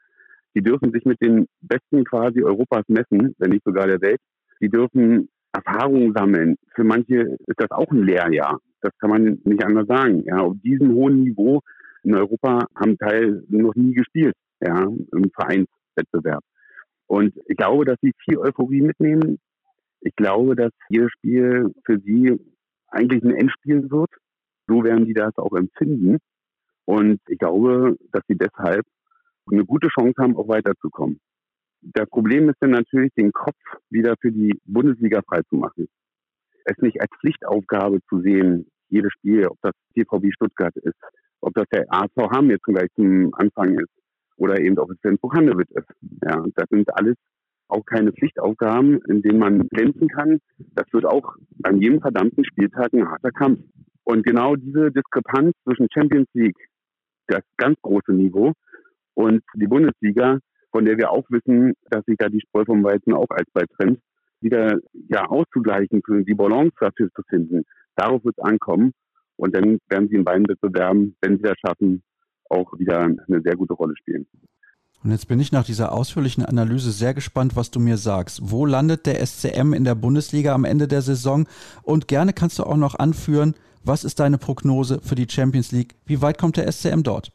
Die 0.56 0.62
dürfen 0.62 0.92
sich 0.92 1.06
mit 1.06 1.22
den 1.22 1.48
Besten 1.62 2.04
quasi 2.04 2.44
Europas 2.44 2.84
messen, 2.88 3.36
wenn 3.38 3.52
nicht 3.52 3.64
sogar 3.64 3.88
der 3.88 4.02
Welt. 4.02 4.20
Die 4.60 4.70
dürfen 4.70 5.30
Erfahrungen 5.54 6.14
sammeln. 6.14 6.56
Für 6.76 6.84
manche 6.84 7.38
ist 7.46 7.60
das 7.60 7.72
auch 7.72 7.90
ein 7.92 8.04
Lehrjahr. 8.04 8.60
Das 8.82 8.92
kann 9.00 9.10
man 9.10 9.40
nicht 9.44 9.64
anders 9.64 9.88
sagen. 9.88 10.24
Ja, 10.26 10.38
auf 10.38 10.56
diesem 10.64 10.94
hohen 10.94 11.24
Niveau 11.24 11.62
in 12.04 12.16
Europa 12.16 12.66
haben 12.76 12.98
Teil 12.98 13.44
noch 13.48 13.76
nie 13.76 13.94
gespielt, 13.94 14.34
ja, 14.60 14.82
im 14.84 15.32
Vereinswettbewerb. 15.34 16.44
Und 17.08 17.34
ich 17.46 17.58
glaube, 17.58 17.86
dass 17.86 17.98
sie 18.02 18.14
viel 18.24 18.38
Euphorie 18.38 18.82
mitnehmen. 18.82 19.40
Ich 20.00 20.16
glaube, 20.16 20.56
dass 20.56 20.72
jedes 20.90 21.12
Spiel 21.12 21.74
für 21.86 22.00
sie 22.00 22.40
eigentlich 22.88 23.24
ein 23.24 23.36
Endspiel 23.36 23.90
wird 23.92 24.10
so 24.72 24.84
werden 24.84 25.06
die 25.06 25.14
das 25.14 25.38
auch 25.38 25.54
empfinden. 25.54 26.18
Und 26.86 27.20
ich 27.28 27.38
glaube, 27.38 27.98
dass 28.12 28.24
sie 28.28 28.38
deshalb 28.38 28.86
eine 29.52 29.66
gute 29.66 29.90
Chance 29.90 30.16
haben, 30.20 30.38
auch 30.38 30.48
weiterzukommen. 30.48 31.20
Das 31.82 32.08
Problem 32.10 32.48
ist 32.50 32.58
dann 32.60 32.72
natürlich, 32.72 33.12
den 33.18 33.32
Kopf 33.32 33.58
wieder 33.90 34.16
für 34.22 34.32
die 34.32 34.58
Bundesliga 34.66 35.22
freizumachen. 35.28 35.88
Es 36.66 36.78
nicht 36.78 37.02
als 37.02 37.12
Pflichtaufgabe 37.20 38.00
zu 38.08 38.22
sehen, 38.22 38.68
jedes 38.90 39.12
Spiel, 39.14 39.48
ob 39.48 39.58
das 39.62 39.74
TVB 39.96 40.32
Stuttgart 40.34 40.76
ist, 40.78 41.00
ob 41.42 41.54
das 41.56 41.66
der 41.74 41.86
ASV 41.90 42.30
Hamm 42.32 42.52
jetzt 42.52 42.64
gleich 42.64 42.90
zum 42.96 43.34
Anfang 43.34 43.78
ist 43.80 43.90
oder 44.38 44.60
eben 44.60 44.78
ob 44.78 44.92
es 44.92 45.00
Flensburg 45.02 45.36
Handewitt 45.36 45.72
ist. 45.72 45.88
Ja, 46.24 46.46
das 46.56 46.66
sind 46.70 46.94
alles 46.96 47.16
auch 47.68 47.86
keine 47.86 48.12
Pflichtaufgaben, 48.12 49.00
in 49.08 49.22
denen 49.22 49.40
man 49.40 49.68
glänzen 49.70 50.10
kann. 50.10 50.40
Das 50.76 50.86
wird 50.92 51.06
auch 51.06 51.36
an 51.64 51.82
jedem 51.82 52.02
verdammten 52.02 52.46
Spieltag 52.46 52.94
ein 52.94 53.10
harter 53.10 53.32
Kampf. 53.32 53.62
Und 54.04 54.26
genau 54.26 54.56
diese 54.56 54.92
Diskrepanz 54.92 55.54
zwischen 55.64 55.88
Champions 55.94 56.28
League, 56.34 56.58
das 57.28 57.42
ganz 57.58 57.78
große 57.82 58.14
Niveau, 58.14 58.54
und 59.14 59.44
die 59.56 59.68
Bundesliga, 59.68 60.40
von 60.72 60.86
der 60.86 60.98
wir 60.98 61.12
auch 61.12 61.26
wissen, 61.30 61.74
dass 61.90 62.04
sich 62.06 62.18
da 62.18 62.30
die 62.30 62.42
Spreu 62.42 62.64
vom 62.66 62.84
Weizen 62.84 63.14
auch 63.14 63.30
als 63.30 63.48
bei 63.54 63.66
trennt, 63.76 64.00
wieder 64.40 64.80
ja 65.10 65.26
auszugleichen, 65.26 66.02
die 66.26 66.34
Balance 66.34 66.74
dafür 66.80 67.10
zu 67.14 67.22
finden. 67.30 67.64
Darauf 67.96 68.24
wird 68.24 68.36
es 68.38 68.44
ankommen. 68.44 68.94
Und 69.38 69.56
dann 69.56 69.80
werden 69.90 70.08
sie 70.10 70.16
in 70.16 70.24
beiden 70.24 70.48
Wettbewerben, 70.48 71.16
wenn 71.22 71.38
sie 71.38 71.44
das 71.44 71.58
schaffen, 71.66 72.04
auch 72.50 72.78
wieder 72.78 73.02
eine 73.02 73.42
sehr 73.44 73.56
gute 73.56 73.74
Rolle 73.74 73.96
spielen. 73.98 74.28
Und 75.04 75.10
jetzt 75.10 75.28
bin 75.28 75.40
ich 75.40 75.52
nach 75.52 75.66
dieser 75.66 75.94
ausführlichen 75.94 76.46
Analyse 76.46 76.92
sehr 76.92 77.16
gespannt, 77.16 77.56
was 77.56 77.72
du 77.72 77.80
mir 77.80 77.98
sagst. 77.98 78.52
Wo 78.52 78.68
landet 78.68 79.08
der 79.08 79.26
SCM 79.26 79.74
in 79.74 79.84
der 79.84 79.96
Bundesliga 79.96 80.54
am 80.54 80.64
Ende 80.64 80.88
der 80.88 81.02
Saison? 81.02 81.48
Und 81.82 82.08
gerne 82.08 82.34
kannst 82.34 82.60
du 82.60 82.64
auch 82.64 82.78
noch 82.78 82.94
anführen, 82.94 83.56
was 83.84 84.04
ist 84.04 84.20
deine 84.20 84.38
Prognose 84.38 85.00
für 85.02 85.16
die 85.16 85.28
Champions 85.30 85.72
League? 85.72 85.96
Wie 86.06 86.22
weit 86.22 86.38
kommt 86.38 86.58
der 86.58 86.72
SCM 86.72 87.04
dort? 87.04 87.32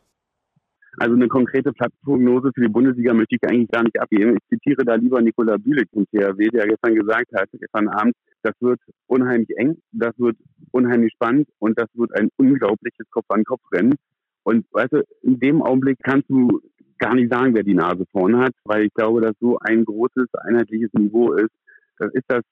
Also 0.98 1.14
eine 1.14 1.28
konkrete 1.28 1.72
Platzprognose 1.72 2.50
für 2.54 2.62
die 2.62 2.68
Bundesliga 2.68 3.12
möchte 3.12 3.36
ich 3.36 3.48
eigentlich 3.48 3.70
gar 3.70 3.82
nicht 3.82 4.00
abgeben. 4.00 4.36
Ich 4.36 4.48
zitiere 4.48 4.82
da 4.84 4.94
lieber 4.94 5.20
Nikola 5.20 5.58
Bülik 5.58 5.88
vom 5.92 6.06
THW, 6.06 6.48
der 6.48 6.66
gestern 6.66 6.94
gesagt 6.94 7.32
hat, 7.34 7.48
gestern 7.52 7.88
Abend, 7.88 8.14
das 8.42 8.54
wird 8.60 8.80
unheimlich 9.06 9.50
eng, 9.58 9.76
das 9.92 10.18
wird 10.18 10.36
unheimlich 10.70 11.12
spannend 11.12 11.48
und 11.58 11.78
das 11.78 11.88
wird 11.94 12.18
ein 12.18 12.30
unglaubliches 12.36 13.10
Kopf-an-Kopf-Rennen. 13.10 13.96
Und 14.44 14.64
weißt 14.72 14.92
du, 14.92 15.02
in 15.22 15.38
dem 15.38 15.60
Augenblick 15.60 15.98
kannst 16.02 16.30
du 16.30 16.62
gar 16.98 17.14
nicht 17.14 17.30
sagen, 17.30 17.54
wer 17.54 17.62
die 17.62 17.74
Nase 17.74 18.04
vorne 18.10 18.38
hat, 18.38 18.54
weil 18.64 18.86
ich 18.86 18.94
glaube, 18.94 19.20
dass 19.20 19.34
so 19.38 19.58
ein 19.58 19.84
großes, 19.84 20.28
einheitliches 20.34 20.92
Niveau 20.94 21.32
ist, 21.32 21.50
das 21.98 22.12
ist 22.14 22.24
das 22.28 22.42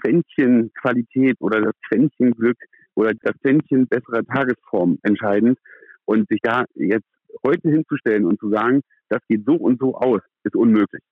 Quäntchen 0.00 0.72
Qualität 0.80 1.36
oder 1.40 1.60
das 1.60 1.74
Quäntchen 1.88 2.32
Glück 2.32 2.58
oder 2.94 3.12
das 3.22 3.34
Quäntchen 3.40 3.86
besserer 3.86 4.24
Tagesform 4.24 4.98
entscheidend. 5.02 5.58
Und 6.04 6.28
sich 6.28 6.40
da 6.42 6.64
jetzt 6.74 7.06
heute 7.44 7.70
hinzustellen 7.70 8.26
und 8.26 8.38
zu 8.40 8.50
sagen, 8.50 8.82
das 9.08 9.20
geht 9.28 9.44
so 9.46 9.54
und 9.54 9.80
so 9.80 9.94
aus, 9.94 10.20
ist 10.42 10.56
unmöglich. 10.56 11.02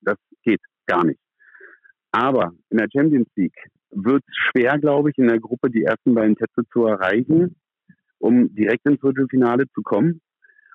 Das 0.00 0.16
geht 0.42 0.60
gar 0.86 1.04
nicht. 1.04 1.20
Aber 2.12 2.52
in 2.70 2.78
der 2.78 2.88
Champions 2.92 3.28
League 3.36 3.56
wird 3.90 4.22
es 4.26 4.34
schwer, 4.50 4.78
glaube 4.78 5.10
ich, 5.10 5.18
in 5.18 5.28
der 5.28 5.38
Gruppe 5.38 5.70
die 5.70 5.84
ersten 5.84 6.14
beiden 6.14 6.34
Plätze 6.34 6.62
zu 6.72 6.86
erreichen, 6.86 7.56
um 8.18 8.54
direkt 8.54 8.86
ins 8.86 9.00
Viertelfinale 9.00 9.64
zu 9.74 9.82
kommen. 9.82 10.20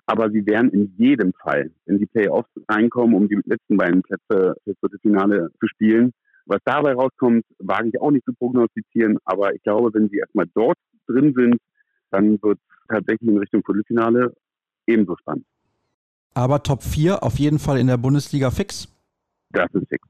Aber 0.05 0.29
sie 0.29 0.45
werden 0.45 0.69
in 0.71 0.93
jedem 0.97 1.33
Fall 1.33 1.71
in 1.85 1.97
die 1.97 2.05
Playoffs 2.05 2.49
reinkommen, 2.69 3.15
um 3.15 3.27
die 3.27 3.39
letzten 3.45 3.77
beiden 3.77 4.03
Plätze 4.03 4.55
fürs 4.63 4.77
Viertelfinale 4.79 5.49
zu 5.59 5.67
spielen. 5.67 6.13
Was 6.45 6.59
dabei 6.63 6.93
rauskommt, 6.93 7.43
wage 7.59 7.89
ich 7.89 8.01
auch 8.01 8.11
nicht 8.11 8.25
zu 8.25 8.33
prognostizieren. 8.33 9.17
Aber 9.25 9.53
ich 9.53 9.63
glaube, 9.63 9.93
wenn 9.93 10.09
sie 10.09 10.17
erstmal 10.17 10.45
dort 10.53 10.77
drin 11.07 11.33
sind, 11.35 11.57
dann 12.11 12.41
wird 12.41 12.59
es 12.59 12.87
tatsächlich 12.87 13.29
in 13.29 13.37
Richtung 13.37 13.63
Viertelfinale 13.63 14.33
ebenso 14.85 15.15
spannend. 15.17 15.45
Aber 16.33 16.61
Top 16.61 16.83
4 16.83 17.23
auf 17.23 17.39
jeden 17.39 17.59
Fall 17.59 17.79
in 17.79 17.87
der 17.87 17.97
Bundesliga 17.97 18.51
fix? 18.51 18.87
Das 19.51 19.73
ist 19.73 19.87
fix. 19.87 20.07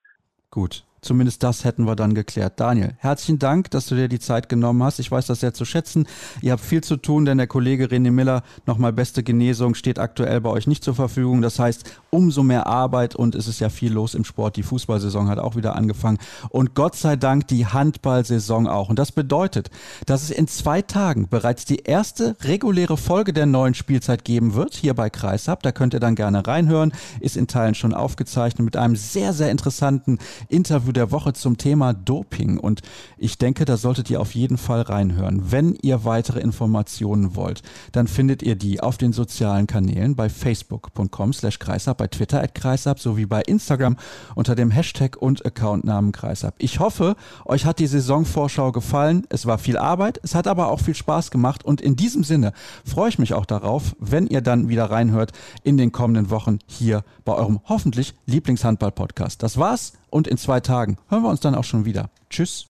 Gut. 0.50 0.84
Zumindest 1.06 1.44
das 1.44 1.66
hätten 1.66 1.86
wir 1.86 1.96
dann 1.96 2.16
geklärt. 2.16 2.60
Daniel, 2.60 2.96
herzlichen 2.98 3.38
Dank, 3.38 3.70
dass 3.70 3.86
du 3.86 3.94
dir 3.94 4.08
die 4.08 4.18
Zeit 4.18 4.50
genommen 4.50 4.82
hast. 4.82 4.98
Ich 4.98 5.12
weiß 5.12 5.28
das 5.28 5.40
sehr 5.40 5.54
zu 5.54 5.64
schätzen. 5.64 6.08
Ihr 6.42 6.52
habt 6.52 6.64
viel 6.64 6.84
zu 6.84 6.98
tun, 6.98 7.26
denn 7.26 7.38
der 7.38 7.46
Kollege 7.46 7.86
René 7.86 8.10
Miller, 8.10 8.42
nochmal 8.66 8.92
beste 8.92 9.22
Genesung, 9.22 9.76
steht 9.76 10.00
aktuell 10.00 10.42
bei 10.42 10.50
euch 10.50 10.66
nicht 10.66 10.84
zur 10.84 10.96
Verfügung. 10.96 11.44
Das 11.44 11.60
heißt, 11.60 11.84
umso 12.10 12.42
mehr 12.42 12.66
Arbeit 12.66 13.16
und 13.16 13.36
es 13.36 13.48
ist 13.48 13.60
ja 13.60 13.70
viel 13.70 13.94
los 13.94 14.16
im 14.16 14.26
Sport. 14.26 14.56
Die 14.56 14.64
Fußballsaison 14.64 15.30
hat 15.30 15.38
auch 15.38 15.56
wieder 15.56 15.76
angefangen 15.76 16.18
und 16.50 16.74
Gott 16.74 16.96
sei 16.96 17.16
Dank 17.18 17.48
die 17.50 17.68
Handballsaison 17.68 18.68
auch. 18.68 18.90
Und 18.90 18.98
das 18.98 19.12
bedeutet, 19.12 19.70
dass 20.08 20.24
es 20.24 20.32
in 20.32 20.48
zwei 20.48 20.82
Tagen 20.82 21.28
bereits 21.30 21.66
die 21.66 21.84
erste 21.84 22.36
reguläre 22.42 22.98
Folge 22.98 23.32
der 23.32 23.46
neuen 23.46 23.76
Spielzeit 23.76 24.26
geben 24.26 24.56
wird, 24.56 24.74
hier 24.74 24.96
bei 24.96 25.12
Kreishab. 25.12 25.62
Da 25.62 25.72
könnt 25.72 25.94
ihr 25.94 26.00
dann 26.00 26.16
gerne 26.16 26.48
reinhören. 26.48 26.94
Ist 27.20 27.38
in 27.38 27.46
Teilen 27.46 27.76
schon 27.76 27.94
aufgezeichnet 27.94 28.66
mit 28.66 28.76
einem 28.76 28.96
sehr, 28.96 29.34
sehr 29.34 29.52
interessanten 29.52 30.18
Interview 30.50 30.95
der 30.96 31.12
Woche 31.12 31.34
zum 31.34 31.58
Thema 31.58 31.94
Doping. 31.94 32.58
Und 32.58 32.82
ich 33.18 33.38
denke, 33.38 33.66
da 33.66 33.78
solltet 33.78 34.10
ihr 34.10 34.20
auf 34.20 34.36
jeden 34.36 34.58
Fall 34.58 34.82
reinhören. 34.82 35.52
Wenn 35.52 35.76
ihr 35.82 36.06
weitere 36.06 36.40
Informationen 36.40 37.36
wollt, 37.36 37.62
dann 37.92 38.08
findet 38.08 38.44
ihr 38.44 38.56
die 38.56 38.80
auf 38.80 38.98
den 38.98 39.14
sozialen 39.14 39.68
Kanälen 39.68 40.16
bei 40.16 40.30
facebook.com 40.30 41.34
slash 41.34 41.60
kreisab, 41.60 41.98
bei 41.98 42.08
Twitter 42.08 42.42
at 42.42 42.56
kreisab 42.56 43.00
sowie 43.00 43.26
bei 43.26 43.42
Instagram 43.42 43.98
unter 44.36 44.56
dem 44.56 44.72
Hashtag 44.72 45.18
und 45.18 45.46
Accountnamen 45.46 46.12
kreisab. 46.12 46.56
Ich 46.58 46.80
hoffe, 46.80 47.16
euch 47.46 47.66
hat 47.66 47.80
die 47.80 47.88
Saisonvorschau 47.88 48.72
gefallen. 48.72 49.26
Es 49.30 49.46
war 49.46 49.58
viel 49.58 49.78
Arbeit, 49.78 50.20
es 50.24 50.36
hat 50.36 50.48
aber 50.48 50.70
auch 50.70 50.80
viel 50.80 50.96
Spaß 50.96 51.32
gemacht. 51.32 51.64
Und 51.64 51.82
in 51.82 51.96
diesem 51.96 52.24
Sinne 52.24 52.54
freue 52.86 53.10
ich 53.10 53.20
mich 53.20 53.34
auch 53.34 53.46
darauf, 53.46 53.96
wenn 54.00 54.28
ihr 54.28 54.42
dann 54.42 54.70
wieder 54.70 54.86
reinhört 54.86 55.32
in 55.64 55.78
den 55.78 55.92
kommenden 55.92 56.30
Wochen 56.30 56.60
hier 56.68 57.04
bei 57.24 57.34
eurem 57.34 57.60
hoffentlich 57.66 58.14
Lieblingshandball-Podcast. 58.26 59.44
Das 59.44 59.58
war's 59.58 59.94
und 60.10 60.28
in 60.28 60.38
zwei 60.38 60.60
Tagen 60.60 60.98
hören 61.10 61.24
wir 61.24 61.30
uns 61.30 61.42
dann 61.42 61.56
auch 61.56 61.64
schon 61.64 61.86
wieder. 61.86 62.10
Tschüss. 62.30 62.64